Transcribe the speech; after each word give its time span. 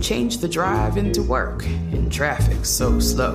Change 0.00 0.38
the 0.38 0.48
drive 0.48 0.96
into 0.96 1.22
work 1.22 1.64
in 1.64 2.10
traffic 2.10 2.64
so 2.64 2.98
slow. 3.00 3.34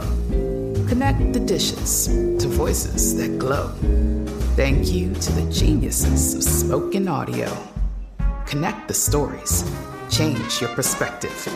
Connect 0.88 1.34
the 1.34 1.40
dishes 1.40 2.08
to 2.08 2.48
voices 2.48 3.16
that 3.18 3.40
glow. 3.40 3.68
Thank 4.56 4.92
you 4.92 5.14
to 5.14 5.32
the 5.32 5.52
geniuses 5.52 6.34
of 6.36 6.44
spoken 6.44 7.08
audio. 7.08 7.56
Connect 8.46 8.88
the 8.88 8.94
stories. 8.94 9.64
Change 10.10 10.62
your 10.62 10.70
perspective. 10.72 11.48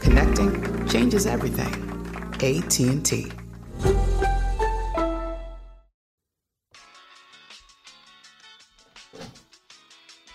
Connecting 0.00 0.86
changes 0.88 1.26
everything. 1.26 1.72
AT&T. 2.34 3.32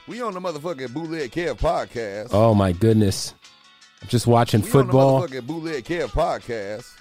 We 0.08 0.22
on 0.24 0.34
the 0.34 0.40
motherfucking 0.40 0.92
Bootleg 0.92 1.32
Kev 1.32 1.60
podcast. 1.60 2.30
Oh 2.32 2.56
my 2.56 2.72
goodness. 2.72 3.36
I'm 4.02 4.08
just 4.08 4.28
watching 4.28 4.62
we 4.62 4.68
football. 4.70 5.24
on 5.24 5.30
the 5.30 5.42
Bootleg 5.42 5.84
Kev 5.84 6.10
podcast. 6.10 6.94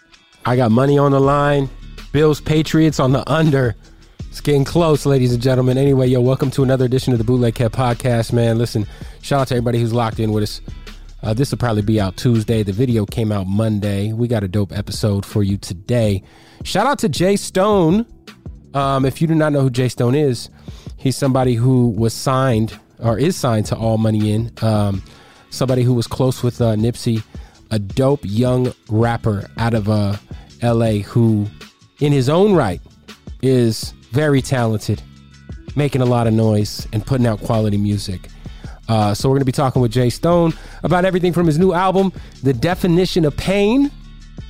I 0.45 0.57
got 0.57 0.71
money 0.71 0.99
on 0.99 1.13
the 1.13 1.21
line. 1.21 1.69
Bills 2.13 2.41
Patriots 2.41 2.99
on 2.99 3.13
the 3.13 3.29
under. 3.31 3.77
It's 4.31 4.41
getting 4.41 4.65
close, 4.65 5.07
ladies 5.07 5.33
and 5.33 5.43
gentlemen. 5.43 5.79
Anyway, 5.79 6.09
yo, 6.09 6.21
welcome 6.21 6.51
to 6.53 6.63
another 6.63 6.85
edition 6.85 7.13
of 7.13 7.19
the 7.19 7.25
Bootleg 7.25 7.55
Kev 7.55 7.71
podcast, 7.71 8.33
man. 8.33 8.59
Listen, 8.59 8.87
shout 9.23 9.41
out 9.41 9.49
to 9.49 9.55
everybody 9.55 9.81
who's 9.81 9.93
locked 9.93 10.21
in 10.21 10.33
with 10.33 10.43
us. 10.43 10.61
Uh, 11.23 11.35
this 11.35 11.51
will 11.51 11.59
probably 11.59 11.83
be 11.83 12.01
out 12.01 12.17
Tuesday. 12.17 12.63
The 12.63 12.73
video 12.73 13.05
came 13.05 13.33
out 13.33 13.47
Monday. 13.47 14.13
We 14.13 14.29
got 14.29 14.45
a 14.45 14.49
dope 14.49 14.73
episode 14.73 15.27
for 15.27 15.43
you 15.43 15.57
today. 15.57 16.23
Shout 16.65 16.87
out 16.87 16.99
to 17.01 17.09
J 17.09 17.37
Stone. 17.37 18.07
Um, 18.75 19.05
if 19.05 19.21
you 19.21 19.27
do 19.27 19.35
not 19.35 19.53
know 19.53 19.63
who 19.63 19.71
J 19.71 19.89
Stone 19.89 20.15
is, 20.15 20.51
he's 20.97 21.17
somebody 21.17 21.55
who 21.55 21.89
was 21.89 22.15
signed 22.15 22.79
or 23.01 23.19
is 23.19 23.37
signed 23.37 23.67
to 23.67 23.77
All 23.77 23.99
Money 23.99 24.33
In. 24.33 24.53
Um, 24.63 25.03
somebody 25.51 25.83
who 25.83 25.95
was 25.95 26.07
close 26.07 26.43
with 26.43 26.61
uh, 26.61 26.75
Nipsey, 26.75 27.23
a 27.71 27.79
dope 27.79 28.21
young 28.23 28.73
rapper 28.89 29.49
out 29.59 29.75
of 29.75 29.89
uh, 29.89 30.17
LA 30.63 31.01
who, 31.01 31.47
in 32.01 32.13
his 32.13 32.29
own 32.29 32.55
right, 32.55 32.81
is 33.43 33.93
very 34.11 34.43
talented, 34.43 35.03
making 35.77 36.01
a 36.01 36.07
lot 36.07 36.27
of 36.27 36.33
noise 36.33 36.87
and 36.93 37.05
putting 37.05 37.27
out 37.27 37.41
quality 37.41 37.77
music. 37.77 38.29
Uh, 38.89 39.13
so 39.13 39.29
we're 39.29 39.35
going 39.35 39.41
to 39.41 39.47
be 39.47 39.53
talking 39.53 39.83
with 39.83 39.93
J 39.93 40.09
Stone 40.09 40.55
about 40.83 41.05
everything 41.05 41.33
from 41.33 41.47
his 41.47 41.59
new 41.59 41.73
album, 41.73 42.13
The 42.43 42.55
Definition 42.55 43.25
of 43.25 43.37
Pain, 43.37 43.91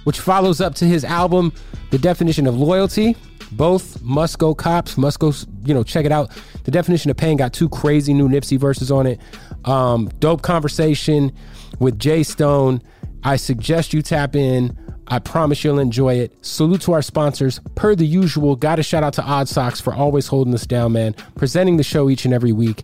which 0.05 0.21
follows 0.21 0.61
up 0.61 0.75
to 0.77 0.85
his 0.85 1.05
album, 1.05 1.53
The 1.91 1.99
Definition 1.99 2.47
of 2.47 2.57
Loyalty. 2.57 3.17
Both 3.53 4.03
must 4.03 4.39
go 4.39 4.55
cops, 4.55 4.97
must 4.97 5.19
go, 5.19 5.33
you 5.65 5.75
know, 5.75 5.83
check 5.83 6.05
it 6.05 6.13
out. 6.13 6.31
The 6.65 6.71
Definition 6.71 7.11
of 7.11 7.17
Pain 7.17 7.37
got 7.37 7.53
two 7.53 7.69
crazy 7.69 8.13
new 8.15 8.29
Nipsey 8.29 8.59
verses 8.59 8.91
on 8.91 9.07
it. 9.07 9.21
Um, 9.69 10.09
dope 10.19 10.41
conversation 10.41 11.31
with 11.79 11.99
J 11.99 12.23
Stone. 12.23 12.83
I 13.23 13.37
suggest 13.37 13.93
you 13.93 14.01
tap 14.01 14.35
in. 14.35 14.77
I 15.09 15.19
promise 15.19 15.63
you'll 15.63 15.79
enjoy 15.79 16.15
it. 16.15 16.33
Salute 16.45 16.81
to 16.83 16.93
our 16.93 17.03
sponsors. 17.03 17.61
Per 17.75 17.95
the 17.95 18.07
usual, 18.07 18.57
got 18.57 18.77
to 18.77 18.83
shout 18.83 19.03
out 19.05 19.13
to 19.15 19.23
Odd 19.23 19.49
Socks 19.49 19.81
for 19.81 19.95
always 19.95 20.27
holding 20.27 20.55
us 20.55 20.67
down, 20.67 20.93
man. 20.93 21.15
Presenting 21.37 21.77
the 21.77 21.83
show 21.83 22.09
each 22.09 22.25
and 22.25 22.33
every 22.33 22.53
week. 22.53 22.83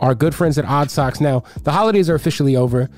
Our 0.00 0.14
good 0.14 0.34
friends 0.34 0.58
at 0.58 0.66
Odd 0.66 0.90
Socks. 0.90 1.20
Now, 1.20 1.42
the 1.62 1.72
holidays 1.72 2.10
are 2.10 2.14
officially 2.14 2.54
over. 2.54 2.90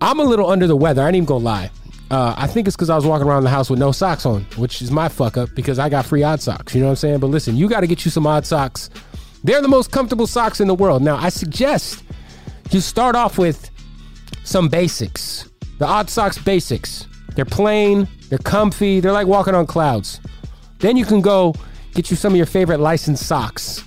I'm 0.00 0.18
a 0.18 0.24
little 0.24 0.50
under 0.50 0.66
the 0.66 0.76
weather. 0.76 1.02
I 1.02 1.08
ain't 1.08 1.16
even 1.16 1.26
gonna 1.26 1.44
lie. 1.44 1.70
Uh, 2.10 2.34
I 2.36 2.46
think 2.46 2.66
it's 2.66 2.76
because 2.76 2.90
I 2.90 2.96
was 2.96 3.04
walking 3.04 3.26
around 3.26 3.44
the 3.44 3.50
house 3.50 3.68
with 3.68 3.78
no 3.78 3.92
socks 3.92 4.24
on, 4.24 4.42
which 4.56 4.80
is 4.80 4.90
my 4.90 5.08
fuck 5.08 5.36
up 5.36 5.50
because 5.54 5.78
I 5.78 5.88
got 5.88 6.06
free 6.06 6.22
odd 6.22 6.40
socks. 6.40 6.74
You 6.74 6.80
know 6.80 6.86
what 6.86 6.92
I'm 6.92 6.96
saying? 6.96 7.18
But 7.20 7.26
listen, 7.28 7.56
you 7.56 7.68
got 7.68 7.80
to 7.80 7.86
get 7.86 8.04
you 8.04 8.10
some 8.10 8.26
odd 8.26 8.46
socks. 8.46 8.88
They're 9.42 9.60
the 9.60 9.68
most 9.68 9.90
comfortable 9.90 10.26
socks 10.26 10.60
in 10.60 10.68
the 10.68 10.74
world. 10.74 11.02
Now, 11.02 11.16
I 11.16 11.28
suggest 11.28 12.02
you 12.70 12.80
start 12.80 13.16
off 13.16 13.38
with 13.38 13.70
some 14.44 14.68
basics. 14.68 15.48
The 15.78 15.86
odd 15.86 16.08
socks 16.08 16.38
basics. 16.38 17.06
They're 17.34 17.44
plain, 17.44 18.08
they're 18.28 18.38
comfy, 18.38 19.00
they're 19.00 19.12
like 19.12 19.26
walking 19.26 19.54
on 19.54 19.66
clouds. 19.66 20.20
Then 20.78 20.96
you 20.96 21.04
can 21.04 21.20
go 21.20 21.54
get 21.94 22.10
you 22.10 22.16
some 22.16 22.32
of 22.32 22.36
your 22.36 22.46
favorite 22.46 22.78
licensed 22.78 23.26
socks. 23.26 23.82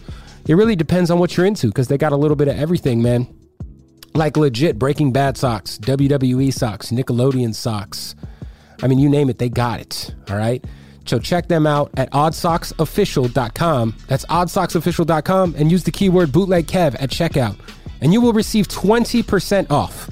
It 0.48 0.56
really 0.56 0.76
depends 0.76 1.12
on 1.12 1.20
what 1.20 1.36
you're 1.36 1.46
into 1.46 1.68
because 1.68 1.88
they 1.88 1.98
got 1.98 2.12
a 2.12 2.16
little 2.18 2.36
bit 2.36 2.48
of 2.48 2.58
everything, 2.58 3.02
man. 3.02 3.28
Like 4.14 4.36
legit 4.36 4.80
Breaking 4.80 5.14
Bad 5.14 5.38
socks, 5.38 5.78
WWE 5.78 6.54
socks, 6.54 6.90
Nickelodeon 6.92 7.54
socks. 7.54 8.16
I 8.82 8.88
mean, 8.88 9.00
you 9.00 9.09
name 9.09 9.30
it, 9.30 9.38
they 9.38 9.50
got 9.50 9.80
it. 9.80 10.16
All 10.30 10.38
right. 10.38 10.64
So 11.06 11.20
check 11.20 11.48
them 11.48 11.66
out 11.66 11.92
at 11.96 12.12
oddsocksofficial.com. 12.12 13.96
That's 14.08 14.26
oddsocksofficial.com 14.26 15.56
and 15.58 15.72
use 15.72 15.84
the 15.84 15.92
keyword 15.92 16.32
bootleg 16.32 16.68
kev 16.68 16.96
at 17.02 17.09
checkout 17.09 17.58
and 18.02 18.13
you 18.13 18.22
will 18.22 18.34
receive 18.34 18.68
20% 18.68 19.72
off. 19.72 20.09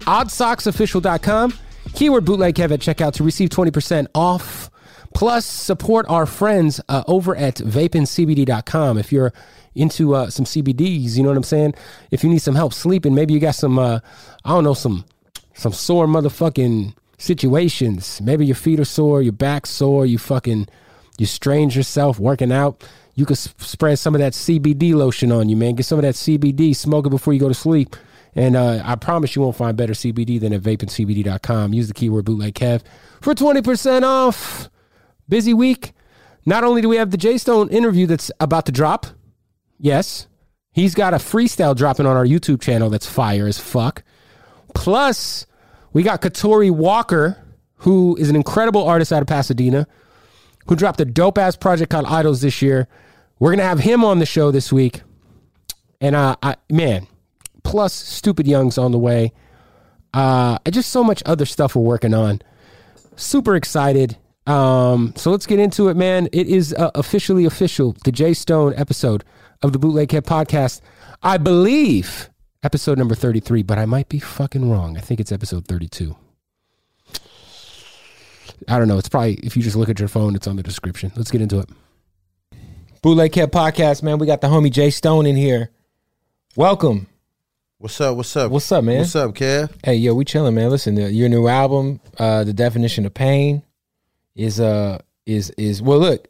Oddsocksofficial.com, 0.00 1.54
keyword 1.94 2.24
bootleg 2.24 2.54
kev 2.54 2.70
at 2.72 2.80
checkout 2.80 3.12
to 3.14 3.24
receive 3.24 3.48
20% 3.48 4.06
off. 4.14 4.70
Plus, 5.14 5.46
support 5.46 6.06
our 6.08 6.26
friends 6.26 6.80
uh, 6.88 7.04
over 7.06 7.36
at 7.36 7.56
vapeandcbd.com. 7.56 8.98
If 8.98 9.12
you're 9.12 9.32
into 9.74 10.14
uh, 10.14 10.28
some 10.28 10.44
CBDs, 10.44 11.16
you 11.16 11.22
know 11.22 11.28
what 11.28 11.36
I'm 11.36 11.44
saying? 11.44 11.74
If 12.10 12.24
you 12.24 12.30
need 12.30 12.40
some 12.40 12.56
help 12.56 12.72
sleeping, 12.72 13.14
maybe 13.14 13.32
you 13.32 13.40
got 13.40 13.54
some, 13.54 13.78
uh, 13.78 14.00
I 14.44 14.50
don't 14.50 14.64
know, 14.64 14.74
some 14.74 15.04
some 15.54 15.72
sore 15.72 16.06
motherfucking 16.06 16.94
situations. 17.16 18.20
Maybe 18.20 18.44
your 18.44 18.56
feet 18.56 18.80
are 18.80 18.84
sore, 18.84 19.22
your 19.22 19.32
back 19.32 19.66
sore, 19.66 20.04
you 20.04 20.18
fucking, 20.18 20.68
you 21.16 21.26
strained 21.26 21.74
yourself 21.74 22.18
working 22.18 22.52
out. 22.52 22.84
You 23.14 23.26
could 23.26 23.38
spread 23.38 23.98
some 23.98 24.14
of 24.14 24.18
that 24.20 24.32
CBD 24.32 24.94
lotion 24.94 25.30
on 25.30 25.48
you, 25.48 25.56
man. 25.56 25.74
Get 25.74 25.86
some 25.86 25.98
of 25.98 26.02
that 26.02 26.14
CBD, 26.14 26.74
smoke 26.74 27.06
it 27.06 27.10
before 27.10 27.32
you 27.32 27.40
go 27.40 27.48
to 27.48 27.54
sleep. 27.54 27.96
And 28.34 28.56
uh, 28.56 28.82
I 28.84 28.96
promise 28.96 29.36
you 29.36 29.42
won't 29.42 29.56
find 29.56 29.76
better 29.76 29.92
CBD 29.92 30.40
than 30.40 30.52
at 30.52 30.62
vapeandcbd.com. 30.62 31.72
Use 31.72 31.88
the 31.88 31.94
keyword 31.94 32.24
bootleg 32.24 32.54
Kev 32.54 32.82
for 33.20 33.34
20% 33.34 34.02
off. 34.02 34.68
Busy 35.28 35.54
week. 35.54 35.92
Not 36.44 36.64
only 36.64 36.82
do 36.82 36.88
we 36.88 36.96
have 36.96 37.10
the 37.10 37.16
J 37.16 37.38
Stone 37.38 37.70
interview 37.70 38.06
that's 38.06 38.30
about 38.40 38.66
to 38.66 38.72
drop, 38.72 39.06
yes, 39.78 40.26
he's 40.72 40.94
got 40.94 41.14
a 41.14 41.18
freestyle 41.18 41.74
dropping 41.74 42.06
on 42.06 42.16
our 42.16 42.26
YouTube 42.26 42.60
channel 42.60 42.90
that's 42.90 43.06
fire 43.06 43.46
as 43.46 43.58
fuck. 43.58 44.02
Plus, 44.74 45.46
we 45.92 46.02
got 46.02 46.20
Katori 46.20 46.70
Walker, 46.70 47.38
who 47.76 48.16
is 48.16 48.28
an 48.28 48.36
incredible 48.36 48.84
artist 48.86 49.12
out 49.12 49.22
of 49.22 49.28
Pasadena, 49.28 49.86
who 50.66 50.76
dropped 50.76 51.00
a 51.00 51.04
dope 51.04 51.38
ass 51.38 51.56
project 51.56 51.90
called 51.90 52.06
Idols 52.06 52.42
this 52.42 52.60
year. 52.60 52.88
We're 53.44 53.50
gonna 53.50 53.64
have 53.64 53.80
him 53.80 54.06
on 54.06 54.20
the 54.20 54.24
show 54.24 54.50
this 54.50 54.72
week, 54.72 55.02
and 56.00 56.16
uh, 56.16 56.34
I, 56.42 56.56
man, 56.70 57.06
plus 57.62 57.92
Stupid 57.92 58.46
Young's 58.46 58.78
on 58.78 58.90
the 58.90 58.96
way. 58.96 59.34
Uh, 60.14 60.56
just 60.70 60.90
so 60.90 61.04
much 61.04 61.22
other 61.26 61.44
stuff 61.44 61.76
we're 61.76 61.82
working 61.82 62.14
on. 62.14 62.40
Super 63.16 63.54
excited. 63.54 64.16
Um, 64.46 65.12
so 65.14 65.30
let's 65.30 65.44
get 65.44 65.58
into 65.58 65.88
it, 65.88 65.94
man. 65.94 66.30
It 66.32 66.48
is 66.48 66.72
uh, 66.72 66.90
officially 66.94 67.44
official, 67.44 67.94
the 68.04 68.12
J 68.12 68.32
Stone 68.32 68.72
episode 68.78 69.24
of 69.62 69.74
the 69.74 69.78
Bootleg 69.78 70.08
Kev 70.08 70.22
podcast. 70.22 70.80
I 71.22 71.36
believe 71.36 72.30
episode 72.62 72.96
number 72.96 73.14
33, 73.14 73.62
but 73.62 73.76
I 73.76 73.84
might 73.84 74.08
be 74.08 74.20
fucking 74.20 74.70
wrong. 74.70 74.96
I 74.96 75.02
think 75.02 75.20
it's 75.20 75.32
episode 75.32 75.68
32. 75.68 76.16
I 78.68 78.78
don't 78.78 78.88
know. 78.88 78.96
It's 78.96 79.10
probably, 79.10 79.34
if 79.42 79.54
you 79.54 79.62
just 79.62 79.76
look 79.76 79.90
at 79.90 79.98
your 79.98 80.08
phone, 80.08 80.34
it's 80.34 80.46
on 80.46 80.56
the 80.56 80.62
description. 80.62 81.12
Let's 81.14 81.30
get 81.30 81.42
into 81.42 81.58
it. 81.58 81.68
Bootleg 83.04 83.32
Kev 83.32 83.48
podcast, 83.48 84.02
man. 84.02 84.16
We 84.16 84.26
got 84.26 84.40
the 84.40 84.46
homie 84.46 84.72
J 84.72 84.88
Stone 84.88 85.26
in 85.26 85.36
here. 85.36 85.68
Welcome. 86.56 87.06
What's 87.76 88.00
up? 88.00 88.16
What's 88.16 88.34
up? 88.34 88.50
What's 88.50 88.72
up, 88.72 88.82
man? 88.82 89.00
What's 89.00 89.14
up, 89.14 89.34
Kev? 89.34 89.70
Hey, 89.84 89.96
yo, 89.96 90.14
we 90.14 90.24
chilling, 90.24 90.54
man. 90.54 90.70
Listen, 90.70 90.98
uh, 90.98 91.08
your 91.08 91.28
new 91.28 91.46
album, 91.46 92.00
uh, 92.18 92.44
"The 92.44 92.54
Definition 92.54 93.04
of 93.04 93.12
Pain," 93.12 93.62
is 94.34 94.58
uh 94.58 95.02
is 95.26 95.50
is 95.58 95.82
well. 95.82 95.98
Look, 95.98 96.28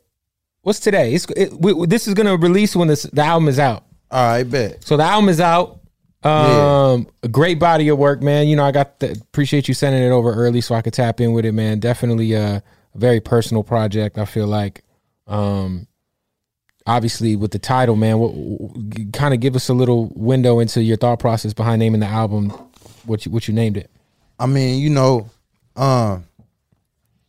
what's 0.62 0.81
today? 0.81 1.15
It's 1.15 1.26
it, 1.37 1.53
we, 1.53 1.87
this 1.87 2.09
is 2.09 2.15
gonna 2.15 2.37
release 2.37 2.75
when 2.75 2.88
this 2.88 3.05
the 3.05 3.23
album 3.23 3.47
is 3.47 3.61
out. 3.61 3.85
All 4.11 4.27
right, 4.27 4.43
bet. 4.43 4.82
So 4.82 4.97
the 4.97 5.05
album 5.05 5.29
is 5.29 5.38
out. 5.38 5.79
Um, 6.25 7.06
a 7.23 7.29
great 7.29 7.61
body 7.61 7.88
of 7.91 7.99
work, 7.99 8.20
man. 8.20 8.49
You 8.49 8.56
know, 8.56 8.65
I 8.65 8.73
got 8.73 8.99
the, 8.99 9.12
appreciate 9.12 9.69
you 9.69 9.75
sending 9.75 10.03
it 10.03 10.11
over 10.11 10.35
early 10.35 10.61
so 10.61 10.75
I 10.75 10.82
could 10.82 10.94
tap 10.94 11.20
in 11.20 11.35
with 11.35 11.44
it, 11.44 11.53
man. 11.53 11.79
Definitely 11.79 12.35
uh, 12.35 12.59
a 12.59 12.62
very 12.97 13.20
personal 13.20 13.62
project. 13.62 14.19
I 14.19 14.25
feel 14.25 14.49
like, 14.49 14.82
um, 15.29 15.87
obviously 16.87 17.37
with 17.37 17.51
the 17.51 17.59
title, 17.59 17.97
man. 17.97 18.19
What, 18.19 19.13
kind 19.13 19.35
of 19.35 19.41
give 19.41 19.57
us 19.57 19.69
a 19.69 19.75
little 19.75 20.13
window 20.15 20.59
into 20.59 20.83
your 20.83 20.97
thought 20.97 21.19
process 21.19 21.53
behind 21.53 21.81
naming 21.81 22.01
the 22.01 22.07
album. 22.07 22.51
What 23.05 23.27
you 23.27 23.33
what 23.33 23.49
you 23.49 23.55
named 23.55 23.77
it? 23.77 23.91
I 24.39 24.47
mean, 24.47 24.81
you 24.81 24.91
know, 24.91 25.31
um, 25.77 26.25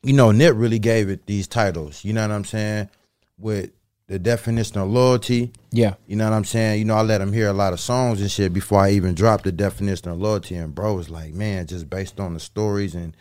you 0.04 0.14
know, 0.14 0.32
Nip 0.32 0.54
really 0.56 0.80
gave 0.80 1.10
it 1.10 1.26
these 1.26 1.48
titles. 1.48 2.04
You 2.04 2.14
know 2.14 2.22
what 2.22 2.32
I'm 2.32 2.46
saying? 2.46 2.90
With 3.38 3.72
the 4.08 4.20
definition 4.20 4.78
of 4.78 4.90
loyalty. 4.90 5.52
Yeah. 5.72 5.96
You 6.08 6.16
know 6.16 6.30
what 6.30 6.36
I'm 6.36 6.46
saying? 6.46 6.80
You 6.80 6.86
know, 6.86 6.96
I 6.96 7.02
let 7.02 7.22
him 7.22 7.34
hear 7.34 7.48
a 7.48 7.54
lot 7.54 7.74
of 7.74 7.80
songs 7.80 8.22
and 8.22 8.30
shit 8.30 8.54
before 8.54 8.80
I 8.80 8.92
even 8.92 9.16
dropped 9.16 9.46
the 9.46 9.52
definition 9.52 10.10
of 10.10 10.20
loyalty. 10.20 10.56
And 10.56 10.76
bro 10.76 10.94
was 10.94 11.10
like, 11.10 11.34
man, 11.34 11.66
just 11.66 11.90
based 11.90 12.20
on 12.20 12.34
the 12.34 12.40
stories 12.40 12.94
and 12.94 13.16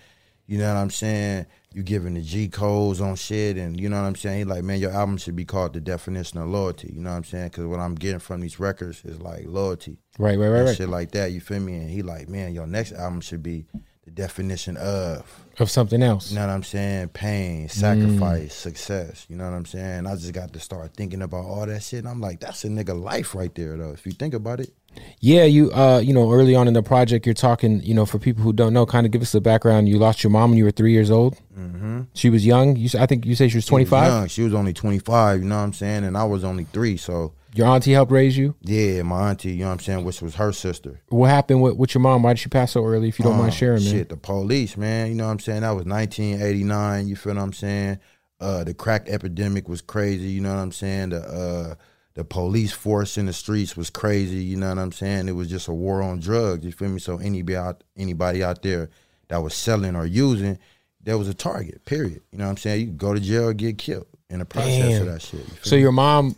you 0.46 0.58
know 0.58 0.68
what 0.72 0.78
I'm 0.78 0.90
saying? 0.90 1.46
You 1.74 1.82
giving 1.82 2.14
the 2.14 2.22
G 2.22 2.48
codes 2.48 3.00
on 3.00 3.16
shit 3.16 3.56
and 3.56 3.80
you 3.80 3.88
know 3.88 4.00
what 4.00 4.06
I'm 4.06 4.14
saying? 4.14 4.38
He 4.38 4.44
like, 4.44 4.62
man, 4.62 4.78
your 4.78 4.92
album 4.92 5.16
should 5.16 5.34
be 5.34 5.44
called 5.44 5.72
the 5.72 5.80
definition 5.80 6.38
of 6.38 6.48
loyalty. 6.48 6.92
You 6.94 7.00
know 7.00 7.10
what 7.10 7.16
I'm 7.16 7.24
saying? 7.24 7.48
Because 7.48 7.66
what 7.66 7.80
I'm 7.80 7.96
getting 7.96 8.20
from 8.20 8.40
these 8.40 8.60
records 8.60 9.04
is 9.04 9.20
like 9.20 9.44
loyalty. 9.46 9.98
Right, 10.16 10.38
right, 10.38 10.48
right, 10.48 10.62
right. 10.62 10.76
shit 10.76 10.88
like 10.88 11.10
that. 11.10 11.32
You 11.32 11.40
feel 11.40 11.58
me? 11.58 11.74
And 11.74 11.90
he 11.90 12.02
like, 12.02 12.28
man, 12.28 12.54
your 12.54 12.68
next 12.68 12.92
album 12.92 13.20
should 13.20 13.42
be 13.42 13.66
the 14.04 14.12
definition 14.12 14.76
of. 14.76 15.24
Of 15.58 15.70
something 15.70 16.02
else. 16.02 16.30
You 16.30 16.36
know 16.36 16.46
what 16.46 16.52
I'm 16.52 16.62
saying? 16.62 17.08
Pain, 17.08 17.66
mm. 17.66 17.70
sacrifice, 17.70 18.54
success. 18.54 19.26
You 19.28 19.36
know 19.36 19.44
what 19.44 19.56
I'm 19.56 19.66
saying? 19.66 20.06
I 20.06 20.14
just 20.14 20.32
got 20.32 20.52
to 20.52 20.60
start 20.60 20.94
thinking 20.94 21.22
about 21.22 21.44
all 21.44 21.66
that 21.66 21.82
shit. 21.82 22.00
And 22.00 22.08
I'm 22.08 22.20
like, 22.20 22.40
that's 22.40 22.64
a 22.64 22.68
nigga 22.68 23.00
life 23.00 23.34
right 23.34 23.54
there, 23.54 23.76
though. 23.76 23.92
If 23.92 24.06
you 24.06 24.12
think 24.12 24.34
about 24.34 24.60
it. 24.60 24.72
Yeah, 25.20 25.44
you 25.44 25.70
uh, 25.72 25.98
you 26.04 26.12
know, 26.12 26.30
early 26.32 26.54
on 26.54 26.68
in 26.68 26.74
the 26.74 26.82
project, 26.82 27.24
you're 27.26 27.34
talking, 27.34 27.80
you 27.82 27.94
know, 27.94 28.04
for 28.06 28.18
people 28.18 28.42
who 28.42 28.52
don't 28.52 28.72
know, 28.72 28.84
kind 28.86 29.06
of 29.06 29.12
give 29.12 29.22
us 29.22 29.32
the 29.32 29.40
background. 29.40 29.88
You 29.88 29.98
lost 29.98 30.22
your 30.22 30.30
mom 30.30 30.50
when 30.50 30.58
you 30.58 30.64
were 30.64 30.70
three 30.70 30.92
years 30.92 31.10
old. 31.10 31.36
Mm-hmm. 31.58 32.02
She 32.14 32.28
was 32.30 32.44
young. 32.44 32.76
You, 32.76 32.88
I 32.98 33.06
think 33.06 33.24
you 33.24 33.34
said 33.34 33.50
she 33.50 33.56
was 33.56 33.66
25. 33.66 34.06
young. 34.06 34.28
She 34.28 34.42
was 34.42 34.52
only 34.54 34.72
25. 34.72 35.38
You 35.40 35.44
know 35.46 35.56
what 35.56 35.62
I'm 35.62 35.72
saying? 35.72 36.04
And 36.04 36.16
I 36.16 36.24
was 36.24 36.44
only 36.44 36.64
three. 36.64 36.96
So 36.96 37.32
Your 37.54 37.68
auntie 37.68 37.92
helped 37.92 38.12
raise 38.12 38.36
you. 38.36 38.54
yeah, 38.62 39.02
my 39.02 39.30
auntie. 39.30 39.52
You 39.52 39.60
know 39.60 39.66
what 39.66 39.72
I'm 39.74 39.78
saying? 39.80 40.04
Which 40.04 40.20
was 40.20 40.34
her 40.34 40.52
sister. 40.52 41.00
What 41.08 41.30
happened 41.30 41.62
with, 41.62 41.76
with 41.76 41.94
your 41.94 42.02
mom? 42.02 42.22
Why 42.22 42.32
did 42.34 42.40
she 42.40 42.48
pass 42.48 42.72
so 42.72 42.84
early? 42.84 43.08
If 43.08 43.18
you 43.18 43.22
don't 43.24 43.34
Um, 43.34 43.40
mind 43.40 43.54
sharing, 43.54 43.82
man. 43.84 43.92
Shit, 43.92 44.08
the 44.10 44.16
police, 44.16 44.76
man. 44.76 45.08
You 45.08 45.14
know 45.14 45.24
what 45.26 45.30
I'm 45.32 45.38
saying? 45.40 45.62
That 45.62 45.70
was 45.70 45.86
1989. 45.86 47.08
You 47.08 47.16
feel 47.16 47.34
what 47.34 47.42
I'm 47.42 47.52
saying? 47.52 47.98
Uh, 48.40 48.64
the 48.64 48.74
crack 48.74 49.08
epidemic 49.08 49.68
was 49.68 49.80
crazy. 49.80 50.28
You 50.28 50.40
know 50.42 50.50
what 50.54 50.60
I'm 50.60 50.72
saying? 50.72 51.10
The 51.10 51.20
uh, 51.22 51.74
the 52.14 52.24
police 52.24 52.72
force 52.72 53.18
in 53.18 53.26
the 53.26 53.32
streets 53.32 53.76
was 53.76 53.90
crazy. 53.90 54.36
You 54.36 54.56
know 54.56 54.68
what 54.68 54.78
I'm 54.78 54.92
saying? 54.92 55.28
It 55.28 55.32
was 55.32 55.48
just 55.48 55.68
a 55.68 55.72
war 55.72 56.00
on 56.02 56.20
drugs. 56.20 56.64
You 56.64 56.72
feel 56.72 56.88
me? 56.88 57.00
So 57.00 57.18
anybody 57.18 57.56
out, 57.56 57.82
anybody 57.96 58.42
out 58.44 58.62
there 58.62 58.88
that 59.28 59.38
was 59.42 59.54
selling 59.54 59.96
or 59.96 60.06
using, 60.06 60.58
there 61.02 61.18
was 61.18 61.28
a 61.28 61.34
target. 61.34 61.84
Period. 61.84 62.20
You 62.30 62.38
know 62.38 62.44
what 62.44 62.50
I'm 62.50 62.56
saying? 62.56 62.80
You 62.80 62.86
could 62.88 62.98
go 62.98 63.14
to 63.14 63.20
jail 63.20 63.48
or 63.48 63.52
get 63.54 63.78
killed 63.78 64.06
in 64.30 64.38
the 64.38 64.44
process 64.44 64.78
Damn. 64.90 65.02
of 65.02 65.12
that 65.12 65.22
shit. 65.22 65.40
You 65.40 65.54
So 65.62 65.74
me? 65.76 65.82
your 65.82 65.92
mom 65.92 66.36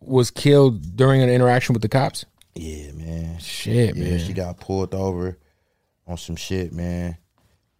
was 0.00 0.30
killed 0.30 0.96
during 0.96 1.22
an 1.22 1.30
interaction 1.30 1.72
with 1.72 1.82
the 1.82 1.88
cops. 1.88 2.24
yeah, 2.54 2.92
man. 2.92 3.38
Shit, 3.38 3.96
Yeah, 3.96 4.02
man. 4.10 4.18
she 4.18 4.32
got 4.34 4.58
pulled 4.60 4.94
over 4.94 5.38
on 6.06 6.18
some 6.18 6.36
shit, 6.36 6.72
man. 6.72 7.16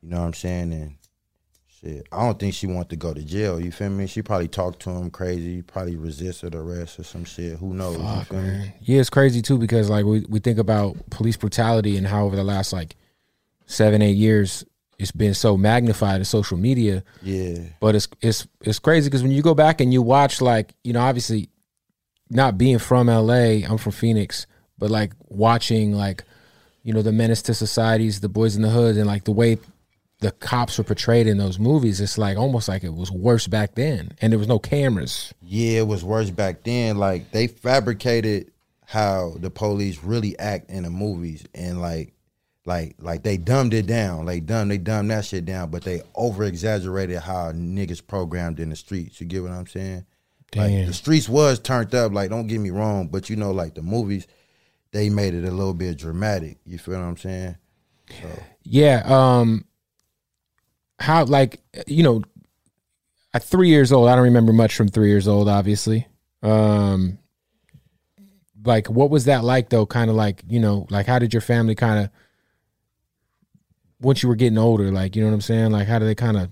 You 0.01 0.09
know 0.09 0.21
what 0.21 0.27
I'm 0.29 0.35
saying? 0.35 0.73
And 0.73 0.95
shit, 1.83 2.07
I 2.13 2.25
don't 2.25 2.39
think 2.39 2.55
she 2.55 2.67
wanted 2.67 2.91
to 2.91 2.97
go 2.97 3.13
to 3.15 3.23
jail. 3.23 3.61
You 3.61 3.73
feel 3.73 3.91
me? 3.91 4.07
She 4.07 4.23
probably 4.23 4.49
talked 4.49 4.81
to 4.81 4.91
him 4.91 5.11
crazy, 5.11 5.63
probably 5.63 5.97
resisted 5.97 6.55
arrest 6.55 6.99
or 6.99 7.05
some 7.05 7.25
shit. 7.25 7.59
Who 7.59 7.75
knows? 7.75 7.99
me? 7.99 8.75
Yeah, 8.81 9.01
it's 9.01 9.11
crazy 9.11 9.43
too 9.43 9.59
because 9.59 9.91
like 9.91 10.05
we, 10.05 10.21
we 10.29 10.39
think 10.39 10.59
about 10.59 10.97
police 11.11 11.37
brutality 11.37 11.97
and 11.97 12.07
how 12.07 12.25
over 12.25 12.37
the 12.37 12.45
last 12.45 12.73
like 12.73 12.97
seven 13.67 14.03
eight 14.03 14.17
years 14.17 14.65
it's 14.99 15.11
been 15.11 15.35
so 15.35 15.57
magnified 15.57 16.17
in 16.21 16.25
social 16.25 16.57
media. 16.57 17.03
Yeah, 17.23 17.59
But 17.81 17.95
it's 17.97 18.09
it's 18.21 18.47
it's 18.61 18.79
crazy 18.79 19.09
because 19.09 19.23
when 19.23 19.33
you 19.33 19.43
go 19.43 19.55
back 19.55 19.81
and 19.81 19.93
you 19.93 20.03
watch 20.03 20.41
like 20.41 20.75
you 20.85 20.93
know 20.93 21.01
obviously 21.01 21.49
not 22.31 22.57
being 22.57 22.79
from 22.79 23.09
LA, 23.09 23.67
I'm 23.69 23.79
from 23.79 23.93
Phoenix, 23.93 24.47
but 24.79 24.91
like 24.91 25.13
watching 25.29 25.93
like 25.93 26.25
you 26.85 26.93
know 26.93 27.03
the 27.03 27.13
menace 27.13 27.43
to 27.43 27.55
societies, 27.55 28.21
the 28.21 28.29
boys 28.29 28.55
in 28.55 28.63
the 28.63 28.71
hood, 28.71 28.97
and 28.97 29.07
like 29.07 29.25
the 29.25 29.33
way 29.33 29.59
the 30.23 30.31
cops 30.31 30.79
were 30.79 30.85
portrayed 30.85 31.27
in 31.27 31.37
those 31.37 31.59
movies, 31.59 32.01
it's 32.01 32.17
like 32.17 32.39
almost 32.39 32.69
like 32.69 32.83
it 32.85 32.95
was 32.95 33.11
worse 33.11 33.47
back 33.47 33.75
then, 33.75 34.17
and 34.23 34.33
there 34.33 34.39
was 34.39 34.49
no 34.49 34.59
cameras. 34.59 35.35
yeah, 35.43 35.81
it 35.81 35.87
was 35.87 36.03
worse 36.03 36.31
back 36.31 36.63
then. 36.63 36.97
Like 36.97 37.31
they 37.33 37.47
fabricated 37.47 38.51
how 38.87 39.35
the 39.39 39.51
police 39.51 40.03
really 40.03 40.39
act 40.39 40.71
in 40.71 40.85
the 40.85 40.91
movies, 40.91 41.45
and 41.55 41.81
like. 41.83 42.15
Like, 42.65 42.95
like 43.01 43.25
they 43.25 43.39
dumbed 43.39 43.75
it 43.75 43.89
down. 43.89 44.25
Like, 44.25 44.47
dumb, 44.47 44.69
they 44.69 44.79
dumbed 44.79 45.11
that 45.11 45.25
shit 45.25 45.45
down, 45.45 45.73
but 45.73 45.83
they 45.83 46.01
over 46.15 46.45
exaggerated 46.45 47.19
how 47.19 47.51
niggas 47.51 48.07
programmed 48.07 48.61
in 48.61 48.71
the 48.71 48.77
streets. 48.77 49.21
You 49.21 49.27
get 49.27 49.43
what 49.43 49.51
I'm 49.51 49.67
saying? 49.67 50.07
Like 50.55 50.71
Damn. 50.71 50.87
the 50.87 50.93
streets 50.93 51.29
was 51.29 51.59
turned 51.59 51.93
up. 51.93 52.13
Like 52.13 52.31
don't 52.31 52.47
get 52.47 52.61
me 52.61 52.71
wrong, 52.71 53.09
but 53.09 53.29
you 53.29 53.35
know, 53.35 53.51
like 53.51 53.75
the 53.75 53.83
movies, 53.83 54.29
they 54.93 55.11
made 55.11 55.35
it 55.35 55.45
a 55.45 55.51
little 55.51 55.75
bit 55.75 55.99
dramatic. 55.99 56.59
You 56.65 56.79
feel 56.79 56.95
what 56.95 57.05
I'm 57.05 57.17
saying? 57.17 57.57
Yeah. 58.63 59.03
Um 59.07 59.65
how 60.99 61.25
like 61.25 61.61
you 61.87 62.03
know 62.03 62.23
at 63.35 63.43
three 63.43 63.69
years 63.69 63.93
old, 63.93 64.09
I 64.09 64.15
don't 64.15 64.25
remember 64.25 64.53
much 64.53 64.75
from 64.75 64.89
three 64.89 65.09
years 65.09 65.27
old, 65.27 65.49
obviously. 65.49 66.07
Um 66.43 67.19
like 68.65 68.89
what 68.89 69.11
was 69.11 69.25
that 69.25 69.45
like 69.45 69.71
though? 69.71 69.87
Kind 69.87 70.11
of 70.11 70.17
like, 70.17 70.43
you 70.49 70.61
know, 70.61 70.87
like 70.91 71.07
how 71.07 71.19
did 71.19 71.33
your 71.33 71.41
family 71.41 71.75
kind 71.75 72.05
of 72.05 72.11
once 74.01 74.23
you 74.23 74.29
were 74.29 74.35
getting 74.35 74.59
older, 74.59 74.91
like, 74.91 75.15
you 75.17 75.23
know 75.23 75.29
what 75.29 75.35
I'm 75.35 75.41
saying? 75.41 75.73
Like 75.73 75.87
how 75.87 75.99
did 75.99 76.07
they 76.07 76.15
kind 76.15 76.37
of 76.37 76.51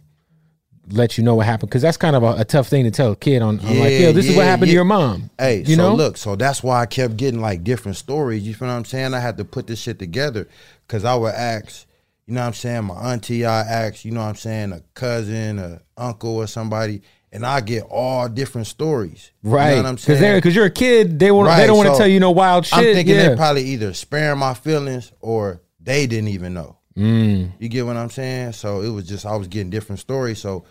let 0.93 1.19
you 1.19 1.25
know 1.25 1.35
what 1.37 1.47
happened? 1.47 1.71
Because 1.71 1.83
that's 1.83 1.97
kind 1.97 2.17
of 2.17 2.23
a, 2.23 2.37
a 2.39 2.45
tough 2.45 2.69
thing 2.69 2.85
to 2.85 2.91
tell 2.91 3.13
a 3.13 3.17
kid 3.17 3.43
on, 3.43 3.61
on 3.61 3.67
like, 3.67 3.93
Yeah, 3.93 3.99
yo, 3.99 4.13
this 4.13 4.29
is 4.29 4.37
what 4.37 4.43
yeah, 4.43 4.51
happened 4.51 4.69
to 4.69 4.75
your 4.75 4.85
mom. 4.85 5.31
Hey, 5.39 5.59
you 5.59 5.77
so 5.77 5.91
know? 5.91 5.95
look, 5.95 6.17
so 6.17 6.37
that's 6.37 6.63
why 6.63 6.81
I 6.81 6.87
kept 6.87 7.17
getting 7.17 7.41
like 7.41 7.63
different 7.63 7.97
stories. 7.97 8.47
You 8.47 8.55
feel 8.55 8.69
what 8.69 8.75
I'm 8.75 8.85
saying? 8.85 9.15
I 9.15 9.21
had 9.21 9.37
to 9.39 9.45
put 9.45 9.67
this 9.67 9.81
shit 9.81 9.99
together 9.99 10.49
because 10.87 11.05
I 11.05 11.15
would 11.15 11.35
ask, 11.35 11.87
you 12.31 12.37
know 12.37 12.43
what 12.43 12.47
I'm 12.47 12.55
saying, 12.55 12.85
my 12.85 12.95
auntie, 12.95 13.45
I 13.45 13.63
ask, 13.63 14.05
you 14.05 14.13
know 14.13 14.21
what 14.21 14.29
I'm 14.29 14.37
saying, 14.37 14.71
a 14.71 14.83
cousin, 14.95 15.59
a 15.59 15.81
uncle, 15.97 16.37
or 16.37 16.47
somebody, 16.47 17.03
and 17.33 17.45
I 17.45 17.61
get 17.61 17.83
all 17.91 18.29
different 18.29 18.69
stories. 18.69 19.33
Right. 19.43 19.71
You 19.71 19.77
know 19.79 19.83
what 19.83 19.89
I'm 19.89 19.99
saying? 19.99 20.37
because 20.37 20.55
you're 20.55 20.67
a 20.67 20.71
kid, 20.71 21.19
they 21.19 21.33
want 21.33 21.49
they 21.49 21.63
Right, 21.63 21.67
don't 21.67 21.77
want 21.77 21.89
to 21.89 21.95
so 21.95 21.99
tell 21.99 22.07
you 22.07 22.21
no 22.21 22.31
wild 22.31 22.67
shit. 22.67 22.79
I'm 22.79 22.85
thinking 22.85 23.17
yeah. 23.17 23.31
they 23.31 23.37
probably 23.37 23.65
either 23.65 23.93
sparing 23.95 24.39
my 24.39 24.55
feelings 24.55 25.11
or 25.19 25.61
they 25.81 26.07
didn't 26.07 26.29
even 26.29 26.55
know. 26.55 26.77
Mm. 26.97 27.51
You 27.59 27.69
get 27.69 27.85
what 27.85 27.97
I'm 27.97 28.11
saying? 28.11 28.53
So 28.53 28.81
it 28.83 28.91
was 28.91 29.09
just 29.09 29.27
I 29.27 29.35
was 29.35 29.49
getting 29.49 29.71
different 29.71 29.99
stories. 29.99 30.39
So 30.39 30.65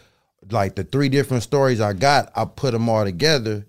like 0.50 0.76
the 0.76 0.86
three 0.86 1.10
different 1.10 1.44
stories 1.44 1.82
I 1.82 1.92
got, 1.92 2.32
I 2.38 2.46
put 2.46 2.72
them 2.72 2.88
all 2.88 3.04
together, 3.04 3.66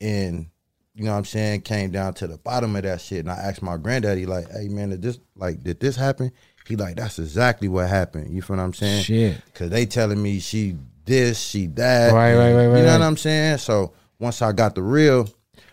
and 0.00 0.46
you 0.94 1.04
know 1.04 1.12
what 1.12 1.18
I'm 1.18 1.24
saying 1.24 1.60
came 1.60 1.92
down 1.92 2.14
to 2.14 2.26
the 2.26 2.38
bottom 2.38 2.74
of 2.74 2.82
that 2.82 3.00
shit. 3.00 3.20
And 3.20 3.30
I 3.30 3.36
asked 3.36 3.62
my 3.62 3.76
granddaddy 3.76 4.26
like, 4.26 4.50
"Hey 4.50 4.66
man, 4.66 4.90
did 4.90 5.00
this 5.02 5.20
like 5.36 5.62
did 5.62 5.78
this 5.78 5.94
happen?" 5.94 6.32
He 6.70 6.76
like, 6.76 6.96
"That's 6.96 7.18
exactly 7.18 7.68
what 7.68 7.88
happened." 7.88 8.32
You 8.34 8.42
feel 8.42 8.56
what 8.56 8.62
I'm 8.62 8.74
saying? 8.74 9.02
Shit. 9.04 9.44
Because 9.44 9.70
they 9.70 9.86
telling 9.86 10.22
me 10.22 10.40
she 10.40 10.76
this, 11.04 11.38
she 11.38 11.66
that. 11.66 12.12
Right, 12.12 12.34
right, 12.34 12.52
right, 12.52 12.66
right, 12.66 12.78
You 12.78 12.84
know 12.84 12.92
right. 12.92 12.98
what 13.00 13.06
I'm 13.06 13.16
saying? 13.16 13.58
So 13.58 13.92
once 14.18 14.40
I 14.42 14.52
got 14.52 14.74
the 14.74 14.82
real, 14.82 15.28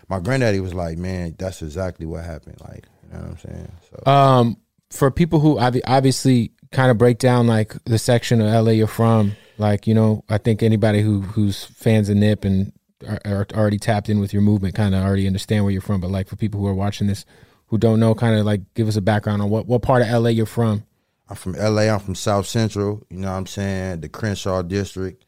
my 0.08 0.20
granddaddy 0.20 0.60
was 0.60 0.74
like, 0.74 0.98
"Man, 0.98 1.34
that's 1.38 1.62
exactly 1.62 2.06
what 2.06 2.24
happened." 2.24 2.60
Like, 2.60 2.84
you 3.06 3.18
know 3.18 3.24
what 3.24 3.30
I'm 3.30 3.38
saying? 3.38 3.72
So 3.90 4.10
um 4.10 4.56
for 4.90 5.10
people 5.10 5.40
who 5.40 5.58
obviously 5.58 6.52
kind 6.72 6.90
of 6.90 6.98
break 6.98 7.18
down 7.18 7.46
like 7.46 7.74
the 7.84 7.98
section 7.98 8.40
of 8.40 8.46
LA 8.46 8.72
you're 8.72 8.86
from 8.86 9.32
like 9.58 9.86
you 9.86 9.94
know 9.94 10.24
I 10.28 10.38
think 10.38 10.62
anybody 10.62 11.02
who 11.02 11.22
who's 11.22 11.64
fans 11.64 12.08
of 12.08 12.16
Nip 12.16 12.44
and 12.44 12.72
are, 13.06 13.20
are 13.24 13.46
already 13.54 13.78
tapped 13.78 14.08
in 14.08 14.18
with 14.18 14.32
your 14.32 14.42
movement 14.42 14.74
kind 14.74 14.94
of 14.94 15.02
already 15.02 15.26
understand 15.26 15.64
where 15.64 15.72
you're 15.72 15.82
from 15.82 16.00
but 16.00 16.10
like 16.10 16.28
for 16.28 16.36
people 16.36 16.60
who 16.60 16.66
are 16.66 16.74
watching 16.74 17.06
this 17.06 17.24
who 17.66 17.78
don't 17.78 18.00
know 18.00 18.14
kind 18.14 18.38
of 18.38 18.44
like 18.44 18.62
give 18.74 18.88
us 18.88 18.96
a 18.96 19.00
background 19.00 19.40
on 19.40 19.50
what 19.50 19.66
what 19.66 19.82
part 19.82 20.02
of 20.02 20.08
LA 20.08 20.30
you're 20.30 20.46
from 20.46 20.84
I'm 21.28 21.36
from 21.36 21.52
LA. 21.52 21.82
I'm 21.82 22.00
from 22.00 22.14
South 22.14 22.46
Central. 22.46 23.02
You 23.10 23.18
know 23.18 23.30
what 23.30 23.38
I'm 23.38 23.46
saying? 23.46 24.00
The 24.00 24.08
Crenshaw 24.08 24.62
district. 24.62 25.24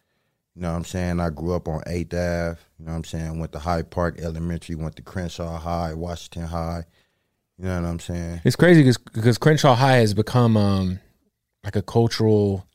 You 0.57 0.63
know 0.63 0.71
what 0.71 0.79
I'm 0.79 0.85
saying? 0.85 1.21
I 1.21 1.31
grew 1.31 1.55
up 1.55 1.69
on 1.69 1.81
8th 1.83 2.15
Ave. 2.15 2.61
You 2.79 2.87
know 2.87 2.93
what 2.93 2.97
I'm 2.97 3.05
saying? 3.05 3.39
Went 3.39 3.53
to 3.53 3.59
Hyde 3.59 3.91
Park 3.91 4.19
Elementary, 4.21 4.75
went 4.75 4.97
to 4.97 5.03
Crenshaw 5.03 5.59
High, 5.59 5.95
Washington 5.95 6.45
High. 6.45 6.85
You 7.59 7.67
know 7.67 7.83
what 7.83 7.89
I'm 7.89 8.01
saying? 8.01 8.41
It's 8.45 8.57
crazy 8.57 8.91
because 9.15 9.37
Crenshaw 9.37 9.75
High 9.75 9.97
has 9.97 10.15
become 10.15 10.57
um 10.57 11.01
like 11.63 11.77
a 11.77 11.83
cultural 11.83 12.67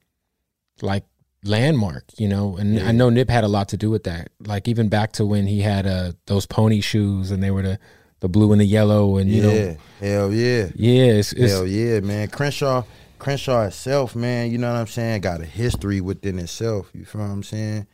like 0.81 1.05
landmark, 1.43 2.03
you 2.17 2.27
know, 2.27 2.55
and 2.57 2.79
I 2.79 2.91
know 2.91 3.09
Nip 3.09 3.29
had 3.29 3.43
a 3.43 3.47
lot 3.47 3.69
to 3.69 3.77
do 3.77 3.89
with 3.89 4.03
that. 4.03 4.29
Like 4.39 4.67
even 4.67 4.87
back 4.89 5.13
to 5.13 5.25
when 5.25 5.47
he 5.47 5.61
had 5.61 5.87
uh 5.87 6.11
those 6.27 6.45
pony 6.45 6.81
shoes 6.81 7.31
and 7.31 7.41
they 7.41 7.49
were 7.49 7.63
the 7.63 7.79
the 8.19 8.29
blue 8.29 8.51
and 8.51 8.61
the 8.61 8.65
yellow 8.65 9.17
and 9.17 9.29
you 9.29 9.41
yeah. 9.41 9.47
know 9.47 9.77
Hell 9.99 10.33
yeah. 10.33 10.69
yeah 10.75 11.13
it's, 11.13 11.33
it's 11.33 11.51
Hell 11.51 11.65
yeah, 11.65 11.99
man. 11.99 12.27
Crenshaw, 12.27 12.83
Crenshaw 13.25 13.63
itself, 13.65 14.15
man, 14.15 14.51
you 14.51 14.59
know 14.59 14.71
what 14.71 14.77
I'm 14.77 14.85
saying, 14.85 15.21
got 15.21 15.41
a 15.41 15.45
history 15.45 15.99
within 15.99 16.37
itself. 16.37 16.91
You 16.93 17.05
feel 17.05 17.21
what 17.21 17.31
I'm 17.31 17.41
saying? 17.41 17.87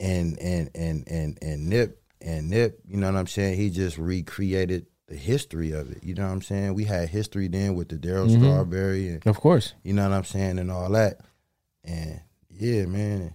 And 0.00 0.38
and 0.38 0.70
and 0.74 1.06
and 1.06 1.38
and 1.42 1.68
Nip 1.68 2.02
and 2.22 2.48
Nip, 2.48 2.80
you 2.88 2.96
know 2.96 3.12
what 3.12 3.18
I'm 3.18 3.26
saying? 3.26 3.58
He 3.58 3.68
just 3.68 3.98
recreated 3.98 4.86
the 5.06 5.16
history 5.16 5.72
of 5.72 5.90
it. 5.90 6.02
You 6.02 6.14
know 6.14 6.24
what 6.24 6.32
I'm 6.32 6.40
saying? 6.40 6.72
We 6.72 6.84
had 6.84 7.10
history 7.10 7.46
then 7.48 7.74
with 7.74 7.90
the 7.90 7.96
Darryl 7.96 8.26
Mm-hmm. 8.30 8.42
Strawberry 8.42 9.08
and 9.08 9.26
of 9.26 9.38
course 9.38 9.74
you 9.82 9.92
know 9.92 10.08
what 10.08 10.16
I'm 10.16 10.24
saying 10.24 10.58
and 10.58 10.70
all 10.70 10.88
that. 10.92 11.18
And 11.84 12.22
yeah, 12.48 12.86
man. 12.86 13.34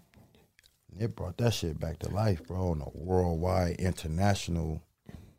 It 1.00 1.16
brought 1.16 1.38
that 1.38 1.54
shit 1.54 1.80
back 1.80 2.00
to 2.00 2.10
life, 2.10 2.44
bro, 2.48 2.72
on 2.72 2.82
a 2.82 2.90
worldwide, 2.98 3.76
international 3.76 4.82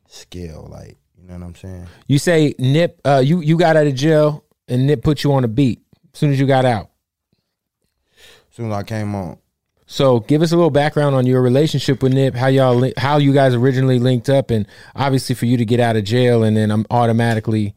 scale. 0.07 0.69
Like, 0.71 0.97
you 1.21 1.27
know 1.27 1.33
what 1.33 1.43
I'm 1.47 1.55
saying? 1.55 1.87
you 2.07 2.17
say 2.17 2.55
Nip 2.59 3.01
uh 3.03 3.21
you 3.21 3.41
you 3.41 3.57
got 3.57 3.75
out 3.75 3.87
of 3.87 3.93
jail 3.95 4.45
and 4.71 4.87
Nip 4.87 5.03
put 5.03 5.23
you 5.23 5.33
on 5.33 5.43
a 5.43 5.47
beat 5.47 5.81
as 6.13 6.19
soon 6.19 6.31
as 6.31 6.39
you 6.39 6.47
got 6.47 6.65
out. 6.65 6.89
As 8.49 8.55
soon 8.55 8.71
as 8.71 8.77
I 8.77 8.83
came 8.83 9.13
on, 9.15 9.37
So 9.85 10.19
give 10.21 10.41
us 10.41 10.51
a 10.51 10.55
little 10.55 10.71
background 10.71 11.15
on 11.15 11.25
your 11.25 11.41
relationship 11.41 12.01
with 12.03 12.13
Nip, 12.13 12.33
how 12.35 12.47
y'all 12.47 12.91
how 12.97 13.17
you 13.17 13.33
guys 13.33 13.53
originally 13.53 13.99
linked 13.99 14.29
up, 14.29 14.49
and 14.51 14.65
obviously 14.95 15.35
for 15.35 15.45
you 15.45 15.57
to 15.57 15.65
get 15.65 15.79
out 15.79 15.95
of 15.95 16.03
jail 16.03 16.43
and 16.43 16.55
then 16.57 16.71
I'm 16.71 16.85
automatically, 16.89 17.75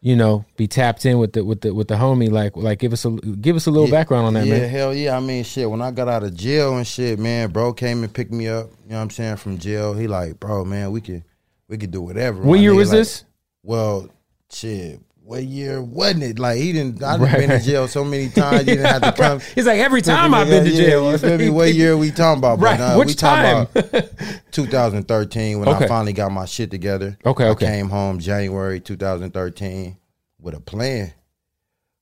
you 0.00 0.16
know, 0.16 0.44
be 0.56 0.66
tapped 0.66 1.04
in 1.04 1.18
with 1.18 1.32
the 1.34 1.44
with 1.44 1.60
the 1.62 1.74
with 1.74 1.88
the 1.88 1.96
homie. 1.96 2.30
Like 2.30 2.56
like 2.56 2.78
give 2.78 2.92
us 2.92 3.04
a 3.04 3.10
give 3.10 3.56
us 3.56 3.66
a 3.66 3.70
little 3.70 3.88
Yeah, 3.88 3.92
background 3.98 4.26
on 4.26 4.34
that, 4.34 4.46
yeah, 4.46 4.58
man. 4.60 4.68
hell 4.70 4.94
yeah. 4.94 5.16
I 5.16 5.20
mean, 5.20 5.44
shit, 5.44 5.68
when 5.70 5.82
I 5.82 5.90
got 5.90 6.08
out 6.08 6.22
of 6.22 6.34
jail 6.34 6.76
and 6.76 6.86
shit, 6.86 7.18
man, 7.18 7.50
bro 7.50 7.72
came 7.74 8.02
and 8.04 8.12
picked 8.12 8.32
me 8.32 8.48
up, 8.48 8.70
you 8.84 8.90
know 8.90 8.96
what 8.96 9.02
I'm 9.02 9.10
saying, 9.10 9.36
from 9.36 9.58
jail. 9.58 9.92
He 9.94 10.06
like, 10.06 10.38
bro, 10.40 10.64
man, 10.64 10.90
we 10.92 11.00
could 11.00 11.24
we 11.68 11.76
could 11.78 11.90
do 11.90 12.00
whatever. 12.02 12.42
What 12.42 12.60
year 12.60 12.74
was 12.74 12.88
like, 12.90 12.98
this? 12.98 13.24
Well, 13.62 14.08
shit, 14.50 15.00
what 15.26 15.42
year 15.42 15.82
wasn't 15.82 16.22
it? 16.22 16.38
Like 16.38 16.56
he 16.58 16.72
didn't 16.72 17.02
I've 17.02 17.20
Right, 17.20 17.36
been 17.38 17.50
in 17.50 17.60
jail 17.60 17.88
so 17.88 18.04
many 18.04 18.28
times, 18.28 18.68
you 18.68 18.76
didn't 18.76 19.02
have 19.02 19.02
to 19.02 19.12
come. 19.22 19.40
It's 19.56 19.66
like 19.66 19.80
every 19.80 20.00
time 20.00 20.32
I've 20.32 20.48
been 20.48 20.64
to 20.64 20.70
Yeah, 20.70 20.76
jail. 20.78 21.10
You 21.10 21.18
feel 21.18 21.38
me? 21.38 21.50
What 21.50 21.74
year 21.74 21.96
we 21.96 22.12
talking 22.12 22.38
about? 22.38 22.58
Right, 22.60 22.78
But, 22.78 22.94
uh, 22.94 22.96
which 22.98 23.08
we 23.08 23.14
talking 23.14 23.44
time? 23.74 23.92
about 23.92 24.42
2013 24.52 25.58
when 25.58 25.68
Okay. 25.68 25.84
I 25.84 25.88
finally 25.88 26.12
got 26.12 26.30
my 26.30 26.44
shit 26.44 26.70
together. 26.70 27.18
Okay, 27.26 27.50
I 27.50 27.54
came 27.54 27.88
home 27.88 28.18
January 28.20 28.80
2013 28.80 29.96
with 30.40 30.54
a 30.54 30.60
plan. 30.60 31.12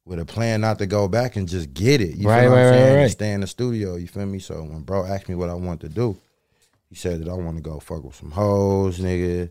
With 0.04 0.18
a 0.18 0.26
plan 0.26 0.60
not 0.60 0.78
to 0.80 0.86
go 0.86 1.08
back 1.08 1.36
and 1.36 1.48
just 1.48 1.72
get 1.72 2.02
it. 2.02 2.16
You 2.16 2.28
Right, 2.28 2.42
feel 2.42 2.50
what 2.50 2.56
right, 2.58 2.66
I'm 2.66 2.72
right, 2.74 2.78
saying? 2.88 2.98
right. 3.04 3.10
Stay 3.10 3.32
in 3.32 3.40
the 3.40 3.46
studio. 3.46 3.96
You 3.96 4.06
feel 4.06 4.26
me? 4.26 4.38
So 4.38 4.62
when 4.62 4.82
bro 4.82 5.06
asked 5.06 5.30
me 5.30 5.34
what 5.34 5.48
I 5.48 5.54
want 5.54 5.80
to 5.80 5.88
do, 5.88 6.18
he 6.90 6.94
said 6.94 7.20
that 7.24 7.28
I 7.30 7.32
want 7.32 7.56
to 7.56 7.62
go 7.62 7.80
fuck 7.80 8.04
with 8.04 8.14
some 8.14 8.30
hoes, 8.32 8.98
nigga. 9.00 9.48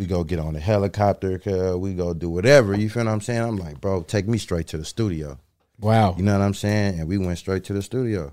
We 0.00 0.06
go 0.06 0.24
get 0.24 0.38
on 0.38 0.56
a 0.56 0.60
helicopter, 0.60 1.38
cuz 1.38 1.76
we 1.76 1.92
go 1.92 2.14
do 2.14 2.30
whatever. 2.30 2.74
You 2.74 2.88
feel 2.88 3.04
what 3.04 3.12
I'm 3.12 3.20
saying? 3.20 3.42
I'm 3.42 3.56
like, 3.56 3.82
bro, 3.82 4.02
take 4.02 4.26
me 4.26 4.38
straight 4.38 4.66
to 4.68 4.78
the 4.78 4.84
studio. 4.86 5.38
Wow, 5.78 6.14
You 6.16 6.24
know 6.24 6.38
what 6.38 6.42
I'm 6.42 6.54
saying? 6.54 6.98
And 6.98 7.06
we 7.06 7.18
went 7.18 7.36
straight 7.36 7.64
to 7.64 7.74
the 7.74 7.82
studio 7.82 8.32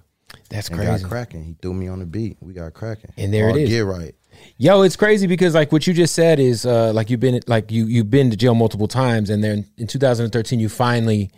that's 0.50 0.70
crazy. 0.70 0.86
got 0.86 1.04
cracking. 1.04 1.44
He 1.44 1.56
threw 1.62 1.74
me 1.74 1.90
on 1.90 2.00
the 2.00 2.06
beat. 2.06 2.38
We 2.40 2.54
got 2.54 2.74
cracking. 2.74 3.12
And 3.18 3.34
there 3.34 3.50
it 3.50 3.52
All 3.52 3.58
is. 3.58 3.70
Get 3.70 3.80
right. 3.82 4.16
Yo, 4.58 4.82
it's 4.84 4.96
crazy 4.96 5.28
because 5.28 5.54
like 5.54 5.74
what 5.74 5.86
you 5.88 5.94
just 5.94 6.16
said 6.16 6.40
is 6.40 6.66
uh 6.66 6.94
like 6.94 7.10
you've 7.10 7.20
been 7.20 7.42
like 7.48 7.70
you 7.70 7.86
you've 7.86 8.10
been 8.10 8.30
to 8.30 8.38
jail 8.38 8.56
multiple 8.56 8.88
times, 8.88 9.30
and 9.30 9.44
then 9.44 9.66
in 9.78 9.88
2013 9.88 10.62
you 10.62 10.70
finally 10.70 11.32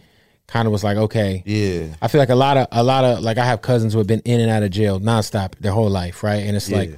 kind 0.47 0.67
of 0.67 0.71
was 0.71 0.83
like, 0.83 0.97
okay, 0.97 1.41
Yeah. 1.45 1.95
I 2.01 2.07
feel 2.07 2.19
like 2.19 2.29
a 2.29 2.35
lot 2.35 2.57
of 2.57 2.67
a 2.71 2.83
lot 2.83 3.03
of 3.03 3.21
like 3.21 3.39
I 3.39 3.45
have 3.45 3.63
cousins 3.63 3.93
who 3.93 3.99
have 3.99 4.07
been 4.07 4.21
in 4.25 4.39
and 4.39 4.51
out 4.51 4.61
of 4.61 4.69
jail 4.69 4.99
nonstop 4.99 5.55
their 5.59 5.71
whole 5.71 5.89
life, 5.89 6.21
right? 6.23 6.45
And 6.45 6.55
it's 6.55 6.69
like 6.69 6.97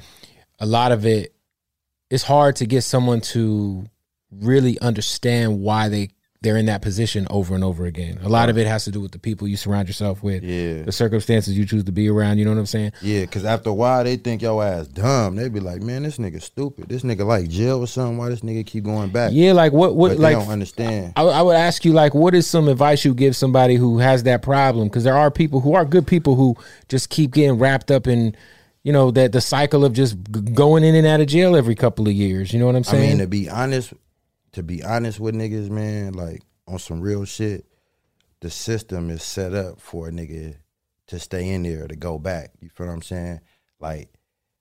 a 0.60 0.66
lot 0.66 0.92
of 0.92 1.06
it. 1.06 1.34
It's 2.12 2.24
hard 2.24 2.58
to 2.58 2.66
get 2.68 2.84
someone 2.84 3.22
to 3.22 3.86
really 4.32 4.80
understand 4.80 5.62
why 5.62 5.90
they 5.90 6.10
they're 6.44 6.58
in 6.58 6.66
that 6.66 6.82
position 6.82 7.28
over 7.30 7.54
and 7.54 7.64
over 7.64 7.86
again. 7.86 8.18
A 8.24 8.28
lot 8.28 8.50
of 8.50 8.58
it 8.58 8.66
has 8.66 8.86
to 8.86 8.92
do 8.92 9.00
with 9.00 9.12
the 9.12 9.20
people 9.20 9.48
you 9.48 9.56
surround 9.56 9.88
yourself 9.88 10.24
with, 10.24 10.42
Yeah. 10.44 10.82
the 10.82 10.92
circumstances 10.92 11.56
you 11.56 11.68
choose 11.68 11.84
to 11.84 11.92
be 11.92 12.10
around. 12.10 12.40
You 12.40 12.46
know 12.46 12.52
what 12.52 12.58
I'm 12.58 12.66
saying? 12.66 12.94
Yeah, 13.04 13.28
cause 13.28 13.46
after 13.46 13.70
a 13.70 13.74
while 13.76 14.04
they 14.04 14.16
think 14.18 14.42
your 14.42 14.64
ass 14.64 14.88
dumb. 14.88 15.36
They 15.36 15.50
be 15.50 15.60
like, 15.60 15.84
man, 15.84 16.02
this 16.02 16.18
nigga 16.18 16.42
stupid. 16.42 16.90
This 16.90 17.04
nigga 17.04 17.28
like 17.28 17.48
jail 17.48 17.78
or 17.82 17.86
something. 17.88 18.18
Why 18.18 18.30
this 18.30 18.42
nigga 18.42 18.66
keep 18.66 18.86
going 18.86 19.12
back? 19.12 19.34
Yeah, 19.36 19.54
like 19.54 19.72
what 19.72 19.96
what 19.96 20.10
but 20.10 20.18
they 20.18 20.24
like 20.24 20.38
don't 20.38 20.50
understand. 20.52 21.14
I, 21.16 21.22
I 21.22 21.42
would 21.44 21.56
ask 21.56 21.86
you 21.86 21.94
like 21.94 22.16
what 22.16 22.34
is 22.34 22.48
some 22.48 22.68
advice 22.68 23.06
you 23.06 23.14
give 23.14 23.36
somebody 23.36 23.76
who 23.76 24.00
has 24.00 24.24
that 24.24 24.42
problem 24.42 24.88
because 24.88 25.04
there 25.04 25.18
are 25.18 25.30
people 25.30 25.60
who 25.62 25.76
are 25.76 25.86
good 25.86 26.08
people 26.08 26.34
who 26.34 26.56
just 26.90 27.12
keep 27.12 27.34
getting 27.36 27.60
wrapped 27.60 27.92
up 27.92 28.08
in 28.08 28.36
you 28.84 28.92
know 28.92 29.12
that 29.12 29.32
the 29.32 29.42
cycle 29.42 29.86
of 29.86 29.94
just 29.94 30.16
g- 30.32 30.42
going 30.42 30.84
in 30.84 30.96
and 30.96 31.06
out 31.08 31.22
of 31.22 31.28
jail 31.28 31.56
every 31.56 31.76
couple 31.76 32.08
of 32.08 32.14
years 32.14 32.52
you 32.54 32.60
know 32.60 32.66
what 32.66 32.76
i'm 32.76 32.84
saying? 32.84 33.04
I 33.04 33.08
mean, 33.10 33.18
to 33.20 33.28
be 33.28 33.50
honest, 33.50 33.94
to 34.54 34.64
be 34.64 34.84
honest 34.84 35.20
with 35.20 35.36
niggas, 35.36 35.70
man, 35.70 36.14
like 36.14 36.42
on 36.68 36.80
some 36.80 37.00
real 37.02 37.26
shit, 37.26 37.66
the 38.42 38.50
system 38.50 39.10
is 39.10 39.24
set 39.24 39.54
up 39.54 39.80
for 39.80 40.08
a 40.08 40.12
nigga 40.12 40.56
to 41.08 41.20
stay 41.20 41.50
in 41.50 41.64
there 41.64 41.88
to 41.88 41.96
go 41.96 42.18
back. 42.18 42.52
You 42.62 42.70
feel 42.70 42.88
what 42.88 42.94
I'm 42.94 43.02
saying? 43.02 43.42
Like 43.80 44.10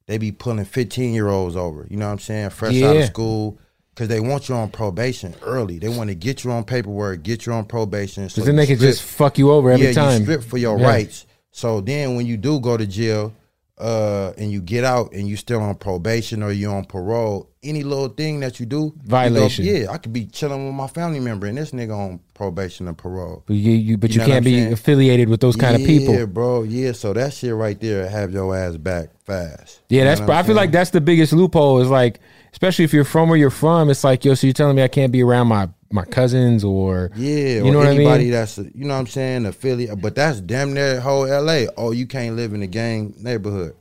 they 0.07 0.19
be 0.19 0.33
pulling 0.33 0.65
15 0.65 1.15
year 1.15 1.29
olds 1.29 1.57
over. 1.57 1.87
You 1.91 1.97
know 1.97 2.07
what 2.07 2.13
I'm 2.13 2.19
saying? 2.19 2.51
Fresh 2.51 2.83
out 2.83 2.97
of 2.97 3.05
school. 3.05 3.59
Cause 3.97 4.09
they 4.09 4.21
want 4.21 4.49
you 4.49 4.55
on 4.55 4.71
probation 4.71 5.35
early. 5.43 5.79
They 5.79 5.89
want 5.89 6.09
to 6.09 6.15
get 6.15 6.43
you 6.43 6.53
on 6.53 6.65
paperwork, 6.65 7.23
get 7.23 7.45
you 7.45 7.53
on 7.53 7.67
probation. 7.67 8.29
So 8.31 8.41
then 8.43 8.57
they 8.57 8.67
can 8.67 8.77
strip- 8.77 8.93
just 8.93 9.03
fuck 9.03 9.37
you 9.37 9.51
over 9.51 9.71
every 9.71 9.89
yeah, 9.89 9.93
time 9.93 10.19
you 10.21 10.25
strip 10.25 10.43
for 10.43 10.57
your 10.57 10.79
Yeah. 10.79 10.87
rights. 10.87 11.27
So 11.51 11.81
then 11.83 12.15
when 12.17 12.25
you 12.25 12.37
do 12.39 12.61
go 12.61 12.77
to 12.79 12.87
jail, 12.87 13.35
uh, 13.81 14.33
and 14.39 14.53
you 14.53 14.61
get 14.61 14.85
out 14.85 15.13
and 15.13 15.27
you 15.27 15.37
still 15.37 15.61
on 15.61 15.75
probation 15.75 16.43
or 16.43 16.53
you 16.53 16.71
on 16.71 16.85
parole, 16.85 17.49
any 17.63 17.83
little 17.83 18.09
thing 18.09 18.41
that 18.41 18.61
you 18.61 18.67
do, 18.67 18.77
you 18.77 18.91
go- 18.91 19.09
Violation. 19.09 19.65
yeah, 19.65 19.91
I 19.91 19.99
could 19.99 20.13
be 20.13 20.27
chilling 20.27 20.67
with 20.67 20.75
my 20.75 20.87
family 20.87 21.21
member 21.21 21.47
and 21.47 21.57
this 21.59 21.73
nigga 21.73 21.97
on 21.97 22.21
probation 22.35 22.89
and 22.89 22.97
parole. 22.97 23.43
but 23.47 23.55
you, 23.57 23.73
you 23.73 23.97
but 23.99 24.11
You 24.11 24.15
you, 24.15 24.21
know 24.21 24.27
can't 24.27 24.45
be 24.45 24.61
saying? 24.61 24.73
affiliated 24.73 25.29
with 25.29 25.41
those 25.41 25.57
kind 25.57 25.75
of 25.75 25.81
Yeah, 25.83 25.87
people 25.87 26.27
bro. 26.27 26.63
Yeah, 26.63 26.93
so 26.93 27.13
that 27.13 27.33
shit 27.35 27.55
right 27.55 27.79
there 27.81 28.09
have 28.09 28.33
your 28.33 28.55
ass 28.57 28.77
back 28.77 29.09
fast. 29.25 29.81
yeah 29.89 30.01
You 30.01 30.05
that's 30.05 30.21
i 30.23 30.43
feel 30.43 30.57
like 30.57 30.73
that's 30.73 30.91
the 30.91 31.01
biggest 31.01 31.33
loophole 31.33 31.81
is 31.81 31.89
like 31.89 32.21
especially 32.53 32.85
if 32.85 32.93
you're 32.93 33.05
from 33.05 33.29
where 33.29 33.39
you're 33.39 33.51
from 33.51 33.91
it's 33.91 34.05
like 34.05 34.25
yo 34.25 34.35
so 34.35 34.47
you're 34.47 34.55
telling 34.55 34.75
me 34.77 34.83
i 34.83 34.89
can't 34.89 35.13
be 35.13 35.23
around 35.23 35.47
my 35.49 35.69
my 35.93 36.05
cousins 36.05 36.63
or 36.65 37.11
Yeah, 37.17 37.63
you 37.65 37.71
know 37.73 37.79
or 37.79 37.83
what 37.85 37.87
i 37.89 37.95
anybody 37.95 38.25
mean 38.25 38.33
that's 38.33 38.59
you 38.59 38.71
know 38.85 38.95
what 38.95 39.01
I'm 39.01 39.07
saying, 39.09 39.47
affiliate. 39.47 40.01
But 40.01 40.15
that's 40.15 40.41
damn 40.41 40.73
near 40.73 41.01
whole 41.01 41.27
LA. 41.27 41.65
Oh, 41.77 41.91
you 41.93 42.07
can't 42.07 42.37
live 42.37 42.53
in 42.55 42.63
a 42.63 42.67
gang 42.67 43.15
neighborhood. 43.19 43.75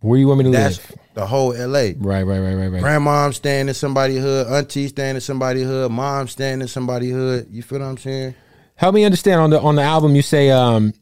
where 0.00 0.18
you 0.18 0.26
want 0.28 0.38
me 0.38 0.44
to 0.44 0.50
That's 0.50 0.78
live 0.90 0.98
the 1.14 1.26
whole 1.26 1.50
LA. 1.56 1.92
right 1.98 2.22
right 2.22 2.24
right 2.24 2.54
right 2.54 2.68
right 2.68 2.82
Grandmom 2.82 3.32
staying 3.32 3.68
in 3.68 3.74
somebody's 3.74 4.20
hood, 4.20 4.46
auntie 4.48 4.88
staying 4.88 5.14
in 5.14 5.20
somebody's 5.20 5.64
hood, 5.66 5.90
mom 5.90 6.28
staying 6.28 6.60
in 6.60 6.68
somebody's 6.68 7.12
hood. 7.12 7.46
You 7.50 7.62
feel 7.62 7.78
what 7.78 7.86
I'm 7.86 7.96
saying? 7.98 8.34
Help 8.76 8.94
me 8.94 9.04
understand 9.04 9.40
on 9.40 9.50
the 9.50 9.60
on 9.60 9.76
the 9.76 9.82
album 9.82 10.14
you 10.14 10.22
say 10.22 10.50
um 10.50 10.92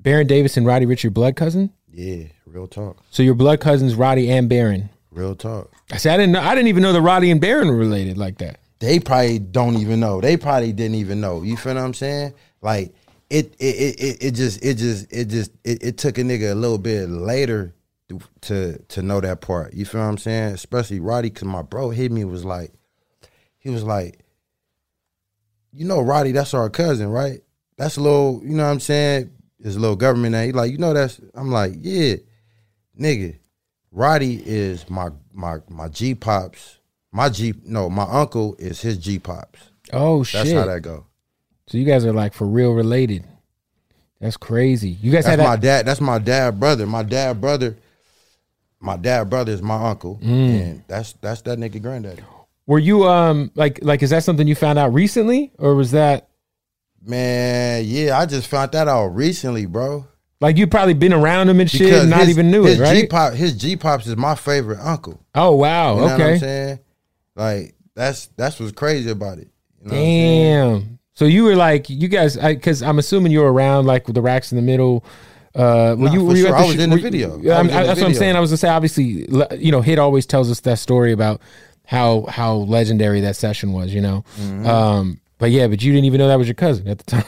Baron 0.00 0.26
Davis 0.26 0.56
and 0.56 0.64
Roddy 0.66 0.86
Ricch 0.86 1.02
your 1.02 1.10
blood 1.10 1.36
cousin? 1.36 1.70
Yeah, 1.92 2.24
real 2.46 2.66
talk. 2.66 2.96
So 3.10 3.22
your 3.22 3.34
blood 3.34 3.60
cousins 3.60 3.94
Roddy 3.94 4.30
and 4.30 4.48
Baron. 4.48 4.88
Real 5.10 5.34
talk. 5.34 5.70
I 5.90 5.98
said 5.98 6.14
I 6.14 6.16
didn't 6.16 6.32
know 6.32 6.40
I 6.40 6.54
didn't 6.54 6.68
even 6.68 6.82
know 6.82 6.94
that 6.94 7.02
Roddy 7.02 7.30
and 7.30 7.40
Baron 7.42 7.68
were 7.68 7.76
related 7.76 8.16
like 8.16 8.38
that. 8.38 8.60
They 8.82 8.98
probably 8.98 9.38
don't 9.38 9.76
even 9.76 10.00
know. 10.00 10.20
They 10.20 10.36
probably 10.36 10.72
didn't 10.72 10.96
even 10.96 11.20
know. 11.20 11.42
You 11.42 11.56
feel 11.56 11.74
what 11.74 11.84
I'm 11.84 11.94
saying? 11.94 12.34
Like 12.62 12.92
it 13.30 13.54
it 13.60 14.00
it, 14.00 14.16
it, 14.24 14.30
just 14.32 14.64
it 14.64 14.74
just 14.74 15.12
it 15.12 15.26
just 15.26 15.52
it, 15.62 15.84
it 15.84 15.98
took 15.98 16.18
a 16.18 16.22
nigga 16.22 16.50
a 16.50 16.56
little 16.56 16.78
bit 16.78 17.08
later 17.08 17.76
to, 18.40 18.78
to 18.88 19.02
know 19.02 19.20
that 19.20 19.40
part. 19.40 19.72
You 19.72 19.84
feel 19.84 20.00
what 20.00 20.08
I'm 20.08 20.18
saying? 20.18 20.54
Especially 20.54 20.98
Roddy, 20.98 21.30
cause 21.30 21.44
my 21.44 21.62
bro 21.62 21.90
hit 21.90 22.10
me 22.10 22.24
was 22.24 22.44
like, 22.44 22.72
he 23.60 23.70
was 23.70 23.84
like, 23.84 24.18
you 25.72 25.86
know, 25.86 26.00
Roddy, 26.00 26.32
that's 26.32 26.52
our 26.52 26.68
cousin, 26.68 27.06
right? 27.06 27.40
That's 27.78 27.98
a 27.98 28.00
little, 28.00 28.40
you 28.42 28.56
know 28.56 28.64
what 28.64 28.70
I'm 28.70 28.80
saying? 28.80 29.30
It's 29.60 29.76
a 29.76 29.78
little 29.78 29.94
government 29.94 30.32
name. 30.32 30.46
He 30.46 30.52
like, 30.52 30.72
you 30.72 30.78
know, 30.78 30.92
that's 30.92 31.20
I'm 31.34 31.52
like, 31.52 31.74
yeah, 31.76 32.16
nigga. 33.00 33.38
Roddy 33.92 34.42
is 34.44 34.90
my 34.90 35.10
my 35.32 35.58
my 35.68 35.86
G 35.86 36.16
pops. 36.16 36.80
My 37.12 37.28
G 37.28 37.54
no, 37.64 37.90
my 37.90 38.04
uncle 38.04 38.56
is 38.58 38.80
his 38.80 38.96
G 38.98 39.18
pops. 39.18 39.60
Oh 39.92 40.18
That's 40.18 40.30
shit. 40.30 40.44
That's 40.46 40.52
how 40.52 40.66
that 40.66 40.80
go. 40.80 41.06
so 41.66 41.76
you 41.78 41.84
guys 41.84 42.04
are 42.06 42.12
like 42.12 42.32
for 42.34 42.46
real 42.46 42.72
related. 42.72 43.24
That's 44.20 44.36
crazy. 44.36 44.90
You 44.90 45.10
guys 45.12 45.24
That's 45.24 45.38
had 45.40 45.44
my 45.46 45.56
that 45.56 45.60
dad. 45.62 45.86
That's 45.86 46.00
my 46.00 46.18
dad 46.18 46.58
brother. 46.60 46.86
My 46.86 47.02
dad 47.02 47.40
brother. 47.40 47.76
My 48.80 48.96
dad 48.96 49.30
brother 49.30 49.52
is 49.52 49.62
my 49.62 49.90
uncle, 49.90 50.18
Mm. 50.22 50.60
and 50.62 50.84
that's 50.88 51.12
that's 51.20 51.42
that 51.42 51.58
nigga 51.58 51.80
granddaddy. 51.80 52.22
were 52.66 52.78
you 52.80 53.06
um 53.06 53.50
like 53.54 53.78
like 53.82 54.02
is 54.02 54.10
that 54.10 54.24
something 54.24 54.46
you 54.48 54.54
found 54.56 54.78
out 54.78 54.92
recently 54.94 55.52
or 55.58 55.74
was 55.74 55.90
that 55.92 56.28
Man, 57.04 57.82
yeah, 57.84 58.16
I 58.18 58.26
just 58.26 58.46
found 58.48 58.70
that 58.72 58.86
out 58.88 59.08
recently, 59.08 59.66
bro. 59.66 60.06
Like 60.40 60.56
you 60.56 60.66
probably 60.68 60.94
been 60.94 61.12
around 61.12 61.48
him 61.48 61.60
and 61.60 61.70
shit, 61.70 61.92
and 61.92 62.10
not 62.10 62.20
his- 62.20 62.30
even 62.30 62.50
knew 62.50 62.64
his 62.64 62.78
it, 62.78 62.82
right? 62.82 63.00
G-pop, 63.02 63.34
his 63.34 63.54
G 63.56 63.76
pops 63.76 64.06
is 64.06 64.16
my 64.16 64.34
favorite 64.34 64.78
uncle. 64.80 65.20
oh 65.34 65.52
wow, 65.56 65.94
You 65.94 66.00
know 66.00 66.02
what 66.06 66.12
I'm 66.14 66.20
okay, 66.20 66.38
saying? 66.38 66.78
Like 67.36 67.74
that's 67.94 68.26
that's 68.36 68.58
what's 68.60 68.72
crazy 68.72 69.10
about 69.10 69.38
it. 69.38 69.48
You 69.82 69.88
know 69.90 69.94
damn. 69.94 70.98
So 71.14 71.26
you 71.26 71.44
were 71.44 71.56
like, 71.56 71.90
you 71.90 72.08
guys, 72.08 72.36
because 72.36 72.82
I'm 72.82 72.98
assuming 72.98 73.32
you 73.32 73.40
were 73.40 73.52
around 73.52 73.86
like 73.86 74.06
with 74.06 74.14
the 74.14 74.22
racks 74.22 74.50
in 74.52 74.56
the 74.56 74.62
middle. 74.62 75.04
Uh, 75.54 75.94
were 75.98 76.06
Nah, 76.06 76.12
you? 76.12 76.24
Were 76.24 76.34
you 76.36 76.46
sure. 76.46 76.56
I 76.56 76.64
was 76.64 76.74
sh- 76.76 76.78
in 76.78 76.88
the 76.90 76.96
you- 76.96 77.02
video. 77.02 77.38
I 77.38 77.42
Yeah, 77.42 77.56
I'm- 77.58 77.66
was 77.66 77.74
in 77.76 77.80
the 77.82 77.86
that's 77.86 78.00
what 78.00 78.06
I'm 78.08 78.14
saying. 78.14 78.36
I 78.36 78.40
was 78.40 78.50
gonna 78.50 78.56
say, 78.56 78.68
obviously, 78.68 79.26
you 79.58 79.70
know, 79.70 79.82
Hit 79.82 79.98
always 79.98 80.24
tells 80.24 80.50
us 80.50 80.60
that 80.60 80.78
story 80.78 81.12
about 81.12 81.42
how 81.84 82.22
how 82.28 82.54
legendary 82.54 83.20
that 83.20 83.36
session 83.36 83.72
was. 83.74 83.92
You 83.92 84.00
know, 84.00 84.24
Mm-hmm. 84.40 84.66
um, 84.66 85.20
but 85.38 85.50
yeah, 85.50 85.66
but 85.66 85.82
you 85.82 85.92
didn't 85.92 86.06
even 86.06 86.18
know 86.18 86.28
that 86.28 86.38
was 86.38 86.48
your 86.48 86.54
cousin 86.54 86.88
at 86.88 86.98
the 86.98 87.04
time. 87.10 87.24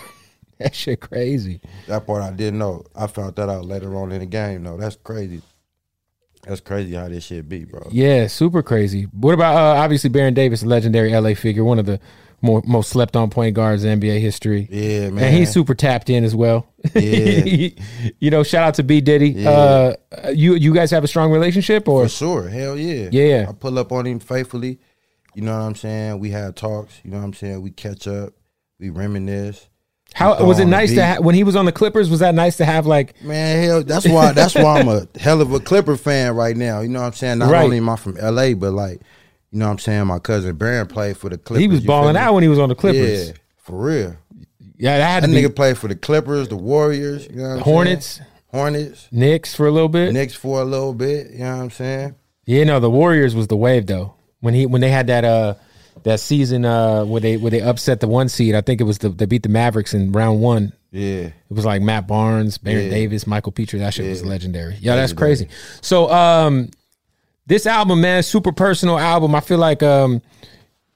that 0.58 0.74
shit 0.74 1.00
crazy. 1.00 1.60
That 1.86 2.06
part 2.06 2.22
I 2.22 2.30
didn't 2.30 2.58
know. 2.60 2.84
I 2.96 3.08
found 3.08 3.36
that 3.36 3.50
out 3.50 3.66
later 3.66 3.94
on 3.96 4.10
in 4.12 4.20
the 4.20 4.26
game. 4.26 4.64
though. 4.64 4.78
that's 4.78 4.96
crazy. 4.96 5.42
That's 6.46 6.60
crazy 6.60 6.94
how 6.94 7.08
this 7.08 7.24
shit 7.24 7.48
be, 7.48 7.64
bro. 7.64 7.88
Yeah, 7.90 8.26
super 8.26 8.62
crazy. 8.62 9.04
What 9.04 9.34
about 9.34 9.56
uh, 9.56 9.80
obviously 9.80 10.10
Baron 10.10 10.34
Davis, 10.34 10.62
a 10.62 10.66
legendary 10.66 11.14
LA 11.14 11.34
figure, 11.34 11.64
one 11.64 11.78
of 11.78 11.86
the 11.86 12.00
more 12.44 12.62
most 12.66 12.90
slept 12.90 13.16
on 13.16 13.30
point 13.30 13.56
guards 13.56 13.84
in 13.84 13.98
NBA 13.98 14.20
history. 14.20 14.68
Yeah, 14.70 15.10
man. 15.10 15.24
And 15.24 15.36
he's 15.36 15.50
super 15.50 15.74
tapped 15.74 16.10
in 16.10 16.24
as 16.24 16.36
well. 16.36 16.68
Yeah. 16.94 17.70
you 18.20 18.30
know, 18.30 18.42
shout 18.42 18.62
out 18.62 18.74
to 18.74 18.82
B 18.82 19.00
Diddy. 19.00 19.30
Yeah. 19.30 19.50
Uh, 19.50 20.28
you 20.34 20.54
you 20.54 20.74
guys 20.74 20.90
have 20.90 21.02
a 21.02 21.08
strong 21.08 21.32
relationship 21.32 21.88
or 21.88 22.04
For 22.04 22.08
sure. 22.10 22.48
Hell 22.48 22.76
yeah. 22.76 23.08
Yeah. 23.10 23.46
I 23.48 23.52
pull 23.52 23.78
up 23.78 23.90
on 23.90 24.06
him 24.06 24.20
faithfully. 24.20 24.78
You 25.34 25.42
know 25.42 25.52
what 25.52 25.64
I'm 25.64 25.74
saying? 25.74 26.18
We 26.20 26.30
had 26.30 26.54
talks. 26.54 27.00
You 27.02 27.10
know 27.10 27.18
what 27.18 27.24
I'm 27.24 27.34
saying? 27.34 27.62
We 27.62 27.70
catch 27.70 28.06
up. 28.06 28.34
We 28.78 28.90
reminisce. 28.90 29.68
How 30.14 30.44
was 30.46 30.58
it 30.60 30.66
nice 30.66 30.90
to 30.90 30.94
beat. 30.96 31.00
have 31.02 31.24
when 31.24 31.34
he 31.34 31.44
was 31.44 31.56
on 31.56 31.64
the 31.66 31.72
Clippers? 31.72 32.08
Was 32.08 32.20
that 32.20 32.34
nice 32.34 32.56
to 32.58 32.64
have 32.64 32.86
like 32.86 33.20
Man, 33.22 33.62
hell, 33.64 33.82
that's 33.82 34.08
why 34.08 34.32
that's 34.32 34.54
why 34.54 34.80
I'm 34.80 34.88
a 34.88 35.06
hell 35.18 35.40
of 35.42 35.52
a 35.52 35.60
Clipper 35.60 35.96
fan 35.96 36.34
right 36.34 36.56
now. 36.56 36.80
You 36.80 36.88
know 36.88 37.00
what 37.00 37.06
I'm 37.08 37.12
saying? 37.12 37.38
Not 37.38 37.50
Right. 37.50 37.64
only 37.64 37.76
am 37.78 37.88
I 37.88 37.96
from 37.96 38.14
LA, 38.16 38.54
but 38.54 38.72
like, 38.72 39.00
you 39.50 39.58
know 39.58 39.66
what 39.66 39.72
I'm 39.72 39.78
saying? 39.78 40.06
My 40.06 40.18
cousin 40.20 40.56
Baron 40.56 40.86
played 40.86 41.16
for 41.18 41.28
the 41.28 41.36
Clippers. 41.38 41.60
he 41.62 41.68
was 41.68 41.80
you 41.80 41.86
feel 41.86 41.88
balling 41.88 42.14
me? 42.14 42.20
out 42.20 42.32
when 42.34 42.42
he 42.42 42.48
was 42.48 42.58
on 42.58 42.68
the 42.68 42.74
Clippers? 42.74 43.28
Yeah, 43.28 43.34
for 43.58 43.76
real. 43.78 44.16
Yeah, 44.76 44.98
that 44.98 45.04
had 45.08 45.22
That 45.22 45.26
to 45.28 45.32
be 45.32 45.42
nigga 45.42 45.54
played 45.54 45.78
for 45.78 45.88
the 45.88 45.94
Clippers, 45.96 46.48
the 46.48 46.56
Warriors, 46.56 47.26
you 47.28 47.36
know 47.36 47.42
what 47.50 47.56
I'm 47.56 47.60
Hornets, 47.60 48.06
saying? 48.06 48.28
Hornets, 48.52 49.08
Knicks 49.10 49.54
for 49.54 49.66
a 49.66 49.70
little 49.70 49.88
bit. 49.88 50.12
Knicks 50.12 50.34
for 50.34 50.60
a 50.60 50.64
little 50.64 50.94
bit, 50.94 51.30
you 51.32 51.38
know 51.40 51.56
what 51.56 51.62
I'm 51.64 51.70
saying? 51.70 52.14
Yeah, 52.46 52.64
no, 52.64 52.78
the 52.80 52.90
Warriors 52.90 53.34
was 53.34 53.46
the 53.48 53.56
wave 53.56 53.86
though. 53.86 54.14
When 54.40 54.54
he 54.54 54.66
when 54.66 54.80
they 54.80 54.90
had 54.90 55.06
that 55.08 55.24
uh 55.24 55.54
that 56.02 56.20
season 56.20 56.64
uh 56.64 57.04
where 57.04 57.20
they 57.20 57.36
where 57.36 57.50
they 57.50 57.60
upset 57.62 58.00
the 58.00 58.08
one 58.08 58.28
seed, 58.28 58.54
I 58.54 58.60
think 58.60 58.80
it 58.80 58.84
was 58.84 58.98
the 58.98 59.08
they 59.08 59.26
beat 59.26 59.42
the 59.42 59.48
Mavericks 59.48 59.94
in 59.94 60.12
round 60.12 60.40
one. 60.40 60.72
Yeah. 60.90 61.26
It 61.28 61.32
was 61.50 61.64
like 61.64 61.80
Matt 61.82 62.06
Barnes, 62.06 62.58
Baron 62.58 62.84
Yeah. 62.84 62.90
Davis, 62.90 63.24
Mickael 63.24 63.54
Pietrus. 63.54 63.80
That 63.80 63.94
shit 63.94 64.08
was 64.08 64.22
Yeah. 64.22 64.28
legendary. 64.28 64.76
Yeah, 64.80 64.96
that's 64.96 65.12
crazy. 65.12 65.48
So 65.80 66.10
um 66.10 66.70
this 67.46 67.66
album, 67.66 68.00
man, 68.00 68.22
super 68.22 68.52
personal 68.52 68.98
album. 68.98 69.34
I 69.34 69.40
feel 69.40 69.58
like 69.58 69.82
um 69.82 70.20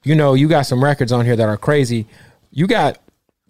you 0.03 0.15
know, 0.15 0.33
you 0.33 0.47
got 0.47 0.63
some 0.67 0.83
records 0.83 1.11
on 1.11 1.25
here 1.25 1.35
that 1.35 1.49
are 1.49 1.57
crazy. 1.57 2.05
You 2.51 2.67
got 2.67 2.99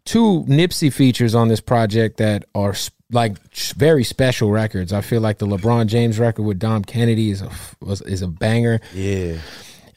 two 0.06 0.44
Nipsey 0.48 0.92
features 0.92 1.36
on 1.36 1.48
this 1.48 1.60
project 1.60 2.18
that 2.18 2.46
are 2.56 2.74
like 3.12 3.38
very 3.76 4.04
special 4.04 4.50
records. 4.52 4.92
I 4.94 5.02
feel 5.02 5.22
like 5.22 5.38
the 5.40 5.46
LeBron 5.48 5.88
James 5.88 6.20
record 6.20 6.44
with 6.44 6.58
Dom 6.60 6.84
Kennedy 6.84 7.32
is 7.32 7.42
a 7.42 7.50
was, 7.82 8.02
is 8.02 8.22
a 8.22 8.28
banger. 8.28 8.82
Yeah. 8.94 9.38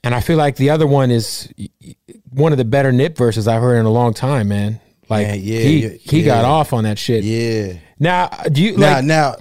And 0.04 0.14
I 0.14 0.20
feel 0.20 0.36
like 0.36 0.56
the 0.56 0.70
other 0.70 0.86
one 0.86 1.10
is 1.10 1.52
one 2.30 2.52
of 2.52 2.58
the 2.58 2.64
better 2.64 2.90
Nip 2.92 3.16
verses 3.16 3.46
I've 3.46 3.62
heard 3.62 3.76
in 3.78 3.86
a 3.86 3.90
long 3.90 4.14
time, 4.14 4.48
man. 4.48 4.80
Like 5.08 5.26
Man, 5.28 5.40
yeah, 5.42 5.58
he 5.60 5.82
yeah, 5.84 5.88
he 6.00 6.22
got 6.22 6.44
off 6.44 6.72
on 6.72 6.84
that 6.84 6.98
shit. 6.98 7.22
Yeah. 7.24 7.74
Now, 7.98 8.28
do 8.50 8.62
you 8.62 8.76
Now, 8.76 8.94
like? 8.94 9.04
now, 9.04 9.34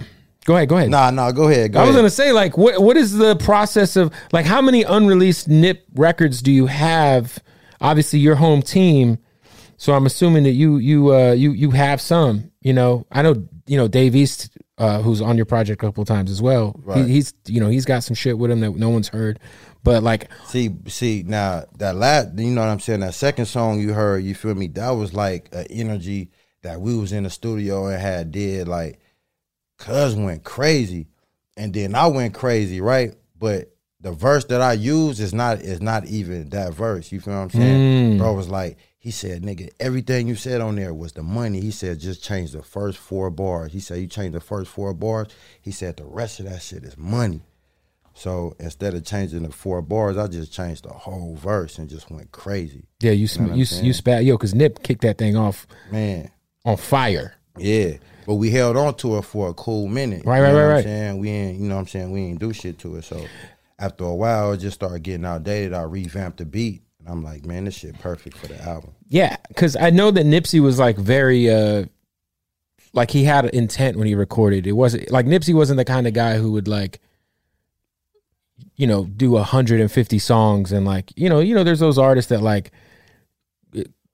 go 0.44 0.56
ahead, 0.56 0.68
go 0.68 0.76
ahead. 0.76 0.90
nah, 0.90 1.10
nah, 1.10 1.32
go 1.32 1.48
ahead. 1.48 1.72
Go 1.72 1.78
I 1.80 1.82
was 1.82 1.90
ahead. 1.90 1.98
gonna 2.00 2.10
say, 2.10 2.32
like, 2.32 2.56
what 2.58 2.80
what 2.82 2.96
is 2.96 3.16
the 3.16 3.36
process 3.36 3.96
of 3.96 4.12
like 4.32 4.44
how 4.46 4.60
many 4.60 4.82
unreleased 4.82 5.48
Nip 5.48 5.84
records 5.94 6.42
do 6.42 6.52
you 6.52 6.66
have? 6.66 7.38
Obviously, 7.80 8.18
your 8.20 8.36
home 8.36 8.62
team, 8.62 9.18
so 9.76 9.94
I'm 9.94 10.06
assuming 10.06 10.44
that 10.44 10.52
you 10.52 10.76
you 10.76 11.12
uh 11.14 11.32
you 11.32 11.52
you 11.52 11.70
have 11.72 12.00
some. 12.00 12.50
You 12.60 12.72
know, 12.74 13.06
I 13.10 13.22
know 13.22 13.46
you 13.66 13.76
know 13.76 13.88
Dave 13.88 14.14
East, 14.14 14.50
uh, 14.78 15.00
who's 15.02 15.20
on 15.22 15.36
your 15.36 15.46
project 15.46 15.82
a 15.82 15.86
couple 15.86 16.02
of 16.02 16.08
times 16.08 16.30
as 16.30 16.40
well. 16.42 16.78
He, 16.94 17.04
he's 17.04 17.34
you 17.46 17.60
know 17.60 17.68
he's 17.68 17.84
got 17.84 18.04
some 18.04 18.14
shit 18.14 18.36
with 18.38 18.50
him 18.50 18.60
that 18.60 18.76
no 18.76 18.90
one's 18.90 19.08
heard, 19.08 19.40
but 19.82 20.02
like 20.02 20.30
See, 20.46 20.70
see, 20.86 21.24
now 21.26 21.64
that 21.78 21.96
last, 21.96 22.38
you 22.38 22.50
know 22.50 22.60
what 22.60 22.68
I'm 22.68 22.80
saying? 22.80 23.00
That 23.00 23.14
second 23.14 23.46
song 23.46 23.80
you 23.80 23.92
heard, 23.92 24.24
you 24.24 24.34
feel 24.34 24.54
me? 24.54 24.68
That 24.68 24.90
was 24.90 25.14
like 25.14 25.48
an 25.52 25.66
energy 25.70 26.30
that 26.62 26.80
we 26.80 26.96
was 26.96 27.12
in 27.12 27.24
the 27.24 27.30
studio 27.30 27.86
and 27.86 28.00
had 28.00 28.30
did 28.30 28.68
like, 28.68 29.00
cuz 29.78 30.14
went 30.14 30.44
crazy, 30.44 31.08
and 31.56 31.74
then 31.74 31.94
I 31.94 32.06
went 32.06 32.34
crazy, 32.34 32.80
right? 32.80 33.14
But 33.38 33.72
the 34.00 34.12
verse 34.12 34.44
that 34.46 34.60
I 34.60 34.72
used 34.74 35.20
is 35.20 35.32
not 35.32 35.60
is 35.60 35.80
not 35.80 36.06
even 36.06 36.50
that 36.50 36.74
verse. 36.74 37.12
You 37.12 37.20
feel 37.20 37.34
what 37.34 37.40
I'm 37.40 37.50
saying? 37.50 38.14
Mm. 38.14 38.18
Bro 38.18 38.34
was 38.34 38.48
like, 38.48 38.76
he 38.98 39.10
said, 39.10 39.42
nigga, 39.42 39.70
everything 39.80 40.28
you 40.28 40.36
said 40.36 40.60
on 40.60 40.76
there 40.76 40.94
was 40.94 41.12
the 41.12 41.24
money. 41.24 41.60
He 41.60 41.72
said, 41.72 41.98
just 41.98 42.22
change 42.22 42.52
the 42.52 42.62
first 42.62 42.98
four 42.98 43.30
bars. 43.30 43.72
He 43.72 43.80
said, 43.80 43.98
you 43.98 44.06
change 44.06 44.32
the 44.32 44.40
first 44.40 44.70
four 44.70 44.94
bars. 44.94 45.28
He 45.60 45.72
said, 45.72 45.96
the 45.96 46.04
rest 46.04 46.38
of 46.38 46.46
that 46.46 46.62
shit 46.62 46.84
is 46.84 46.96
money. 46.96 47.42
So 48.14 48.54
instead 48.58 48.94
of 48.94 49.04
changing 49.04 49.42
the 49.44 49.52
four 49.52 49.80
bars, 49.82 50.16
I 50.18 50.26
just 50.26 50.52
changed 50.52 50.84
the 50.84 50.90
whole 50.92 51.34
verse 51.36 51.78
and 51.78 51.88
just 51.88 52.10
went 52.10 52.30
crazy. 52.32 52.84
yeah, 53.00 53.12
you 53.12 53.26
sm- 53.26 53.46
I'm 53.46 53.54
you 53.54 53.64
you 53.82 53.92
spat 53.92 54.24
yo 54.24 54.36
because 54.36 54.54
Nip 54.54 54.82
kicked 54.82 55.02
that 55.02 55.18
thing 55.18 55.36
off 55.36 55.66
Man, 55.90 56.30
on 56.64 56.76
fire. 56.76 57.34
yeah. 57.56 57.94
But 58.24 58.36
we 58.36 58.50
held 58.50 58.76
on 58.76 58.94
to 58.98 59.16
it 59.18 59.22
for 59.22 59.48
a 59.48 59.54
cool 59.54 59.88
minute. 59.88 60.24
Right, 60.24 60.38
you 60.38 60.44
right, 60.44 60.52
right, 60.54 60.72
right. 60.74 60.84
Saying? 60.84 61.18
We 61.18 61.28
ain't, 61.30 61.58
you 61.58 61.68
know 61.68 61.74
what 61.74 61.80
I'm 61.80 61.86
saying? 61.88 62.12
We 62.12 62.20
ain't 62.20 62.38
do 62.38 62.52
shit 62.52 62.78
to 62.80 62.94
it. 62.96 63.02
So 63.04 63.20
after 63.80 64.04
a 64.04 64.14
while, 64.14 64.52
it 64.52 64.58
just 64.58 64.76
started 64.76 65.02
getting 65.02 65.24
outdated. 65.24 65.72
I 65.74 65.82
revamped 65.82 66.38
the 66.38 66.44
beat. 66.44 66.82
And 67.00 67.08
I'm 67.08 67.24
like, 67.24 67.44
man, 67.44 67.64
this 67.64 67.74
shit 67.78 67.98
perfect 67.98 68.36
for 68.36 68.46
the 68.46 68.62
album. 68.62 68.92
Yeah, 69.08 69.36
because 69.48 69.74
I 69.74 69.90
know 69.90 70.12
that 70.12 70.24
Nipsey 70.24 70.60
was 70.60 70.78
like 70.78 70.96
very, 70.96 71.50
uh 71.50 71.86
like 72.92 73.10
he 73.10 73.24
had 73.24 73.46
intent 73.46 73.96
when 73.96 74.06
he 74.06 74.14
recorded. 74.14 74.66
It 74.68 74.72
wasn't 74.72 75.10
like 75.10 75.26
Nipsey 75.26 75.52
wasn't 75.54 75.78
the 75.78 75.84
kind 75.84 76.06
of 76.06 76.12
guy 76.12 76.36
who 76.36 76.52
would 76.52 76.68
like, 76.68 77.00
you 78.82 78.86
know, 78.88 79.04
do 79.04 79.30
150 79.32 80.18
songs 80.18 80.72
and 80.72 80.84
like, 80.84 81.12
you 81.16 81.28
know, 81.28 81.38
you 81.40 81.54
know, 81.54 81.62
there's 81.62 81.78
those 81.80 81.98
artists 81.98 82.30
that 82.30 82.42
like 82.42 82.72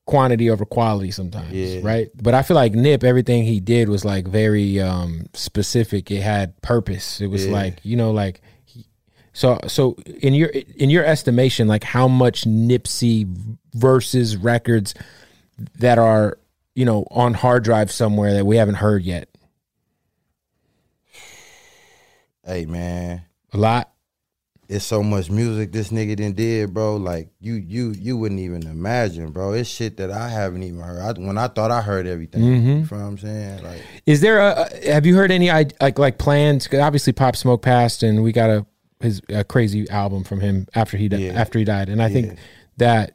quantity 0.04 0.50
over 0.50 0.64
quality 0.64 1.10
sometimes, 1.10 1.52
Yeah. 1.52 1.80
right? 1.82 2.08
But 2.14 2.34
I 2.34 2.42
feel 2.42 2.54
like 2.54 2.72
Nip, 2.72 3.02
everything 3.04 3.44
he 3.44 3.60
did 3.60 3.88
was 3.88 4.04
like 4.04 4.26
very 4.28 4.78
um 4.80 5.26
specific. 5.32 6.10
It 6.10 6.22
had 6.22 6.60
purpose. 6.62 7.20
It 7.20 7.28
was 7.28 7.46
Yeah. 7.46 7.52
like, 7.52 7.74
you 7.82 7.96
know, 7.96 8.10
like. 8.10 8.40
So, 9.34 9.58
so 9.68 9.94
in 10.20 10.34
your 10.34 10.48
in 10.48 10.90
your 10.90 11.04
estimation, 11.04 11.68
like 11.68 11.84
how 11.84 12.08
much 12.08 12.44
Nipsey 12.44 13.24
versus 13.74 14.36
records 14.36 14.94
that 15.78 15.96
are 15.98 16.38
you 16.74 16.84
know 16.84 17.06
on 17.10 17.34
hard 17.34 17.62
drive 17.64 17.90
somewhere 17.92 18.32
that 18.34 18.44
we 18.46 18.56
haven't 18.56 18.76
heard 18.86 19.02
yet? 19.04 19.28
Hey, 22.44 22.64
man. 22.66 23.22
A 23.52 23.58
lot. 23.58 23.92
It's 24.68 24.84
so 24.84 25.02
much 25.02 25.30
music 25.30 25.72
this 25.72 25.88
nigga 25.88 26.14
done 26.16 26.34
did, 26.34 26.74
bro. 26.74 26.96
Like 26.96 27.30
you, 27.40 27.54
you, 27.54 27.94
you 27.98 28.18
wouldn't 28.18 28.40
even 28.40 28.66
imagine, 28.66 29.30
bro. 29.30 29.52
It's 29.54 29.68
shit 29.68 29.96
that 29.96 30.10
I 30.10 30.28
haven't 30.28 30.62
even 30.62 30.80
heard. 30.80 31.00
I, 31.00 31.18
when 31.18 31.38
I 31.38 31.48
thought 31.48 31.70
I 31.70 31.80
heard 31.80 32.06
everything, 32.06 32.42
Mm-hmm. 32.42 32.68
you 32.80 32.84
feel 32.86 32.98
what 32.98 33.04
I'm 33.06 33.16
saying? 33.18 33.62
Like, 33.64 33.80
Is 34.04 34.20
there 34.20 34.38
a 34.40 34.68
have 34.90 35.06
you 35.06 35.16
heard 35.16 35.30
any 35.30 35.50
i- 35.50 35.66
like 35.80 35.98
like 35.98 36.18
plans? 36.18 36.68
obviously, 36.74 37.14
Pop 37.14 37.34
Smoke 37.34 37.62
passed, 37.62 38.02
and 38.02 38.22
we 38.22 38.30
got 38.30 38.50
a 38.50 38.66
his 39.00 39.22
a 39.30 39.42
crazy 39.42 39.88
album 39.88 40.22
from 40.24 40.40
him 40.40 40.66
after 40.74 40.98
he 40.98 41.08
di- 41.08 41.26
Yeah. 41.28 41.32
after 41.32 41.58
he 41.58 41.64
died, 41.64 41.88
and 41.88 42.02
I 42.02 42.08
Yeah. 42.08 42.12
think 42.12 42.38
that 42.76 43.14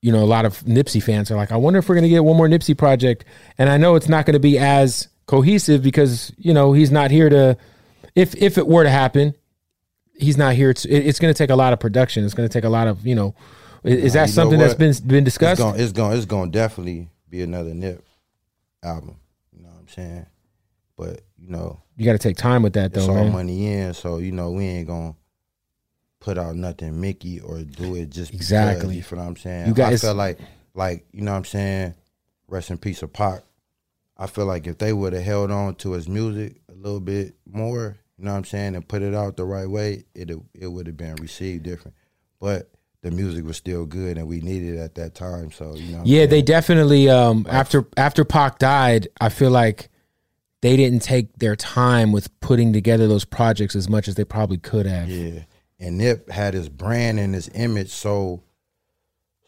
you 0.00 0.10
know 0.10 0.24
a 0.24 0.26
lot 0.26 0.44
of 0.44 0.60
Nipsey 0.64 1.00
fans 1.00 1.30
are 1.30 1.36
like, 1.36 1.52
I 1.52 1.56
wonder 1.58 1.78
if 1.78 1.88
we're 1.88 1.94
gonna 1.94 2.08
get 2.08 2.24
one 2.24 2.36
more 2.36 2.48
Nipsey 2.48 2.76
project, 2.76 3.24
and 3.56 3.70
I 3.70 3.76
know 3.76 3.94
it's 3.94 4.08
not 4.08 4.26
gonna 4.26 4.40
be 4.40 4.58
as 4.58 5.06
cohesive 5.26 5.80
because 5.80 6.32
you 6.38 6.52
know 6.52 6.72
he's 6.72 6.90
not 6.90 7.12
here 7.12 7.28
to. 7.28 7.56
If 8.16 8.34
if 8.34 8.58
it 8.58 8.66
were 8.66 8.82
to 8.82 8.90
happen, 8.90 9.34
he's 10.14 10.36
not 10.36 10.54
here. 10.54 10.72
To, 10.74 10.88
it- 10.88 11.06
it's 11.06 11.18
going 11.18 11.32
to 11.32 11.38
take 11.38 11.50
a 11.50 11.56
lot 11.56 11.72
of 11.72 11.80
production. 11.80 12.24
It's 12.24 12.34
going 12.34 12.48
to 12.48 12.52
take 12.52 12.64
a 12.64 12.68
lot 12.68 12.88
of 12.88 13.06
you 13.06 13.14
know. 13.14 13.34
i- 13.84 13.88
Is, 13.88 14.12
that 14.14 14.28
you 14.28 14.32
something 14.34 14.58
that's 14.58 14.74
been 14.74 14.94
been 15.06 15.24
it's 15.26 15.34
discussed? 15.34 15.60
gonna, 15.60 15.78
it's 15.78 15.92
gonna, 15.92 16.14
it's 16.16 16.26
gonna 16.26 16.50
definitely 16.50 17.08
be 17.28 17.42
another 17.42 17.74
Nip 17.74 18.04
album. 18.82 19.16
You 19.52 19.62
know 19.62 19.68
what 19.70 19.80
I'm 19.80 19.88
saying? 19.88 20.26
But 20.96 21.20
you 21.38 21.48
know, 21.50 21.80
you 21.96 22.04
got 22.04 22.12
to 22.12 22.18
take 22.18 22.36
time 22.36 22.62
with 22.62 22.74
that 22.74 22.94
it's 22.94 23.06
though, 23.06 23.12
all 23.12 23.24
man. 23.24 23.32
money 23.32 23.66
in, 23.72 23.94
so 23.94 24.18
you 24.18 24.32
know 24.32 24.50
we 24.52 24.64
ain't 24.64 24.86
gonna 24.88 25.14
put 26.20 26.38
out 26.38 26.54
nothing 26.54 27.00
Mickey 27.00 27.40
or 27.40 27.62
do 27.62 27.96
it 27.96 28.10
just 28.10 28.30
because, 28.30 28.46
Exactly. 28.46 28.96
you 28.96 29.02
know 29.10 29.16
what 29.22 29.26
I'm 29.28 29.36
saying? 29.36 29.66
You 29.68 29.74
guys- 29.74 30.04
I 30.04 30.06
feel 30.08 30.14
like, 30.14 30.38
like 30.74 31.04
you 31.12 31.22
know 31.22 31.32
what 31.32 31.38
I'm 31.38 31.44
saying. 31.44 31.94
Rest 32.48 32.70
in 32.70 32.76
peace 32.78 33.02
of 33.02 33.12
Pac. 33.12 33.42
I 34.16 34.26
feel 34.26 34.44
like 34.44 34.66
if 34.66 34.76
they 34.78 34.92
would 34.92 35.14
have 35.14 35.22
held 35.22 35.50
on 35.50 35.74
to 35.76 35.92
his 35.92 36.06
music 36.06 36.60
a 36.70 36.74
little 36.74 37.00
bit 37.00 37.34
more, 37.50 37.96
you 38.18 38.24
know 38.24 38.32
what 38.32 38.38
I'm 38.38 38.44
saying, 38.44 38.74
and 38.74 38.86
put 38.86 39.02
it 39.02 39.14
out 39.14 39.36
the 39.36 39.44
right 39.44 39.68
way, 39.68 40.04
it 40.14 40.30
it 40.54 40.66
would 40.68 40.86
have 40.86 40.96
been 40.96 41.16
received 41.16 41.64
different. 41.64 41.96
But 42.40 42.70
the 43.02 43.10
music 43.10 43.44
was 43.44 43.56
still 43.56 43.84
good, 43.84 44.16
and 44.18 44.28
we 44.28 44.40
needed 44.40 44.76
it 44.76 44.78
at 44.78 44.94
that 44.94 45.14
time. 45.14 45.50
So 45.50 45.74
you 45.74 45.96
know, 45.96 46.02
Yeah, 46.04 46.26
they 46.26 46.42
definitely 46.42 47.08
um 47.08 47.46
after 47.48 47.86
after 47.96 48.24
Pac 48.24 48.58
died, 48.58 49.08
I 49.20 49.28
feel 49.28 49.50
like 49.50 49.88
they 50.60 50.76
didn't 50.76 51.00
take 51.00 51.36
their 51.38 51.56
time 51.56 52.12
with 52.12 52.38
putting 52.40 52.72
together 52.72 53.08
those 53.08 53.24
projects 53.24 53.74
as 53.74 53.88
much 53.88 54.06
as 54.08 54.14
they 54.14 54.24
probably 54.24 54.58
could 54.58 54.86
have. 54.86 55.08
Yeah. 55.08 55.40
And 55.80 55.98
Nip 55.98 56.30
had 56.30 56.54
his 56.54 56.68
brand 56.68 57.18
and 57.18 57.34
his 57.34 57.50
image 57.54 57.90
so 57.90 58.44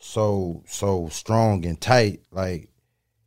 so 0.01 0.65
so 0.67 1.09
strong 1.09 1.65
and 1.65 1.81
tight. 1.81 2.23
Like 2.33 2.69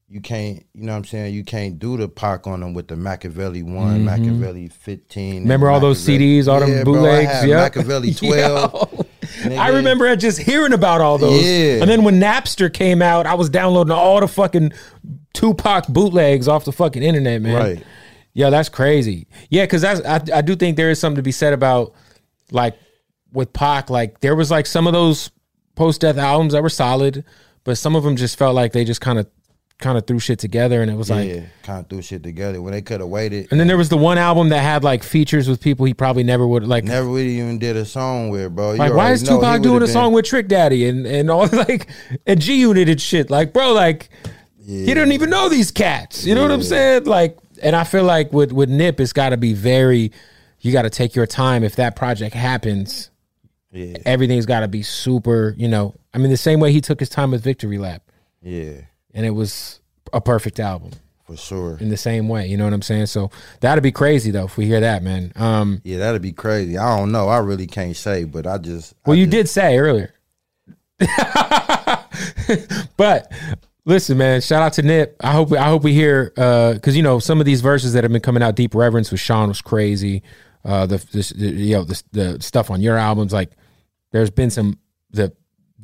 you 0.10 0.22
can't 0.22 0.66
you 0.74 0.84
know 0.84 0.94
what 0.94 1.00
I'm 1.00 1.06
saying, 1.06 1.34
you 1.34 1.44
can't 1.44 1.78
do 1.80 1.98
the 1.98 2.08
Pac 2.08 2.48
on 2.48 2.62
them 2.62 2.74
with 2.74 2.88
the 2.88 2.96
Machiavelli 2.96 3.64
one, 3.64 4.06
mm-hmm. 4.06 4.06
Machiavelli 4.06 4.70
fifteen. 4.70 5.44
Remember 5.44 5.70
all 5.70 5.80
those 5.80 6.00
CDs, 6.00 6.48
all 6.48 6.60
them 6.60 6.70
Yeah, 6.70 6.84
bro, 6.84 6.94
bootlegs? 6.94 7.46
Yeah. 7.46 7.58
Machiavelli 7.58 8.14
twelve. 8.14 9.06
I 9.46 9.70
remember 9.70 10.16
just 10.16 10.40
hearing 10.40 10.74
about 10.74 11.02
all 11.02 11.18
those. 11.18 11.44
Yeah. 11.44 11.82
And 11.82 11.90
then 11.90 12.04
when 12.04 12.20
Napster 12.20 12.74
came 12.74 13.02
out, 13.02 13.26
I 13.26 13.34
was 13.34 13.50
downloading 13.50 13.92
all 13.92 14.22
the 14.22 14.28
fucking 14.28 14.72
Tupac 15.34 15.88
bootlegs 15.88 16.48
off 16.48 16.66
the 16.66 16.72
fucking 16.72 17.04
internet, 17.04 17.42
man. 17.42 17.56
Right. 17.56 17.84
Yeah, 18.34 18.50
that's 18.50 18.70
crazy. 18.70 19.28
Yeah, 19.50 19.64
because 19.64 19.82
that's 19.82 20.02
I, 20.06 20.38
I 20.38 20.42
do 20.42 20.56
think 20.56 20.78
there 20.78 20.90
is 20.90 21.00
something 21.00 21.18
to 21.18 21.24
be 21.24 21.32
said 21.32 21.54
about 21.54 21.94
like 22.52 22.78
with 23.34 23.52
Pac. 23.52 23.90
Like 23.90 24.22
there 24.22 24.36
was 24.36 24.50
like 24.50 24.66
some 24.66 24.88
of 24.88 24.94
those 24.94 25.32
post 25.76 26.02
death 26.02 26.18
albums 26.18 26.54
that 26.54 26.64
were 26.64 26.70
solid, 26.70 27.26
but 27.64 27.78
some 27.78 27.96
of 27.96 28.04
them 28.04 28.16
just 28.16 28.38
felt 28.38 28.56
like 28.56 28.72
they 28.72 28.86
just 28.86 29.02
kind 29.02 29.20
of 29.20 29.28
kind 29.80 29.98
of 29.98 30.08
threw 30.08 30.20
shit 30.20 30.40
together, 30.40 30.82
and 30.82 30.90
it 30.90 30.96
was 30.96 31.10
like. 31.10 31.28
yeah, 31.30 31.42
kind 31.64 31.80
of 31.82 31.90
threw 31.90 32.02
shit 32.02 32.24
together 32.24 32.62
when 32.62 32.74
they 32.74 32.82
could 32.82 33.00
have 33.00 33.10
waited. 33.10 33.48
And 33.52 33.60
then 33.60 33.68
there 33.68 33.78
was 33.78 33.90
the 33.90 33.98
one 33.98 34.18
album 34.18 34.50
that 34.50 34.62
had 34.62 34.84
like 34.84 35.04
features 35.04 35.48
with 35.48 35.62
people 35.62 35.86
he 35.86 35.94
probably 35.94 36.24
never 36.24 36.48
would 36.48 36.68
like. 36.68 36.84
Never 36.84 37.08
really 37.08 37.38
even 37.40 37.60
did 37.60 37.76
a 37.76 37.86
song 37.86 38.30
with, 38.30 38.56
bro. 38.56 38.74
You 38.74 38.80
Like, 38.80 38.94
why 38.94 39.12
is 39.12 39.24
Tupac 39.24 39.62
doing 39.62 39.84
a 39.84 39.88
song 39.88 40.14
with 40.14 40.26
Trick 40.26 40.48
Daddy 40.48 40.88
and 40.88 41.06
and 41.06 41.30
all 41.30 41.48
like 41.52 41.88
and 42.26 42.42
G 42.42 42.60
Unit 42.60 42.90
and 42.90 43.02
shit? 43.02 43.30
Like, 43.30 43.54
bro, 43.54 43.74
like 43.74 44.10
he 44.66 44.86
didn't 44.86 45.14
even 45.14 45.30
know 45.30 45.48
these 45.48 45.72
cats. 45.72 46.26
You 46.26 46.36
know 46.36 46.42
what 46.42 46.52
I'm 46.52 46.64
saying? 46.64 47.06
Like, 47.06 47.38
and 47.64 47.76
I 47.76 47.84
feel 47.84 48.04
like 48.04 48.34
with 48.34 48.52
with 48.52 48.70
Nip, 48.70 49.00
it's 49.00 49.14
got 49.14 49.30
to 49.30 49.38
be 49.38 49.54
very. 49.54 50.12
You 50.60 50.72
got 50.74 50.82
to 50.82 50.90
take 50.90 51.16
your 51.16 51.28
time. 51.28 51.64
If 51.64 51.76
that 51.76 51.96
project 51.96 52.36
happens, 52.36 53.12
Yeah, 53.72 53.98
everything's 54.06 54.48
got 54.48 54.62
to 54.62 54.68
be 54.68 54.82
super. 54.82 55.54
You 55.56 55.68
know, 55.68 55.94
I 56.14 56.18
mean, 56.18 56.32
the 56.32 56.36
same 56.38 56.60
way 56.60 56.72
he 56.72 56.82
took 56.82 57.00
his 57.00 57.10
time 57.10 57.32
with 57.32 57.44
Victory 57.44 57.78
Lap, 57.78 58.02
yeah, 58.42 58.82
and 59.18 59.26
it 59.26 59.32
was 59.32 59.82
a 60.14 60.22
perfect 60.22 60.60
album 60.62 60.92
for 61.26 61.36
sure. 61.36 61.78
in 61.80 61.90
the 61.90 61.98
same 61.98 62.30
way. 62.30 62.48
You 62.48 62.56
know 62.56 62.64
what 62.64 62.72
I'm 62.74 62.82
saying? 62.82 63.08
So 63.08 63.32
that'd 63.60 63.84
be 63.84 63.92
crazy 63.92 64.32
though 64.32 64.46
if 64.46 64.56
we 64.56 64.66
hear 64.66 64.80
that, 64.80 65.04
man. 65.04 65.34
Um, 65.36 65.82
Yeah, 65.84 65.98
that'd 65.98 66.22
be 66.22 66.32
crazy. 66.32 66.78
I 66.78 66.98
don't 66.98 67.12
know. 67.12 67.28
I 67.28 67.40
really 67.40 67.68
can't 67.68 67.96
say, 67.98 68.24
but 68.24 68.48
I 68.48 68.58
just. 68.60 68.94
Well, 69.06 69.16
I 69.16 69.20
you 69.20 69.26
just- 69.26 69.32
did 69.36 69.50
say 69.50 69.78
earlier. 69.78 70.14
but 72.98 73.32
listen, 73.86 74.18
man, 74.18 74.42
shout 74.42 74.62
out 74.62 74.74
to 74.74 74.82
Nip. 74.82 75.16
I 75.22 75.32
hope 75.32 75.52
I 75.52 75.66
hope 75.68 75.84
we 75.84 75.94
hear 75.94 76.32
because 76.36 76.96
you 76.96 77.04
know 77.04 77.20
some 77.20 77.40
of 77.40 77.46
these 77.46 77.62
verses 77.62 77.94
that 77.94 78.04
have 78.04 78.12
been 78.12 78.22
coming 78.22 78.44
out. 78.44 78.56
Deep 78.56 78.74
Reverence 78.74 79.12
with 79.12 79.20
Sean 79.20 79.50
was 79.50 79.62
crazy. 79.62 80.24
Uh, 80.66 80.86
the, 80.86 80.98
this, 81.12 81.30
the 81.30 81.48
you 81.48 81.76
know 81.76 81.84
the, 81.84 82.04
the 82.12 82.42
stuff 82.42 82.70
on 82.72 82.82
your 82.82 82.98
albums, 82.98 83.32
like 83.34 83.52
there's 84.12 84.30
been 84.32 84.50
some 84.50 84.80
the 85.12 85.32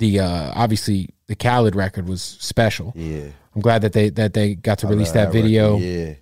the 0.03 0.19
uh, 0.19 0.51
obviously 0.55 1.09
the 1.27 1.35
Khaled 1.35 1.75
record 1.75 2.07
was 2.09 2.21
special. 2.21 2.91
Yeah. 2.95 3.27
I'm 3.55 3.61
glad 3.61 3.81
that 3.83 3.93
they 3.93 4.09
that 4.09 4.33
they 4.33 4.55
got 4.55 4.79
to 4.79 4.87
I 4.87 4.89
release 4.89 5.15
love 5.15 5.31
that, 5.31 5.31
video. 5.31 5.75
record. 5.75 5.85
Yeah. 5.85 6.13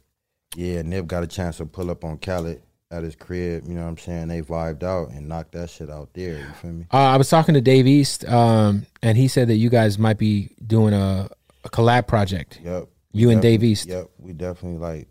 Yeah, 0.54 0.82
Nip 0.82 1.08
got 1.08 1.24
a 1.24 1.28
chance 1.28 1.58
to 1.58 1.66
pull 1.66 1.90
up 1.90 2.04
on 2.04 2.18
Khaled 2.18 2.62
at 2.92 3.04
his 3.04 3.16
crib. 3.16 3.64
You 3.66 3.76
know 3.76 3.84
what 3.84 3.88
I'm 3.88 3.98
saying? 3.98 4.28
They 4.28 4.42
vibed 4.42 4.84
out 4.84 5.12
and 5.12 5.30
knocked 5.30 5.54
that 5.54 5.70
shit 5.70 5.90
out 5.90 6.10
there. 6.14 6.40
You 6.40 6.54
feel 6.62 6.72
me? 6.72 6.86
Uh, 6.92 6.98
I 6.98 7.18
was 7.18 7.30
talking 7.30 7.54
to 7.56 7.62
Dave 7.62 7.88
East, 7.88 8.26
um, 8.28 8.86
and 9.02 9.18
he 9.18 9.30
said 9.30 9.48
that 9.48 9.56
you 9.56 9.70
guys 9.70 9.98
might 9.98 10.18
be 10.18 10.50
doing 10.68 10.94
a, 10.94 11.30
a 11.64 11.70
collab 11.70 12.06
project. 12.08 12.60
Yep. 12.64 12.90
You 13.14 13.30
and 13.30 13.42
Dave 13.42 13.64
East. 13.64 13.88
Yep. 13.88 14.10
We 14.20 14.34
definitely 14.34 14.80
like 14.80 15.08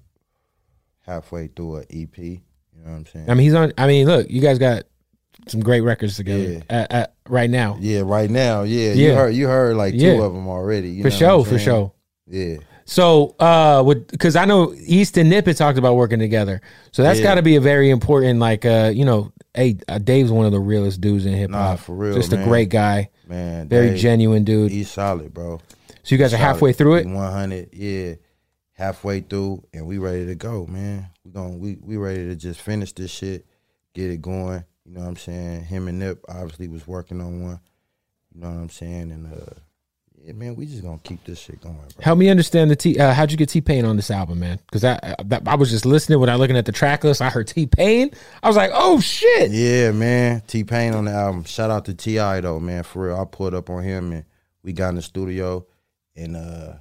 halfway 1.06 1.48
through 1.48 1.76
an 1.76 1.84
EP. 1.90 2.18
You 2.18 2.40
know 2.84 2.90
what 2.90 2.96
I'm 2.96 3.06
saying? 3.06 3.30
I 3.30 3.34
mean, 3.34 3.44
he's 3.44 3.54
on. 3.54 3.72
I 3.78 3.86
mean, 3.86 4.06
look, 4.06 4.30
you 4.30 4.42
guys 4.42 4.58
got 4.58 4.84
some 5.50 5.60
great 5.60 5.80
records 5.82 6.16
together 6.16 6.52
Yeah. 6.52 6.60
at, 6.70 6.92
at, 6.92 7.14
right 7.28 7.50
now. 7.50 7.76
yeah, 7.80 8.00
right 8.04 8.30
now. 8.30 8.62
Yeah. 8.62 8.92
Yeah. 8.92 9.08
You 9.08 9.14
heard 9.14 9.34
you 9.34 9.46
heard 9.48 9.76
like 9.76 9.92
two 9.94 9.98
Yeah. 9.98 10.22
of 10.22 10.32
them 10.32 10.48
already. 10.48 10.90
You 10.90 11.02
for 11.02 11.10
sure, 11.10 11.44
for 11.44 11.58
sure. 11.58 11.92
Yeah. 12.26 12.56
So, 12.86 13.36
uh, 13.38 13.82
with 13.86 14.08
because 14.10 14.34
I 14.34 14.44
know 14.46 14.74
East 14.74 15.16
and 15.16 15.30
Nip 15.30 15.46
had 15.46 15.56
talked 15.56 15.78
about 15.78 15.94
working 15.94 16.18
together, 16.18 16.60
so 16.90 17.02
that's 17.04 17.18
Yeah. 17.20 17.24
got 17.24 17.34
to 17.36 17.42
be 17.42 17.54
a 17.56 17.60
very 17.60 17.88
important. 17.90 18.40
Like, 18.40 18.64
uh, 18.64 18.90
you 18.92 19.04
know, 19.04 19.32
hey, 19.54 19.76
uh, 19.88 19.98
Dave's 19.98 20.32
one 20.32 20.44
of 20.46 20.50
the 20.52 20.58
realest 20.58 21.00
dudes 21.00 21.24
in 21.24 21.34
hip 21.34 21.50
hop. 21.52 21.70
Nah, 21.70 21.76
for 21.76 21.94
real, 21.94 22.14
just 22.14 22.32
a 22.32 22.36
great 22.42 22.68
guy, 22.68 23.10
Man. 23.28 23.68
very 23.68 23.90
Dave, 23.90 23.98
genuine 23.98 24.42
dude. 24.44 24.72
He's 24.72 24.90
solid, 24.90 25.32
bro. 25.32 25.60
So 26.02 26.14
you 26.14 26.18
guys 26.18 26.34
are 26.34 26.38
halfway 26.38 26.72
through 26.72 26.96
it. 26.96 27.06
One 27.06 27.30
hundred, 27.32 27.68
yeah, 27.72 28.14
halfway 28.72 29.20
through, 29.20 29.62
and 29.72 29.86
we 29.86 29.98
ready 29.98 30.26
to 30.26 30.34
go, 30.34 30.66
man. 30.66 31.06
We 31.24 31.30
going 31.30 31.60
we 31.60 31.76
we 31.80 31.96
ready 31.96 32.26
to 32.26 32.34
just 32.34 32.60
finish 32.60 32.92
this 32.92 33.10
shit, 33.12 33.46
get 33.94 34.10
it 34.10 34.20
going. 34.20 34.64
You 34.90 34.96
know 34.96 35.02
what 35.02 35.08
I'm 35.10 35.16
saying? 35.16 35.64
Him 35.66 35.86
and 35.86 36.00
Nip 36.00 36.24
obviously 36.28 36.66
was 36.66 36.84
working 36.84 37.20
on 37.20 37.44
one. 37.44 37.60
You 38.34 38.40
know 38.40 38.48
what 38.48 38.56
I'm 38.56 38.70
saying? 38.70 39.12
And 39.12 39.32
uh, 39.32 39.54
yeah, 40.20 40.32
man, 40.32 40.56
we 40.56 40.66
just 40.66 40.82
gonna 40.82 40.98
keep 41.04 41.22
this 41.24 41.38
shit 41.38 41.60
going, 41.60 41.76
bro. 41.76 41.84
Help 42.02 42.18
me 42.18 42.28
understand 42.28 42.72
the 42.72 42.76
T. 42.76 42.98
Uh, 42.98 43.14
how'd 43.14 43.30
you 43.30 43.36
get 43.36 43.50
T 43.50 43.60
Pain 43.60 43.84
on 43.84 43.94
this 43.94 44.10
album, 44.10 44.40
man? 44.40 44.58
Because 44.66 44.82
I, 44.82 44.94
I 45.02 45.14
that- 45.26 45.46
I 45.46 45.54
was 45.54 45.70
just 45.70 45.86
listening 45.86 46.18
when 46.18 46.28
I 46.28 46.34
looking 46.34 46.56
at 46.56 46.66
the 46.66 46.72
track 46.72 47.04
list. 47.04 47.22
I 47.22 47.30
heard 47.30 47.46
T 47.46 47.66
Pain. 47.66 48.10
I 48.42 48.48
was 48.48 48.56
like, 48.56 48.72
oh 48.74 48.98
shit. 48.98 49.52
Yeah, 49.52 49.92
man. 49.92 50.42
T 50.48 50.64
Pain 50.64 50.94
on 50.94 51.04
the 51.04 51.12
album. 51.12 51.44
Shout 51.44 51.70
out 51.70 51.84
to 51.84 51.94
Ti 51.94 52.16
though, 52.40 52.58
man. 52.58 52.82
For 52.82 53.06
real, 53.06 53.20
I 53.20 53.24
pulled 53.26 53.54
up 53.54 53.70
on 53.70 53.84
him 53.84 54.10
and 54.10 54.24
we 54.64 54.72
got 54.72 54.88
in 54.88 54.96
the 54.96 55.02
studio, 55.02 55.66
and 56.16 56.34
uh, 56.36 56.72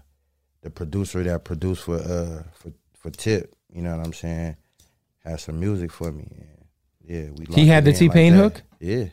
the 0.62 0.72
producer 0.72 1.22
that 1.22 1.43
produced 1.43 1.84
for 1.84 1.98
uh 1.98 2.41
for 2.54 2.74
for 2.98 3.12
Tip, 3.12 3.56
you 3.72 3.84
know 3.84 3.95
what 3.95 4.04
I'm 4.04 4.13
saying, 4.13 4.58
had 5.24 5.39
some 5.39 5.60
music 5.60 5.91
for 5.91 6.12
me. 6.12 6.28
And 6.39 6.59
yeah, 7.10 7.30
we. 7.36 7.45
He 7.54 7.65
had 7.67 7.84
the 7.86 7.93
T-Pain 7.93 8.34
that. 8.34 8.39
hook? 8.39 8.62
Yeah. 8.80 9.06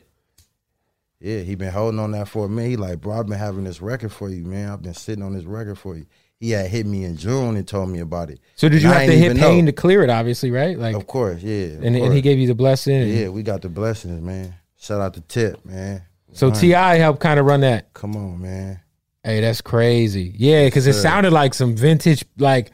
Yeah, 1.19 1.39
he 1.39 1.55
been 1.55 1.71
holding 1.73 1.99
on 1.99 2.11
that 2.11 2.27
for 2.27 2.45
a 2.45 2.49
minute. 2.49 2.69
He 2.69 2.77
like, 2.77 3.01
bro, 3.01 3.19
I've 3.19 3.25
been 3.27 3.39
having 3.39 3.63
this 3.63 3.81
record 3.81 4.11
for 4.11 4.29
you, 4.29 4.45
man. 4.45 4.69
I've 4.69 4.83
been 4.83 4.93
sitting 4.93 5.23
on 5.23 5.33
this 5.33 5.45
record 5.45 5.79
for 5.79 5.97
you. 5.97 6.05
He 6.39 6.51
had 6.51 6.67
hit 6.67 6.85
me 6.85 7.03
in 7.05 7.17
June 7.17 7.57
and 7.57 7.67
told 7.67 7.89
me 7.89 7.99
about 7.99 8.29
it. 8.29 8.39
So 8.55 8.69
did 8.69 8.83
you 8.83 8.89
And 8.89 8.99
have 8.99 9.09
to 9.09 9.17
hit 9.17 9.37
Pain 9.37 9.65
know. 9.65 9.71
to 9.71 9.75
clear 9.75 10.03
it? 10.03 10.11
Obviously, 10.11 10.51
right? 10.51 10.77
Like, 10.77 10.95
Of 10.95 11.07
course, 11.07 11.41
yeah. 11.41 11.65
of 11.77 11.83
and, 11.83 11.95
and 11.95 12.13
he 12.13 12.21
gave 12.21 12.37
you 12.37 12.45
the 12.45 12.53
blessing. 12.53 13.07
Yeah, 13.07 13.29
we 13.29 13.41
got 13.41 13.63
the 13.63 13.69
blessings, 13.69 14.21
man. 14.21 14.53
Shout 14.79 15.01
out 15.01 15.15
to 15.15 15.21
Tip, 15.21 15.65
man. 15.65 16.03
So 16.33 16.51
Ti 16.51 16.69
helped 16.69 17.19
kind 17.19 17.39
of 17.39 17.47
run 17.47 17.61
that. 17.61 17.91
Come 17.93 18.15
on, 18.15 18.39
man. 18.39 18.79
Hey, 19.23 19.41
that's 19.41 19.61
crazy. 19.61 20.35
Yeah, 20.37 20.65
because 20.65 20.85
it 20.85 20.93
sounded 20.93 21.33
like 21.33 21.55
some 21.55 21.75
vintage, 21.75 22.23
like 22.37 22.71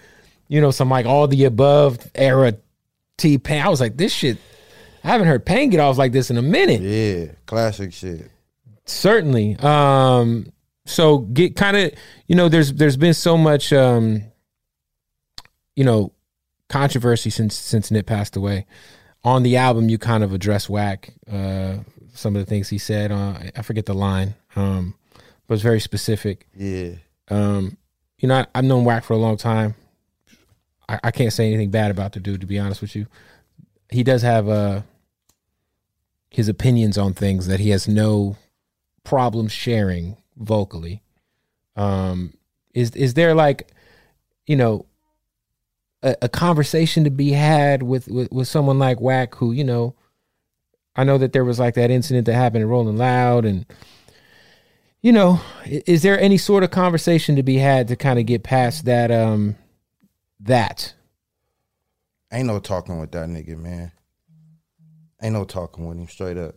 you 0.50 0.60
know, 0.60 0.72
some 0.72 0.90
like 0.90 1.06
all 1.06 1.30
the 1.30 1.46
above 1.46 2.00
era 2.14 2.56
T 3.18 3.38
Pain. 3.38 3.62
I 3.62 3.70
was 3.70 3.80
like, 3.80 3.96
this 3.96 4.12
shit. 4.12 4.38
I 5.04 5.08
haven't 5.10 5.28
heard 5.28 5.46
Pain 5.46 5.70
get 5.70 5.80
off 5.80 5.98
like 5.98 6.12
this 6.12 6.30
in 6.30 6.38
a 6.38 6.42
minute. 6.42 6.82
Yeah, 6.82 7.34
classic 7.46 7.94
shit. 7.94 8.30
Certainly. 8.86 9.58
Um. 9.58 10.48
So 10.86 11.20
get 11.20 11.56
kind 11.56 11.78
of 11.78 11.94
you 12.28 12.36
know, 12.36 12.50
there's 12.50 12.74
there's 12.74 12.98
been 12.98 13.14
so 13.14 13.38
much 13.38 13.72
um, 13.74 14.24
you 15.76 15.84
know, 15.84 16.12
controversy 16.70 17.30
since 17.30 17.56
since 17.56 17.92
Nip 17.92 18.06
passed 18.06 18.36
away. 18.36 18.66
On 19.24 19.44
the 19.44 19.56
album, 19.58 19.88
you 19.88 19.98
kind 19.98 20.24
of 20.24 20.34
address 20.34 20.68
Wack. 20.68 21.10
Uh, 21.32 21.78
some 22.14 22.36
of 22.36 22.42
the 22.42 22.46
things 22.46 22.70
he 22.70 22.78
said. 22.78 23.12
Uh, 23.12 23.36
I 23.56 23.62
forget 23.62 23.86
the 23.86 23.94
line. 23.94 24.36
Um, 24.56 24.96
but 25.48 25.56
it's 25.56 25.64
very 25.64 25.80
specific. 25.80 26.48
Yeah, 26.56 26.92
Um, 27.30 27.78
you 28.20 28.28
know, 28.28 28.36
I, 28.36 28.48
I've 28.54 28.66
known 28.66 28.86
Wack 28.86 29.04
for 29.04 29.14
a 29.14 29.18
long 29.18 29.36
time. 29.38 29.76
I, 30.88 31.00
I 31.06 31.12
can't 31.12 31.34
say 31.34 31.48
anything 31.48 31.72
bad 31.72 31.90
about 31.92 32.14
the 32.14 32.20
dude, 32.20 32.42
to 32.42 32.48
be 32.48 32.60
honest 32.60 32.82
with 32.82 32.96
you. 32.96 33.08
He 33.90 34.04
does 34.04 34.22
have 34.22 34.48
uh 34.50 34.82
his 36.34 36.50
opinions 36.50 36.98
on 36.98 37.14
things 37.14 37.46
that 37.46 37.60
he 37.60 37.70
has 37.70 37.88
no 37.88 38.38
problem 39.04 39.48
sharing 39.48 40.18
vocally. 40.36 41.04
Um, 41.76 42.34
is 42.74 42.92
is 42.96 43.14
there 43.14 43.36
like, 43.36 43.72
you 44.48 44.56
know, 44.56 44.88
a, 46.02 46.16
a 46.24 46.30
conversation 46.30 47.04
to 47.04 47.12
be 47.12 47.32
had 47.32 47.84
with, 47.84 48.08
with 48.08 48.32
with 48.32 48.48
someone 48.48 48.80
like 48.80 49.00
Wack, 49.00 49.36
who 49.36 49.52
you 49.52 49.64
know, 49.64 49.96
I 50.96 51.04
know 51.04 51.20
that 51.20 51.34
there 51.34 51.46
was 51.46 51.60
like 51.60 51.76
that 51.76 51.92
incident 51.92 52.26
that 52.26 52.34
happened 52.34 52.64
in 52.64 52.70
Rolling 52.70 52.98
Loud 52.98 53.46
and 53.46 53.66
you 55.04 55.12
know, 55.12 55.40
is 55.66 56.02
there 56.02 56.20
any 56.20 56.38
sort 56.38 56.64
of 56.64 56.72
conversation 56.72 57.36
to 57.36 57.44
be 57.44 57.58
had 57.58 57.90
to 57.90 57.96
kind 57.96 58.18
of 58.18 58.26
get 58.26 58.42
past 58.42 58.86
that 58.86 59.12
um 59.12 59.56
that? 60.40 60.96
ain't 62.32 62.48
no 62.48 62.60
talking 62.60 63.00
with 63.00 63.12
that 63.12 63.30
nigga, 63.30 63.56
man. 63.56 63.92
Ain't 65.24 65.34
no 65.34 65.46
talking 65.46 65.88
with 65.88 65.98
him 65.98 66.08
straight 66.10 66.38
up. 66.38 66.56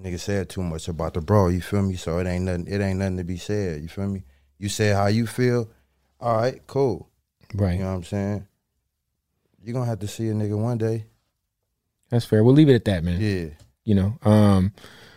Nigga 0.00 0.18
said 0.18 0.48
too 0.48 0.62
much 0.62 0.88
about 0.88 1.14
the 1.14 1.20
bro. 1.20 1.48
You 1.48 1.60
feel 1.60 1.82
me? 1.82 1.96
So 1.96 2.18
it 2.18 2.26
ain't 2.26 2.44
nothing. 2.44 2.66
It 2.66 2.80
ain't 2.80 2.98
nothing 2.98 3.18
to 3.18 3.24
be 3.24 3.36
said. 3.36 3.82
You 3.82 3.88
feel 3.88 4.08
me? 4.08 4.24
You 4.58 4.70
said 4.70 4.96
how 4.96 5.06
you 5.06 5.26
feel. 5.26 5.70
All 6.18 6.36
right, 6.38 6.66
cool. 6.66 7.10
Right. 7.54 7.74
You 7.74 7.80
know 7.80 7.90
what 7.90 7.96
I'm 7.96 8.04
saying? 8.04 8.46
You're 9.62 9.74
gonna 9.74 9.86
have 9.86 10.00
to 10.00 10.08
see 10.08 10.28
a 10.28 10.32
nigga 10.32 10.58
one 10.58 10.78
day. 10.78 11.04
That's 12.08 12.24
fair. 12.24 12.42
We'll 12.42 12.54
leave 12.54 12.68
it 12.70 12.74
at 12.74 12.84
that, 12.86 13.04
man. 13.04 13.20
Yeah. 13.20 13.50
You 13.84 13.94
know. 13.94 14.18
Um 14.22 14.72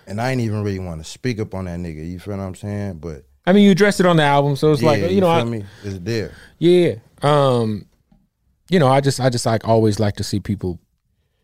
And 0.06 0.19
I 0.19 0.32
ain't 0.32 0.41
even 0.41 0.63
really 0.63 0.80
want 0.80 1.04
to 1.04 1.10
speak 1.10 1.39
up 1.39 1.54
on 1.54 1.65
that 1.65 1.80
nigga. 1.80 2.06
You 2.08 2.19
feel 2.19 2.36
what 2.36 2.43
I'm 2.43 2.56
saying? 2.56 3.00
But 3.00 3.23
I 3.45 3.54
mean 3.54 3.63
you 3.63 3.71
addressed 3.71 4.02
it 4.02 4.06
on 4.06 4.17
the 4.17 4.23
album, 4.23 4.58
so 4.58 4.73
it's 4.73 4.82
yeah, 4.82 4.88
like 4.89 5.12
you 5.12 5.21
know, 5.21 5.34
feel 5.34 5.41
I, 5.41 5.43
me? 5.45 5.65
It's 5.84 6.00
there. 6.00 6.34
yeah. 6.60 6.95
Um 7.21 7.86
you 8.69 8.80
know, 8.80 8.89
I 8.89 9.00
just 9.00 9.19
I 9.21 9.30
just 9.30 9.45
like 9.45 9.65
always 9.65 10.00
like 10.00 10.17
to 10.17 10.23
see 10.23 10.41
people 10.41 10.80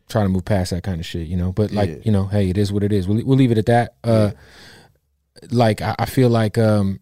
try 0.10 0.24
to 0.24 0.30
move 0.30 0.46
past 0.46 0.72
that 0.72 0.84
kind 0.84 1.00
of 1.00 1.06
shit, 1.06 1.28
you 1.28 1.38
know. 1.38 1.52
But 1.52 1.72
like, 1.72 1.90
Yeah. 1.90 1.96
you 2.04 2.12
know, 2.12 2.26
hey, 2.28 2.50
it 2.50 2.58
is 2.58 2.72
what 2.72 2.84
it 2.84 2.92
is. 2.92 3.08
We'll 3.08 3.26
we'll 3.26 3.38
leave 3.38 3.52
it 3.52 3.58
at 3.58 3.66
that. 3.68 3.96
Uh 4.04 4.32
like 5.52 5.82
I, 5.82 5.96
I 6.00 6.06
feel 6.06 6.30
like 6.30 6.58
um 6.58 7.00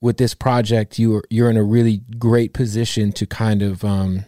with 0.00 0.16
this 0.18 0.34
project 0.34 0.98
you're 0.98 1.24
you're 1.30 1.48
in 1.50 1.56
a 1.56 1.62
really 1.62 2.02
great 2.18 2.52
position 2.52 3.10
to 3.12 3.26
kind 3.26 3.62
of 3.62 3.84
um 3.84 4.24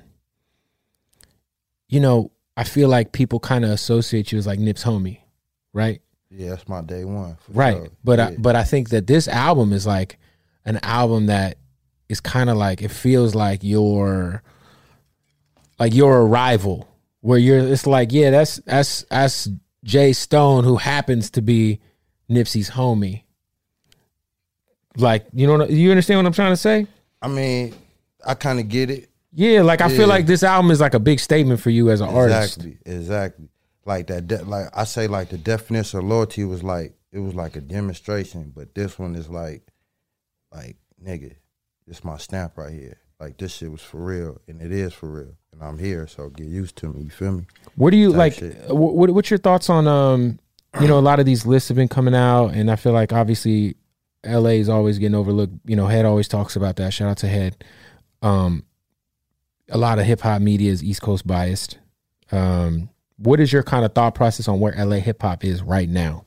you 1.88 2.00
know, 2.00 2.32
I 2.56 2.64
feel 2.64 2.88
like 2.88 3.12
people 3.12 3.38
kind 3.38 3.64
of 3.64 3.70
associate 3.70 4.32
you 4.32 4.38
as 4.38 4.46
like 4.46 4.58
Nip's 4.58 4.82
homie, 4.84 5.20
right? 5.72 6.00
Yeah, 6.30 6.50
that's 6.50 6.68
my 6.68 6.80
day 6.82 7.04
one. 7.04 7.36
right 7.48 7.76
sure. 7.76 7.88
but 8.02 8.18
I, 8.20 8.36
but 8.36 8.56
i 8.56 8.64
think 8.64 8.90
that 8.90 9.06
this 9.06 9.26
album 9.28 9.72
is 9.72 9.86
like 9.86 10.18
an 10.64 10.78
album 10.82 11.26
that 11.26 11.56
is 12.08 12.20
kind 12.20 12.50
of 12.50 12.56
like 12.56 12.82
it 12.82 12.90
feels 12.90 13.34
like 13.34 13.62
your 13.62 14.42
like 15.78 15.94
your 15.94 16.22
arrival 16.22 16.88
where 17.26 17.38
you're 17.38 17.58
it's 17.58 17.86
like 17.88 18.12
yeah 18.12 18.30
that's 18.30 18.56
that's 18.66 19.02
that's 19.10 19.48
jay 19.82 20.12
stone 20.12 20.62
who 20.62 20.76
happens 20.76 21.28
to 21.30 21.42
be 21.42 21.80
nipsey's 22.30 22.70
homie 22.70 23.22
like 24.96 25.26
you 25.32 25.46
know 25.46 25.64
you 25.66 25.90
understand 25.90 26.18
what 26.18 26.26
i'm 26.26 26.32
trying 26.32 26.52
to 26.52 26.56
say 26.56 26.86
I 27.22 27.28
mean, 27.28 27.74
I 28.24 28.34
kind 28.34 28.60
of 28.60 28.68
get 28.68 28.90
it. 28.90 29.10
yeah 29.32 29.62
like 29.62 29.80
i 29.80 29.88
Yeah. 29.88 29.96
feel 29.96 30.06
like 30.08 30.26
this 30.26 30.42
album 30.42 30.70
is 30.70 30.80
like 30.80 30.94
a 30.94 31.00
big 31.00 31.18
statement 31.18 31.60
for 31.60 31.70
you 31.70 31.90
as 31.90 32.00
an 32.00 32.08
artist 32.08 32.58
Exactly, 32.58 32.78
exactly. 32.86 33.48
Like 33.84 34.06
that, 34.08 34.26
de- 34.26 34.44
like 34.44 34.66
I 34.74 34.82
say, 34.84 35.06
like 35.06 35.28
the 35.28 35.38
definition 35.38 36.00
of 36.00 36.04
loyalty 36.06 36.44
was 36.44 36.62
like 36.64 36.94
it 37.12 37.20
was 37.20 37.34
like 37.36 37.54
a 37.56 37.60
demonstration, 37.60 38.52
but 38.54 38.74
this 38.74 38.98
one 38.98 39.14
is 39.14 39.28
like, 39.28 39.62
like 40.52 40.76
nigga, 41.02 41.36
this 41.86 42.02
my 42.02 42.16
stamp 42.18 42.58
right 42.58 42.72
here. 42.72 42.98
Like 43.18 43.38
this 43.38 43.54
shit 43.54 43.70
was 43.70 43.80
for 43.80 43.98
real, 43.98 44.40
and 44.46 44.60
it 44.60 44.70
is 44.70 44.92
for 44.92 45.08
real, 45.08 45.36
and 45.50 45.62
I'm 45.62 45.78
here, 45.78 46.06
so 46.06 46.28
get 46.28 46.46
used 46.46 46.76
to 46.76 46.92
me. 46.92 47.04
You 47.04 47.10
feel 47.10 47.32
me? 47.32 47.46
What 47.74 47.90
do 47.90 47.96
you 47.96 48.10
type 48.10 48.18
like? 48.18 48.32
shit. 48.34 48.68
What 48.68 49.10
What's 49.10 49.30
your 49.30 49.38
thoughts 49.38 49.70
on 49.70 49.88
um? 49.88 50.38
You 50.78 50.86
know, 50.86 50.98
a 50.98 51.00
lot 51.00 51.18
of 51.18 51.24
these 51.24 51.46
lists 51.46 51.70
have 51.70 51.76
been 51.76 51.88
coming 51.88 52.14
out, 52.14 52.48
and 52.48 52.70
I 52.70 52.76
feel 52.76 52.92
like 52.92 53.14
obviously, 53.14 53.76
L.A. 54.22 54.60
is 54.60 54.68
always 54.68 54.98
getting 54.98 55.14
overlooked. 55.14 55.54
You 55.64 55.76
know, 55.76 55.86
Head 55.86 56.04
always 56.04 56.28
talks 56.28 56.56
about 56.56 56.76
that. 56.76 56.92
Shout 56.92 57.08
out 57.08 57.16
to 57.18 57.28
Head. 57.28 57.64
Um, 58.20 58.64
a 59.70 59.78
lot 59.78 59.98
of 59.98 60.04
hip 60.04 60.20
hop 60.20 60.42
media 60.42 60.70
is 60.70 60.84
East 60.84 61.00
Coast 61.00 61.26
biased. 61.26 61.78
Um, 62.30 62.90
what 63.16 63.40
is 63.40 63.50
your 63.50 63.62
kind 63.62 63.86
of 63.86 63.94
thought 63.94 64.14
process 64.14 64.46
on 64.46 64.60
where 64.60 64.74
L.A. 64.74 65.00
hip 65.00 65.22
hop 65.22 65.42
is 65.42 65.62
right 65.62 65.88
now? 65.88 66.26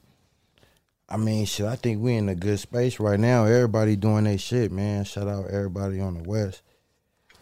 I 1.08 1.18
mean, 1.18 1.46
shit. 1.46 1.68
I 1.68 1.76
think 1.76 2.02
we 2.02 2.16
in 2.16 2.30
a 2.30 2.36
good 2.36 2.60
space 2.60 3.00
right 3.00 3.20
now. 3.20 3.46
Everybody 3.46 3.96
doing 3.96 4.24
their 4.24 4.40
shit, 4.40 4.72
man. 4.72 5.04
Shout 5.04 5.28
out 5.28 5.52
everybody 5.52 6.00
on 6.00 6.16
the 6.16 6.28
West 6.28 6.64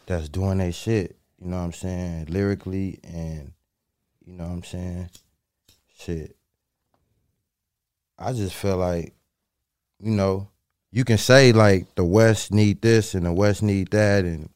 that's 0.07 0.29
doing 0.29 0.57
their 0.57 0.71
shit. 0.71 1.15
You 1.39 1.49
know 1.49 1.57
what 1.57 1.63
I'm 1.63 1.73
saying? 1.73 2.25
Lyrically 2.29 2.99
and 3.03 3.51
you 4.25 4.33
know 4.33 4.45
what 4.45 4.53
I'm 4.53 4.63
saying? 4.63 5.09
Shit. 5.99 6.35
I 8.17 8.33
just 8.33 8.55
feel 8.55 8.77
like, 8.77 9.13
you 9.99 10.11
know, 10.11 10.49
you 10.91 11.05
can 11.05 11.17
say 11.17 11.51
like 11.51 11.93
the 11.95 12.03
West 12.03 12.51
need 12.51 12.81
this 12.81 13.13
and 13.13 13.25
the 13.25 13.33
West 13.33 13.61
need 13.61 13.91
that 13.91 14.25
and 14.25 14.49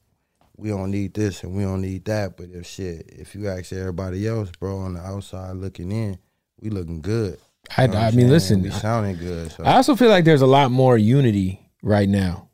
we 0.57 0.69
don't 0.69 0.91
need 0.91 1.13
this 1.13 1.43
and 1.43 1.55
we 1.55 1.63
don't 1.63 1.81
need 1.81 2.05
that. 2.05 2.37
But 2.37 2.49
if 2.51 2.65
shit, 2.65 3.09
if 3.11 3.35
you 3.35 3.47
ask 3.47 3.71
everybody 3.71 4.27
else, 4.27 4.49
bro, 4.59 4.77
on 4.79 4.95
the 4.95 5.01
outside 5.01 5.55
looking 5.55 5.91
in, 5.91 6.17
we 6.59 6.69
looking 6.69 7.01
good. 7.01 7.37
I, 7.77 7.83
You 7.83 7.87
know 7.89 7.97
I 7.99 8.07
I'm 8.07 8.15
mean, 8.15 8.29
listen, 8.29 8.61
we 8.61 8.71
sounding 8.71 9.17
good. 9.17 9.51
So. 9.51 9.63
I 9.63 9.75
also 9.75 9.95
feel 9.95 10.09
like 10.09 10.25
there's 10.25 10.41
a 10.41 10.47
lot 10.47 10.71
more 10.71 10.97
unity 10.97 11.69
right 11.83 12.09
now 12.09 12.49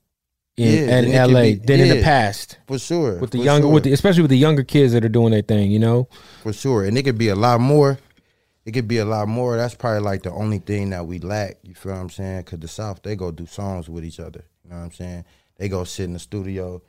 in, 0.58 0.90
Yeah, 0.90 1.00
in 1.00 1.12
L.A. 1.14 1.54
be- 1.56 1.66
than 1.66 1.80
in 1.80 1.90
the 1.90 2.04
past 2.04 2.58
For 2.68 2.80
sure. 2.80 3.18
with 3.20 3.32
the 3.32 3.38
younger, 3.40 3.68
sure, 3.68 3.74
with 3.74 3.84
the, 3.84 3.94
especially 3.94 4.24
with 4.24 4.32
the 4.32 4.38
younger 4.38 4.64
kids 4.64 4.94
that 4.94 5.06
are 5.06 5.10
doing 5.10 5.32
their 5.32 5.42
thing. 5.44 5.72
You 5.72 5.80
know, 5.80 6.10
for 6.44 6.52
sure. 6.54 6.84
And 6.84 6.98
it 6.98 7.04
could 7.04 7.18
be 7.18 7.30
a 7.30 7.36
lot 7.36 7.60
more. 7.62 8.00
It 8.66 8.72
could 8.72 8.88
be 8.88 8.98
a 8.98 9.06
lot 9.06 9.30
more. 9.30 9.56
That's 9.56 9.76
probably 9.76 10.02
like 10.02 10.24
the 10.24 10.32
only 10.32 10.60
thing 10.60 10.90
that 10.90 11.06
we 11.08 11.20
lack. 11.20 11.58
You 11.64 11.74
feel 11.74 11.94
what 11.94 12.00
I'm 12.00 12.10
saying? 12.10 12.44
Cause 12.44 12.60
the 12.60 12.68
South, 12.68 13.02
they 13.02 13.16
go 13.16 13.32
do 13.32 13.46
songs 13.46 13.88
with 13.90 14.04
each 14.04 14.20
other. 14.20 14.44
You 14.66 14.72
know 14.72 14.78
what 14.78 14.84
I'm 14.84 14.92
saying? 14.92 15.24
They 15.56 15.70
go 15.70 15.86
sit 15.86 16.04
in 16.04 16.14
the 16.14 16.20
studio 16.20 16.82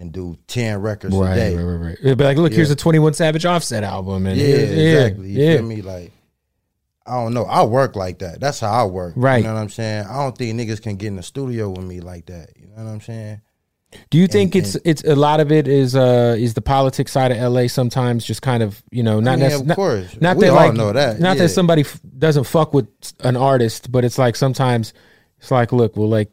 and 0.00 0.10
do 0.10 0.36
ten 0.48 0.80
records 0.80 1.14
a 1.14 1.18
right, 1.18 1.34
day. 1.36 1.54
right, 1.54 1.62
right, 1.62 1.86
right. 1.88 1.98
It'd 2.02 2.18
be 2.18 2.24
like, 2.24 2.38
look, 2.38 2.52
here's 2.52 2.70
a 2.70 2.76
Twenty 2.76 2.98
One 2.98 3.12
Savage 3.14 3.44
Offset 3.44 3.84
album, 3.84 4.26
and 4.26 4.36
Yeah, 4.38 4.46
exactly. 4.46 5.28
You 5.30 5.42
yeah. 5.44 5.56
feel 5.58 5.66
me? 5.66 5.82
Like, 5.82 6.12
I 7.06 7.12
don't 7.14 7.34
know. 7.34 7.44
I 7.44 7.64
work 7.64 7.96
like 7.96 8.20
that. 8.20 8.40
That's 8.40 8.60
how 8.60 8.70
I 8.70 8.84
work. 8.84 9.14
Right. 9.16 9.38
You 9.38 9.44
know 9.44 9.54
what 9.54 9.60
I'm 9.60 9.68
saying? 9.68 10.06
I 10.06 10.14
don't 10.22 10.36
think 10.36 10.58
niggas 10.58 10.80
can 10.82 10.96
get 10.96 11.08
in 11.08 11.16
the 11.16 11.22
studio 11.22 11.70
with 11.70 11.84
me 11.84 12.00
like 12.00 12.26
that. 12.26 12.50
You 12.56 12.68
know 12.68 12.84
what 12.84 12.90
I'm 12.90 13.00
saying? 13.00 13.40
Do 14.10 14.16
you 14.18 14.26
think 14.26 14.54
And- 14.54 14.64
it's 14.64 14.74
it's 14.84 15.04
a 15.04 15.14
lot 15.14 15.40
of 15.40 15.52
it 15.52 15.68
is 15.68 15.94
uh 15.94 16.34
is 16.38 16.54
the 16.54 16.62
politics 16.62 17.12
side 17.12 17.30
of 17.30 17.36
LA 17.52 17.66
sometimes 17.66 18.24
just 18.24 18.40
kind 18.40 18.62
of 18.62 18.82
you 18.90 19.02
know 19.02 19.20
not 19.20 19.32
I 19.32 19.36
mean, 19.36 19.50
necess- 19.50 19.60
of 19.60 19.66
not, 19.66 19.74
course. 19.76 20.18
not 20.20 20.36
We 20.38 20.44
that 20.46 20.50
all 20.50 20.56
like 20.56 20.74
know 20.74 20.92
that, 20.94 21.20
not 21.20 21.36
yeah. 21.36 21.42
that 21.42 21.48
somebody 21.50 21.82
f- 21.82 22.00
doesn't 22.18 22.44
fuck 22.44 22.72
with 22.72 22.86
an 23.20 23.36
artist, 23.36 23.92
but 23.92 24.02
it's 24.04 24.16
like 24.16 24.34
sometimes 24.36 24.94
it's 25.38 25.50
like 25.50 25.72
look, 25.72 25.96
well, 25.96 26.08
like 26.08 26.30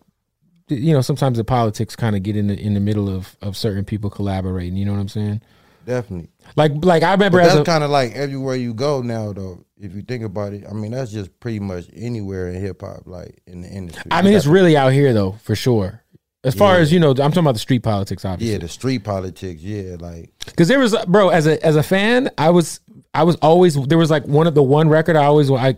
you 0.70 0.94
know 0.94 1.02
sometimes 1.02 1.38
the 1.38 1.44
politics 1.44 1.96
kind 1.98 2.16
of 2.16 2.24
get 2.24 2.38
in 2.38 2.48
the 2.48 2.58
in 2.58 2.76
the 2.76 2.80
middle 2.80 3.10
of 3.10 3.36
of 3.42 3.58
certain 3.58 3.84
people 3.84 4.10
collaborating. 4.10 4.78
You 4.78 4.86
know 4.86 4.94
what 4.94 5.00
I'm 5.02 5.10
saying? 5.10 5.42
Definitely. 5.86 6.30
Like 6.56 6.72
like 6.84 7.04
I 7.04 7.12
remember 7.12 7.40
But 7.40 7.54
that's 7.54 7.66
kind 7.66 7.84
of 7.84 7.90
like 7.90 8.14
everywhere 8.14 8.56
you 8.56 8.74
go 8.74 9.02
now, 9.02 9.34
though. 9.34 9.64
If 9.82 9.96
you 9.96 10.02
think 10.02 10.24
about 10.24 10.54
it, 10.54 10.66
I 10.70 10.74
mean, 10.74 10.92
that's 10.92 11.12
just 11.12 11.40
pretty 11.40 11.60
much 11.60 11.86
anywhere 11.96 12.50
in 12.50 12.62
hip 12.62 12.82
hop, 12.82 13.04
like 13.06 13.42
in 13.48 13.62
the 13.62 13.70
industry. 13.70 14.12
I 14.12 14.22
mean 14.22 14.34
it's 14.34 14.46
really 14.46 14.76
out 14.76 14.92
here 14.94 15.14
though 15.14 15.34
for 15.44 15.56
sure. 15.56 16.04
As 16.44 16.54
far 16.56 16.76
Yeah. 16.76 16.82
as 16.82 16.94
you 16.94 17.00
know, 17.00 17.10
I'm 17.12 17.16
talking 17.18 17.40
about 17.40 17.54
the 17.54 17.60
street 17.60 17.84
politics, 17.84 18.24
obviously. 18.26 18.54
yeah, 18.54 18.60
the 18.60 18.68
street 18.70 19.04
politics. 19.04 19.62
Yeah, 19.62 19.96
like 20.00 20.32
Because 20.46 20.68
there 20.68 20.80
was, 20.80 20.96
bro, 21.08 21.30
as 21.30 21.48
a 21.48 21.64
as 21.66 21.76
a 21.76 21.84
fan, 21.84 22.30
I 22.38 22.50
was 22.50 22.80
I 23.14 23.24
was 23.24 23.36
always 23.38 23.76
there 23.88 23.98
was 23.98 24.10
like 24.12 24.26
one 24.26 24.48
of 24.48 24.56
the 24.56 24.64
one 24.64 24.90
record 24.90 25.16
I 25.16 25.26
always 25.26 25.50
I 25.52 25.78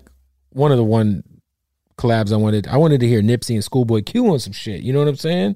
one 0.49 0.71
of 0.71 0.77
the 0.77 0.83
one 0.83 1.23
collabs 1.97 2.33
I 2.33 2.37
wanted 2.37 2.67
I 2.67 2.77
wanted 2.77 2.99
to 3.01 3.07
hear 3.07 3.21
Nipsey 3.21 3.53
and 3.55 3.63
Schoolboy 3.63 4.01
Q 4.01 4.27
on 4.31 4.39
some 4.39 4.53
shit. 4.53 4.81
You 4.81 4.93
know 4.93 4.99
what 4.99 5.07
I'm 5.07 5.15
saying? 5.15 5.55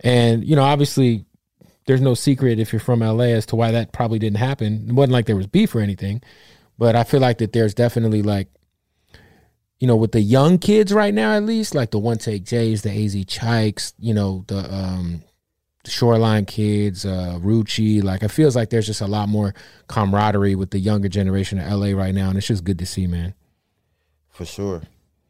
And 0.00 0.44
you 0.44 0.56
know, 0.56 0.62
obviously, 0.62 1.24
there's 1.86 2.00
no 2.00 2.14
secret 2.14 2.58
if 2.58 2.72
you're 2.72 2.80
from 2.80 3.00
LA 3.00 3.24
as 3.24 3.46
to 3.46 3.56
why 3.56 3.70
that 3.72 3.92
probably 3.92 4.18
didn't 4.18 4.38
happen. 4.38 4.86
It 4.88 4.92
wasn't 4.92 5.12
like 5.12 5.26
there 5.26 5.36
was 5.36 5.46
beef 5.46 5.74
or 5.74 5.80
anything, 5.80 6.22
but 6.78 6.94
I 6.96 7.04
feel 7.04 7.20
like 7.20 7.38
that 7.38 7.52
there's 7.52 7.74
definitely 7.74 8.22
like. 8.22 8.48
You 9.80 9.88
know, 9.88 9.96
with 9.96 10.12
the 10.12 10.20
young 10.20 10.58
kids 10.58 10.92
right 10.92 11.12
now, 11.12 11.32
at 11.32 11.42
least 11.42 11.74
like 11.74 11.90
the 11.90 11.98
one 11.98 12.16
take 12.18 12.44
J's, 12.44 12.82
the 12.82 12.90
AzChikes, 12.90 13.94
you 13.98 14.14
know, 14.14 14.44
the 14.46 14.72
um 14.72 15.24
Shoreline 15.84 16.44
kids, 16.44 17.04
uh, 17.04 17.40
Rucci. 17.42 18.00
Like 18.00 18.22
it 18.22 18.30
feels 18.30 18.54
like 18.54 18.70
there's 18.70 18.86
just 18.86 19.00
a 19.00 19.08
lot 19.08 19.28
more 19.28 19.54
camaraderie 19.88 20.54
with 20.54 20.70
the 20.70 20.78
younger 20.78 21.08
generation 21.08 21.58
of 21.58 21.68
LA 21.72 21.96
right 22.00 22.14
now, 22.14 22.28
and 22.28 22.38
it's 22.38 22.46
just 22.46 22.62
good 22.62 22.78
to 22.78 22.86
see, 22.86 23.08
man. 23.08 23.34
for 24.30 24.44
sure. 24.44 24.82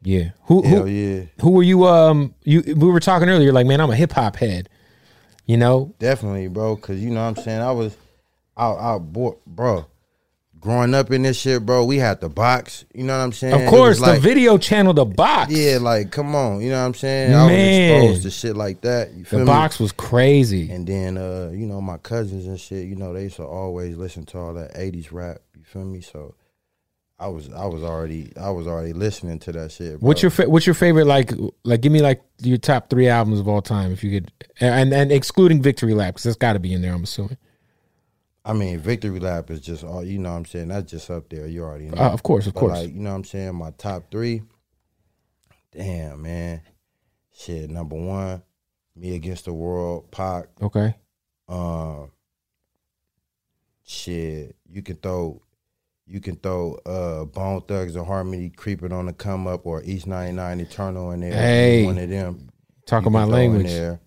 Yeah. 0.03 0.31
Who 0.43 0.61
Hell 0.61 0.83
who 0.83 0.89
yeah, 0.89 1.23
who 1.41 1.49
were 1.51 1.63
you? 1.63 1.87
Um, 1.87 2.35
you 2.43 2.61
we 2.61 2.91
were 2.91 2.99
talking 2.99 3.29
earlier. 3.29 3.51
Like, 3.51 3.65
man, 3.65 3.81
I'm 3.81 3.89
a 3.89 3.95
hip 3.95 4.11
hop 4.11 4.35
head. 4.35 4.69
You 5.45 5.57
know, 5.57 5.93
definitely, 5.99 6.47
bro. 6.47 6.75
Cause 6.77 6.97
you 6.99 7.09
know 7.09 7.21
what 7.23 7.37
I'm 7.37 7.43
saying. 7.43 7.61
I 7.61 7.71
was 7.71 7.95
out, 8.57 8.77
out, 8.79 8.99
bo- 9.13 9.39
bro. 9.45 9.85
Growing 10.59 10.93
up 10.93 11.11
in 11.11 11.23
this 11.23 11.37
shit, 11.37 11.65
bro, 11.65 11.83
we 11.83 11.97
had 11.97 12.21
the 12.21 12.29
box. 12.29 12.85
You 12.93 13.03
know 13.03 13.17
what 13.17 13.23
I'm 13.25 13.33
saying? 13.33 13.53
of 13.65 13.69
course, 13.69 13.99
was 13.99 14.07
like- 14.07 14.15
the 14.15 14.21
video 14.21 14.57
channel, 14.57 14.93
the 14.93 15.03
box. 15.03 15.51
Yeah, 15.51 15.79
like 15.81 16.11
come 16.11 16.33
on. 16.35 16.61
You 16.61 16.69
know 16.69 16.79
what 16.79 16.85
I'm 16.87 16.93
saying? 16.93 17.33
I 17.33 17.43
was 17.43 17.51
exposed 17.51 18.23
to 18.23 18.29
shit 18.31 18.55
like 18.55 18.79
that. 18.81 19.11
You 19.11 19.25
feel 19.25 19.39
the 19.39 19.45
me? 19.45 19.51
box 19.51 19.77
was 19.79 19.91
crazy. 19.91 20.71
And 20.71 20.87
then 20.87 21.17
uh, 21.17 21.51
you 21.53 21.65
know, 21.65 21.81
my 21.81 21.97
cousins 21.97 22.47
and 22.47 22.57
shit, 22.57 22.85
you 22.87 22.95
know, 22.95 23.11
they 23.13 23.23
used 23.23 23.35
to 23.35 23.43
always 23.45 23.97
listen 23.97 24.25
to 24.27 24.37
all 24.37 24.53
that 24.53 24.71
eighties 24.75 25.11
rap, 25.11 25.39
you 25.57 25.65
feel 25.65 25.83
me? 25.83 25.99
So 25.99 26.33
I 27.23 27.27
was 27.27 27.49
I 27.53 27.65
was 27.65 27.83
already 27.83 28.33
I 28.35 28.49
was 28.49 28.67
already 28.67 28.91
listening 28.93 29.39
to 29.39 29.51
that 29.53 29.71
shit. 29.71 29.99
Bro. 29.99 30.07
What's 30.07 30.21
your 30.21 30.31
fa- 30.31 30.49
what's 30.49 30.65
your 30.65 30.73
favorite 30.73 31.05
like 31.05 31.31
like 31.63 31.81
give 31.81 31.91
me 31.91 32.01
like 32.01 32.21
your 32.41 32.57
top 32.57 32.89
three 32.89 33.07
albums 33.07 33.39
of 33.39 33.47
all 33.47 33.61
time 33.61 33.91
if 33.91 34.03
you 34.03 34.11
could 34.19 34.31
and 34.59 34.93
and 34.93 35.11
excluding 35.11 35.61
Victory 35.61 35.93
Lap 35.93 36.15
because 36.15 36.23
that's 36.23 36.35
got 36.37 36.53
to 36.53 36.59
be 36.59 36.73
in 36.73 36.81
there 36.81 36.93
I'm 36.93 37.03
assuming 37.03 37.37
I 38.45 38.51
mean, 38.51 38.77
Victory 38.79 39.19
Lap 39.21 39.49
is 39.51 39.61
just 39.61 39.85
all 39.85 40.03
you 40.03 40.19
know 40.19 40.31
what 40.31 40.37
I'm 40.39 40.45
saying, 40.45 40.67
that's 40.67 40.91
just 40.91 41.09
up 41.09 41.29
there. 41.29 41.47
You 41.47 41.63
already 41.63 41.85
know. 41.89 42.01
uh, 42.01 42.09
of 42.09 42.23
course 42.23 42.45
of 42.45 42.53
But, 42.53 42.59
course 42.59 42.79
like, 42.79 42.93
you 42.93 42.99
know 42.99 43.11
what 43.11 43.15
I'm 43.15 43.23
saying? 43.23 43.55
My 43.55 43.71
top 43.71 44.11
three. 44.11 44.41
Damn, 45.71 46.21
man. 46.21 46.61
Shit, 47.31 47.69
number 47.69 47.95
one, 47.95 48.43
Me 48.97 49.15
Against 49.15 49.45
the 49.45 49.53
World, 49.53 50.11
Pac. 50.11 50.47
okay 50.61 50.93
Um, 51.47 52.11
shit, 53.85 54.55
you 54.69 54.81
can 54.81 54.97
throw, 54.97 55.41
you 56.05 56.19
can 56.19 56.35
throw 56.35 56.75
uh 56.85 57.25
Bone 57.25 57.61
Thugs 57.61 57.95
and 57.95 58.05
Harmony 58.05 58.49
creeping 58.49 58.91
on 58.91 59.05
the 59.05 59.13
come 59.13 59.47
up 59.47 59.65
or 59.65 59.81
East 59.83 60.07
99 60.07 60.59
Eternal 60.59 61.11
in 61.11 61.21
there. 61.21 61.33
Hey. 61.33 61.85
one 61.85 61.97
of 61.97 62.09
them. 62.09 62.49
Talking 62.85 63.11
my 63.11 63.23
in 63.23 63.29
language 63.29 63.67
There. 63.67 64.01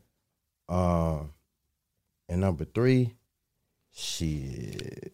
Um, 0.68 1.32
and 2.28 2.40
number 2.40 2.64
three, 2.64 3.14
shit. 3.94 5.12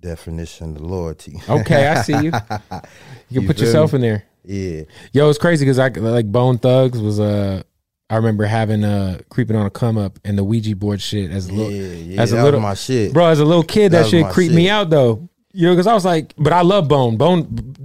Definition 0.00 0.76
of 0.76 0.82
loyalty. 0.82 1.40
okay 1.48 1.86
I 1.88 2.02
see 2.02 2.12
you 2.12 2.24
you 2.24 2.30
can 2.30 2.82
You 3.30 3.46
put 3.46 3.58
yourself 3.58 3.92
me? 3.92 3.96
in 3.96 4.02
there 4.02 4.24
yeah, 4.46 4.82
Yo, 5.12 5.30
it's 5.30 5.38
crazy 5.38 5.64
because 5.64 5.78
I 5.78 5.88
like 5.88 6.30
Bone 6.30 6.58
Thugs 6.58 7.00
was 7.00 7.18
uh 7.18 7.62
I 8.10 8.16
remember 8.16 8.44
having 8.44 8.84
uh 8.84 9.20
creeping 9.30 9.56
on 9.56 9.66
a 9.66 9.70
come 9.70 9.96
up 9.96 10.18
and 10.24 10.36
the 10.36 10.44
Ouija 10.44 10.76
board 10.76 11.00
shit 11.00 11.30
as 11.30 11.48
a 11.48 11.52
little 11.52 11.72
Yeah, 11.72 11.92
yeah, 11.94 12.20
as 12.20 12.32
a 12.32 12.42
little 12.42 12.60
my 12.60 12.74
shit. 12.74 13.12
bro 13.12 13.26
as 13.26 13.40
a 13.40 13.44
little 13.44 13.62
kid 13.62 13.92
that, 13.92 14.04
That 14.04 14.10
shit 14.10 14.28
creeped 14.28 14.54
me 14.54 14.68
out 14.68 14.90
though. 14.90 15.28
You 15.52 15.68
know 15.68 15.72
because 15.72 15.86
I 15.86 15.94
was 15.94 16.04
like 16.04 16.34
but 16.36 16.52
I 16.52 16.62
love 16.62 16.88
Bone. 16.88 17.16
Bone 17.16 17.83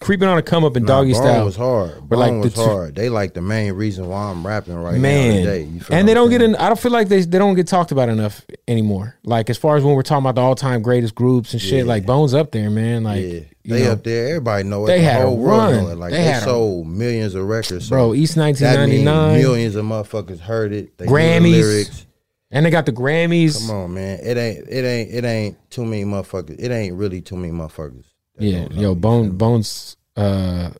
creeping 0.00 0.28
on 0.28 0.38
a 0.38 0.42
come 0.42 0.64
up 0.64 0.76
in 0.76 0.84
Nah, 0.84 0.88
doggy 1.00 1.12
Bone 1.12 1.22
style 1.22 1.44
was 1.44 1.56
hard. 1.56 1.94
But, 2.08 2.16
Bone 2.16 2.18
like, 2.18 2.44
was 2.44 2.54
the 2.54 2.62
two- 2.62 2.68
hard. 2.68 2.94
They 2.94 3.08
like 3.08 3.34
the 3.34 3.42
main 3.42 3.72
reason 3.72 4.08
why 4.08 4.30
I'm 4.30 4.46
rapping 4.46 4.74
right 4.76 4.94
now 4.94 5.00
man 5.00 5.44
today. 5.44 5.68
And 5.90 6.06
they 6.08 6.14
don't 6.14 6.30
get 6.30 6.42
in 6.42 6.54
I 6.56 6.68
don't 6.68 6.78
feel 6.78 6.92
like 6.92 7.08
they 7.08 7.22
they 7.22 7.38
don't 7.38 7.54
get 7.54 7.66
talked 7.66 7.92
about 7.92 8.08
enough 8.08 8.44
anymore 8.66 9.16
like 9.24 9.50
as 9.50 9.58
far 9.58 9.76
as 9.76 9.84
when 9.84 9.94
we're 9.94 10.02
talking 10.02 10.24
about 10.24 10.34
the 10.34 10.40
all 10.40 10.54
time 10.54 10.82
greatest 10.82 11.14
groups 11.14 11.52
and 11.52 11.60
shit 11.62 11.78
Yeah. 11.84 11.92
like 11.92 12.06
Bones 12.06 12.34
up 12.34 12.52
there 12.52 12.70
man 12.70 13.04
like 13.04 13.22
Yeah, 13.24 13.40
they 13.64 13.84
know, 13.84 13.92
up 13.92 14.04
there. 14.04 14.28
Everybody 14.28 14.64
know 14.64 14.84
it. 14.84 14.88
They 14.88 14.98
the 14.98 15.04
had 15.04 15.22
a 15.22 15.26
whole 15.26 15.36
world 15.36 15.58
run. 15.74 15.74
it. 15.90 15.94
Like 15.96 16.10
They 16.12 16.16
they, 16.18 16.24
had 16.24 16.42
a- 16.42 16.46
sold 16.46 16.86
millions 16.86 17.34
of 17.34 17.44
records. 17.46 17.86
So 17.86 17.90
bro 17.96 18.14
East 18.14 18.34
that 18.36 18.44
means 18.46 18.60
1999 18.62 19.38
millions 19.42 19.74
of 19.74 19.84
motherfuckers 19.84 20.40
heard 20.40 20.72
it. 20.72 20.96
They 20.98 21.06
the 21.06 21.10
Grammys. 21.10 22.04
and 22.50 22.64
they 22.64 22.70
got 22.70 22.86
the 22.86 22.92
Grammys 22.92 23.66
Come 23.66 23.76
on, 23.76 23.94
man. 23.94 24.20
It 24.22 24.36
ain't. 24.38 24.68
It 24.68 24.84
ain't. 24.84 25.10
It 25.12 25.24
ain't 25.24 25.70
too 25.70 25.84
many 25.84 26.04
motherfuckers. 26.04 26.56
It 26.58 26.70
ain't 26.70 26.94
really 26.94 27.20
too 27.20 27.36
many 27.36 27.52
motherfuckers. 27.52 28.04
Yeah, 28.38 28.68
yo, 28.70 28.94
Bone? 28.94 29.30
Bones. 29.36 29.96
Uh, 30.16 30.70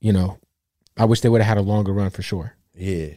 you 0.00 0.12
know, 0.12 0.38
I 0.96 1.04
wish 1.06 1.20
they 1.20 1.28
would 1.28 1.40
have 1.40 1.48
had 1.48 1.58
a 1.58 1.62
longer 1.62 1.92
run 1.92 2.10
for 2.10 2.22
sure. 2.22 2.54
Yeah. 2.74 3.08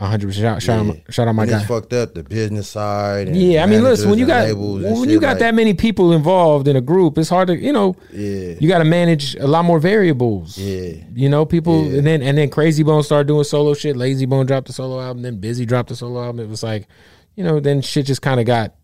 A 0.00 0.06
hundred 0.06 0.32
shout 0.32 0.62
shout 0.62 0.86
yeah. 0.86 0.92
out, 0.92 0.98
shout 1.12 1.26
out 1.26 1.34
my 1.34 1.44
guy. 1.44 1.64
fucked 1.64 1.92
up 1.92 2.14
the 2.14 2.22
business 2.22 2.68
side. 2.68 3.26
And 3.26 3.36
Yeah, 3.36 3.64
I 3.64 3.66
mean, 3.66 3.82
listen, 3.82 4.08
when 4.08 4.16
you 4.20 4.26
got 4.28 4.44
managers 4.46 4.52
and 4.54 4.60
labels 4.76 4.84
and 4.92 5.00
when 5.00 5.10
you 5.10 5.18
got 5.20 5.28
like, 5.30 5.38
that 5.40 5.54
many 5.56 5.74
people 5.74 6.12
involved 6.12 6.68
in 6.68 6.76
a 6.76 6.80
group, 6.80 7.18
it's 7.18 7.28
hard 7.28 7.48
to 7.48 7.56
you 7.56 7.72
know 7.72 7.96
Yeah. 8.12 8.54
you 8.60 8.68
got 8.68 8.78
to 8.78 8.84
manage 8.84 9.34
a 9.34 9.48
lot 9.48 9.64
more 9.64 9.80
variables. 9.80 10.56
Yeah. 10.56 10.92
You 11.14 11.28
know, 11.28 11.44
people, 11.44 11.84
Yeah. 11.84 11.98
and 11.98 12.06
then 12.06 12.22
and 12.22 12.38
then 12.38 12.48
Krayzie 12.48 12.86
Bone 12.86 13.02
started 13.02 13.26
doing 13.26 13.42
solo 13.42 13.74
shit. 13.74 13.96
Layzie 13.96 14.28
Bone 14.28 14.46
dropped 14.46 14.68
the 14.68 14.72
solo 14.72 15.00
album, 15.00 15.22
then 15.22 15.40
Bizzy 15.40 15.66
dropped 15.66 15.88
the 15.88 15.96
solo 15.96 16.22
album. 16.22 16.44
It 16.44 16.48
was 16.48 16.62
like, 16.62 16.86
you 17.34 17.42
know, 17.42 17.58
then 17.58 17.82
shit 17.82 18.06
just 18.06 18.22
kind 18.22 18.38
of 18.38 18.46
got 18.46 18.76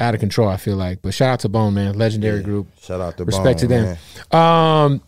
out 0.00 0.14
of 0.14 0.20
control. 0.20 0.48
I 0.48 0.56
feel 0.56 0.76
like, 0.76 1.02
but 1.02 1.12
shout 1.14 1.30
out 1.30 1.40
to 1.40 1.48
Bone, 1.48 1.74
man, 1.74 1.96
legendary 1.98 2.42
group. 2.42 2.68
Shout 2.80 3.00
out 3.00 3.16
to 3.18 3.24
Bone. 3.24 3.26
respect 3.26 3.60
to 3.60 3.66
them. 3.66 3.96
Um, 4.38 5.02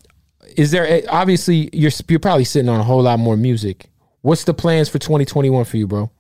is 0.57 0.71
there 0.71 0.85
a- 0.87 1.07
obviously 1.07 1.71
you're 1.73 1.93
you're 2.09 2.19
probably 2.19 2.45
sitting 2.45 2.69
on 2.69 2.81
a 2.81 2.83
whole 2.85 3.03
lot 3.03 3.19
more 3.19 3.37
music. 3.37 3.91
What's 4.23 4.45
the 4.45 4.55
plans 4.55 4.89
for 4.89 4.99
2021 4.99 5.65
for 5.65 5.77
you, 5.77 5.87
bro? 5.87 6.11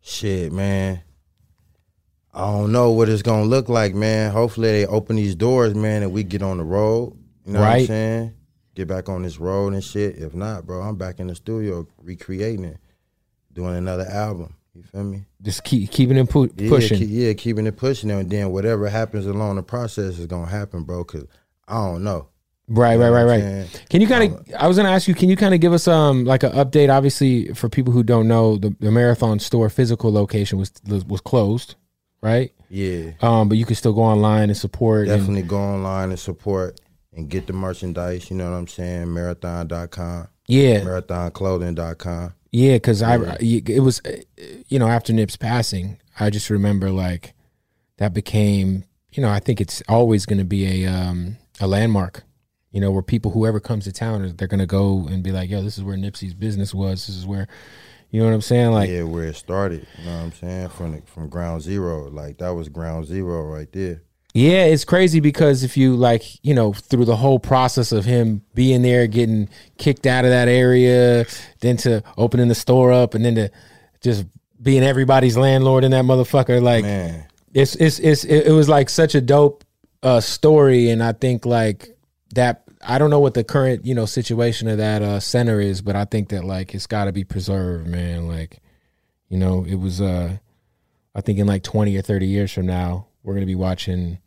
Shit, 0.00 0.52
man. 0.52 1.02
I 2.34 2.46
don't 2.50 2.72
know 2.72 2.90
what 2.92 3.08
it's 3.10 3.22
gonna 3.22 3.44
look 3.44 3.68
like, 3.68 3.94
man. 3.94 4.30
Hopefully 4.32 4.68
they 4.72 4.86
open 4.86 5.16
these 5.16 5.34
doors, 5.34 5.74
man, 5.74 6.02
and 6.02 6.12
we 6.12 6.22
get 6.24 6.42
on 6.42 6.56
the 6.58 6.64
road. 6.64 7.16
You 7.44 7.52
know 7.52 7.60
what 7.60 7.66
Right. 7.66 7.80
I'm 7.82 7.86
saying? 7.86 8.34
Get 8.74 8.88
back 8.88 9.10
on 9.10 9.22
this 9.22 9.38
road 9.38 9.74
and 9.74 9.84
shit. 9.84 10.16
If 10.16 10.34
not, 10.34 10.64
bro, 10.66 10.80
I'm 10.80 10.96
back 10.96 11.20
in 11.20 11.26
the 11.26 11.34
studio 11.34 11.86
recreating 12.02 12.64
it, 12.64 12.78
doing 13.52 13.76
another 13.76 14.06
album. 14.06 14.54
You 14.74 14.82
feel 14.82 15.04
me? 15.04 15.24
Just 15.42 15.64
keep 15.64 15.90
keeping 15.90 16.16
it 16.16 16.28
pu- 16.30 16.50
Yeah, 16.56 16.68
pushing. 16.70 16.98
keep- 16.98 17.08
yeah, 17.10 17.32
keeping 17.34 17.66
it 17.66 17.76
pushing, 17.76 18.10
and 18.10 18.30
then 18.30 18.50
whatever 18.50 18.88
happens 18.88 19.26
along 19.26 19.56
the 19.56 19.62
process 19.62 20.18
is 20.18 20.26
gonna 20.26 20.46
happen, 20.50 20.84
bro. 20.84 21.04
Cause 21.04 21.26
I 21.68 21.74
don't 21.74 22.02
know. 22.02 22.28
Right, 22.68 22.96
right, 22.96 23.06
know 23.06 23.12
right, 23.12 23.24
what 23.24 23.42
right. 23.42 23.86
Can 23.90 24.00
you 24.00 24.06
kind 24.06 24.32
of? 24.32 24.54
I 24.58 24.66
was 24.68 24.76
going 24.78 24.86
to 24.86 24.92
ask 24.92 25.06
you. 25.08 25.14
Can 25.14 25.28
you 25.28 25.36
kind 25.36 25.52
of 25.52 25.60
give 25.60 25.72
us 25.74 25.86
um 25.88 26.24
like 26.24 26.42
an 26.42 26.52
update? 26.52 26.90
Obviously, 26.94 27.48
for 27.54 27.68
people 27.68 27.92
who 27.92 28.02
don't 28.02 28.28
know, 28.28 28.56
the, 28.56 28.74
the 28.80 28.90
marathon 28.90 29.40
store 29.40 29.68
physical 29.68 30.10
location 30.12 30.58
was 30.58 30.72
was 31.06 31.20
closed, 31.20 31.74
right? 32.22 32.52
Yeah, 32.70 33.10
Um, 33.20 33.50
but 33.50 33.58
you 33.58 33.66
can 33.66 33.74
still 33.76 33.92
go 33.92 34.00
online 34.02 34.48
and 34.48 34.56
support. 34.56 35.08
and- 35.08 35.18
definitely 35.18 35.42
go 35.42 35.58
online 35.58 36.10
and 36.10 36.18
support 36.18 36.80
and 37.12 37.28
get 37.28 37.46
the 37.46 37.52
merchandise. 37.52 38.30
You 38.30 38.36
know 38.36 38.50
what 38.50 38.56
I'm 38.56 38.68
saying? 38.68 39.12
Marathon.com, 39.12 40.28
yeah, 40.46 40.80
marathonclothing.com. 40.80 42.34
Yeah, 42.50 42.74
because 42.74 43.02
I 43.02 43.16
it 43.40 43.82
was 43.82 44.00
uh, 44.04 44.16
you 44.68 44.78
know 44.78 44.88
after 44.88 45.12
Nip's 45.12 45.36
passing, 45.36 45.98
I 46.20 46.30
just 46.30 46.50
remember 46.50 46.90
like 46.90 47.34
that 47.96 48.12
became 48.12 48.84
you 49.12 49.22
know 49.22 49.30
I 49.30 49.40
think 49.40 49.60
it's 49.60 49.82
always 49.88 50.26
going 50.26 50.38
to 50.38 50.44
be 50.44 50.84
a 50.84 50.90
um 50.92 51.38
a 51.60 51.66
landmark. 51.66 52.24
You 52.70 52.80
know 52.80 52.90
where 52.90 53.02
people 53.02 53.30
whoever 53.30 53.60
comes 53.60 53.84
to 53.84 53.92
town 53.92 54.34
they're 54.36 54.48
going 54.48 54.60
to 54.60 54.66
go 54.66 55.06
and 55.10 55.22
be 55.22 55.32
like, 55.32 55.50
yo, 55.50 55.62
this 55.62 55.78
is 55.78 55.84
where 55.84 55.96
Nipsey's 55.96 56.34
business 56.34 56.74
was. 56.74 57.06
This 57.06 57.16
is 57.16 57.26
where 57.26 57.48
you 58.10 58.20
know 58.20 58.26
what 58.26 58.34
I'm 58.34 58.42
saying. 58.42 58.72
Like 58.72 58.90
yeah, 58.90 59.04
where 59.04 59.24
it 59.24 59.36
started. 59.36 59.86
You 59.98 60.04
know 60.04 60.16
what 60.16 60.22
I'm 60.24 60.32
saying? 60.32 60.68
From 60.68 60.92
the, 60.92 61.02
from 61.06 61.28
ground 61.30 61.62
zero. 61.62 62.10
Like 62.10 62.38
that 62.38 62.50
was 62.50 62.68
ground 62.68 63.06
zero 63.06 63.42
right 63.44 63.70
there. 63.72 64.02
Yeah, 64.34 64.64
it's 64.64 64.84
crazy 64.84 65.20
because 65.20 65.62
if 65.62 65.76
you 65.76 65.94
like, 65.94 66.22
you 66.42 66.54
know, 66.54 66.72
through 66.72 67.04
the 67.04 67.16
whole 67.16 67.38
process 67.38 67.92
of 67.92 68.06
him 68.06 68.42
being 68.54 68.80
there, 68.80 69.06
getting 69.06 69.48
kicked 69.76 70.06
out 70.06 70.24
of 70.24 70.30
that 70.30 70.48
area, 70.48 71.26
then 71.60 71.76
to 71.78 72.02
opening 72.16 72.48
the 72.48 72.54
store 72.54 72.92
up, 72.92 73.14
and 73.14 73.24
then 73.24 73.34
to 73.34 73.50
just 74.00 74.24
being 74.62 74.82
everybody's 74.82 75.36
landlord 75.36 75.84
in 75.84 75.90
that 75.90 76.04
motherfucker, 76.04 76.62
like 76.62 76.84
Man, 76.84 77.26
it's 77.52 77.74
it's 77.76 77.98
it's 77.98 78.24
it, 78.24 78.46
it 78.46 78.52
was 78.52 78.70
like 78.70 78.88
such 78.88 79.14
a 79.14 79.20
dope 79.20 79.64
uh 80.02 80.20
story, 80.20 80.88
and 80.88 81.02
I 81.02 81.12
think 81.12 81.44
like 81.44 81.94
that. 82.34 82.62
I 82.84 82.98
don't 82.98 83.10
know 83.10 83.20
what 83.20 83.34
the 83.34 83.44
current 83.44 83.86
you 83.86 83.94
know 83.94 84.06
situation 84.06 84.66
of 84.66 84.78
that 84.78 85.02
uh 85.02 85.20
center 85.20 85.60
is, 85.60 85.82
but 85.82 85.94
I 85.94 86.04
think 86.04 86.30
that 86.30 86.42
like 86.42 86.74
it's 86.74 86.88
got 86.88 87.04
to 87.04 87.12
be 87.12 87.22
preserved, 87.22 87.86
man. 87.86 88.26
Like, 88.26 88.58
you 89.28 89.38
know, 89.38 89.64
it 89.64 89.76
was 89.76 90.00
uh, 90.00 90.38
I 91.14 91.20
think 91.20 91.38
in 91.38 91.46
like 91.46 91.62
twenty 91.62 91.96
or 91.96 92.02
thirty 92.02 92.26
years 92.26 92.50
from 92.50 92.66
now, 92.66 93.06
we're 93.22 93.34
gonna 93.34 93.46
be 93.46 93.54
watching 93.54 94.18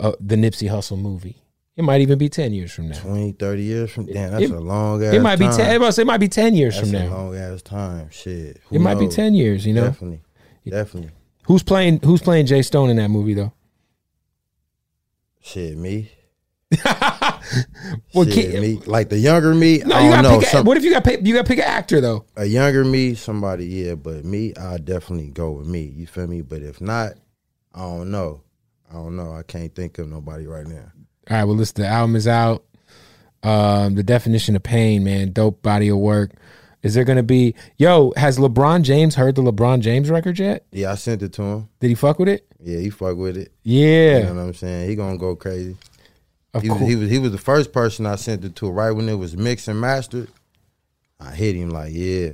uh, 0.00 0.12
the 0.20 0.36
Nipsey 0.36 0.68
Hussle 0.70 0.98
movie. 0.98 1.36
It 1.76 1.82
might 1.84 2.02
even 2.02 2.18
be 2.18 2.28
ten 2.28 2.52
years 2.52 2.70
from 2.72 2.88
now. 2.90 2.98
20, 2.98 3.32
30 3.32 3.62
years 3.62 3.90
from 3.90 4.04
damn, 4.06 4.30
that's 4.32 4.44
It- 4.44 4.50
a 4.50 4.60
long 4.60 5.02
ass 5.02 5.14
It 5.14 5.22
might 5.22 5.38
be 5.38 5.46
time. 5.46 5.56
ten. 5.56 5.82
It 5.82 6.06
might 6.06 6.18
be 6.20 6.28
ten 6.28 6.54
years 6.54 6.74
That's 6.76 6.90
from 6.90 6.96
a 6.96 7.04
now. 7.04 7.14
long 7.16 7.34
ass 7.36 7.62
time. 7.62 8.08
Shit. 8.10 8.60
Who 8.66 8.76
It 8.76 8.80
might 8.80 8.98
be 8.98 9.08
ten 9.08 9.34
years. 9.34 9.64
You 9.64 9.72
know, 9.74 9.84
Definitely. 9.86 10.20
Definitely. 10.68 11.10
who's 11.46 11.62
playing 11.62 12.00
Who's 12.04 12.20
playing 12.20 12.46
J 12.46 12.60
Stone 12.62 12.90
in 12.90 12.96
that 12.96 13.08
movie 13.08 13.34
though? 13.34 13.52
Shit, 15.40 15.76
me. 15.76 16.10
Well, 18.14 18.24
Shit, 18.26 18.60
me. 18.60 18.78
Like 18.86 19.08
the 19.10 19.18
younger 19.18 19.54
me, 19.54 19.78
No, 19.78 19.96
I 19.96 20.00
you 20.04 20.10
don't 20.10 20.22
gotta 20.22 20.28
know. 20.28 20.38
pick. 20.38 20.48
A, 20.48 20.50
Some, 20.52 20.66
what 20.66 20.76
if 20.76 20.84
you 20.84 20.90
got 20.92 21.26
you 21.26 21.34
got 21.34 21.42
to 21.44 21.48
pick 21.48 21.58
an 21.58 21.64
actor 21.64 22.00
though? 22.00 22.24
a 22.36 22.44
younger 22.44 22.84
me, 22.84 23.14
somebody, 23.14 23.66
yeah, 23.66 23.94
but 23.94 24.24
me, 24.24 24.54
I 24.56 24.78
definitely 24.78 25.28
go 25.30 25.50
with 25.52 25.66
me. 25.66 25.82
You 25.94 26.06
feel 26.06 26.26
me? 26.26 26.40
But 26.42 26.62
if 26.62 26.80
not, 26.80 27.12
I 27.74 27.80
don't 27.80 28.10
know. 28.10 28.42
I 28.92 28.96
don't 28.96 29.16
know. 29.16 29.32
I 29.34 29.42
can't 29.42 29.74
think 29.74 29.98
of 29.98 30.08
nobody 30.08 30.46
right 30.46 30.66
now. 30.66 30.92
All 31.30 31.36
right, 31.36 31.44
well, 31.44 31.56
listen, 31.56 31.82
the 31.82 31.88
album 31.88 32.14
is 32.16 32.28
out. 32.28 32.64
Um, 33.42 33.94
the 33.94 34.02
definition 34.02 34.54
of 34.54 34.62
pain, 34.62 35.02
man, 35.02 35.32
dope 35.32 35.62
body 35.62 35.88
of 35.88 35.98
work. 35.98 36.32
Is 36.82 36.94
there 36.94 37.04
gonna 37.04 37.22
be? 37.22 37.54
Yo, 37.76 38.12
has 38.16 38.38
LeBron 38.38 38.82
James 38.82 39.14
heard 39.14 39.36
the 39.36 39.42
LeBron 39.42 39.80
James 39.80 40.10
record 40.10 40.38
yet? 40.38 40.66
Yeah, 40.72 40.92
I 40.92 40.96
sent 40.96 41.22
it 41.22 41.32
to 41.34 41.42
him. 41.42 41.68
Did 41.80 41.88
he 41.88 41.94
fuck 41.94 42.18
with 42.18 42.28
it? 42.28 42.46
Yeah, 42.60 42.78
he 42.80 42.90
fuck 42.90 43.16
with 43.16 43.36
it. 43.36 43.52
Yeah, 43.62 44.18
You 44.18 44.24
know 44.24 44.34
what 44.34 44.40
I'm 44.42 44.54
saying? 44.54 44.88
He 44.88 44.96
gonna 44.96 45.16
go 45.18 45.34
crazy. 45.36 45.76
of 46.54 46.62
He 46.62 46.68
was, 46.68 46.78
course. 46.78 46.90
he 46.90 46.96
was 46.96 47.10
he 47.10 47.18
was 47.18 47.30
the 47.32 47.38
first 47.38 47.72
person 47.72 48.04
I 48.04 48.16
sent 48.16 48.44
it 48.44 48.56
to. 48.56 48.70
Right 48.70 48.90
when 48.90 49.08
it 49.08 49.14
was 49.14 49.36
mixed 49.36 49.68
and 49.68 49.80
mastered, 49.80 50.28
I 51.20 51.30
hit 51.32 51.54
him 51.56 51.70
like, 51.70 51.92
yeah. 51.94 52.30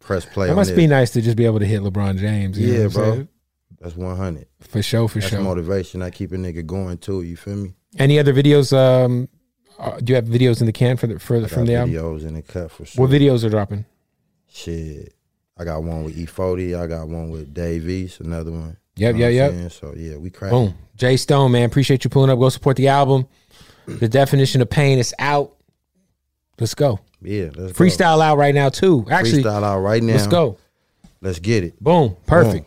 Press 0.00 0.24
play. 0.26 0.50
It 0.50 0.54
must 0.54 0.70
this. 0.70 0.76
be 0.76 0.86
nice 0.86 1.10
to 1.12 1.22
just 1.22 1.36
be 1.36 1.46
able 1.46 1.60
to 1.60 1.66
hit 1.66 1.82
LeBron 1.82 2.18
James. 2.18 2.58
you 2.58 2.72
know 2.74 2.80
Yeah, 2.82 2.88
bro. 2.88 3.12
saying? 3.12 3.28
That's 3.84 3.96
one 3.96 4.16
hundred. 4.16 4.46
For 4.60 4.82
sure, 4.82 5.06
for 5.08 5.18
That's 5.18 5.30
sure. 5.30 5.40
motivation. 5.42 6.00
I 6.00 6.08
keep 6.08 6.32
a 6.32 6.36
nigga 6.36 6.64
going 6.64 6.96
too. 6.96 7.20
You 7.20 7.36
feel 7.36 7.56
me? 7.56 7.74
Any 7.98 8.18
other 8.18 8.32
videos? 8.32 8.72
Um, 8.74 9.28
uh, 9.78 10.00
do 10.00 10.12
you 10.12 10.14
have 10.14 10.24
videos 10.24 10.60
in 10.60 10.66
the 10.66 10.72
can 10.72 10.96
for 10.96 11.06
the 11.06 11.18
for 11.18 11.38
the, 11.38 11.48
from 11.48 11.66
the 11.66 11.74
album? 11.74 11.94
videos 11.94 12.26
in 12.26 12.32
the 12.32 12.40
cut 12.40 12.70
for 12.70 12.86
sure. 12.86 13.04
What 13.06 13.12
videos 13.14 13.44
are 13.44 13.50
dropping? 13.50 13.84
Shit. 14.48 15.12
I 15.58 15.64
got 15.64 15.82
one 15.84 16.02
with 16.02 16.16
E40. 16.16 16.80
I 16.82 16.86
got 16.86 17.08
one 17.08 17.28
with 17.28 17.52
Dave 17.52 17.86
East, 17.86 18.20
another 18.20 18.50
one. 18.50 18.78
Yep, 18.96 19.16
You 19.16 19.20
know 19.20 19.28
yep, 19.28 19.52
yep. 19.52 19.72
So 19.72 19.92
yeah, 19.94 20.16
we 20.16 20.30
crack. 20.30 20.50
Boom. 20.50 20.74
J 20.96 21.18
Stone, 21.18 21.52
man, 21.52 21.64
appreciate 21.64 22.04
you 22.04 22.10
pulling 22.10 22.30
up. 22.30 22.38
Go 22.38 22.48
support 22.48 22.76
the 22.78 22.88
album. 22.88 23.26
The 23.86 24.08
definition 24.08 24.62
of 24.62 24.70
pain 24.70 24.98
is 24.98 25.12
out. 25.18 25.56
Let's 26.58 26.74
go. 26.74 27.00
Yeah, 27.20 27.50
let's 27.54 27.78
Freestyle 27.78 28.22
out 28.22 28.38
right 28.38 28.54
now 28.54 28.70
too. 28.70 29.04
Actually, 29.10 29.42
Freestyle 29.42 29.62
out 29.62 29.80
right 29.80 30.02
now. 30.02 30.14
let's 30.14 30.26
go. 30.26 30.56
Let's 31.20 31.38
get 31.38 31.64
it. 31.64 31.78
Boom. 31.84 32.16
Perfect. 32.24 32.66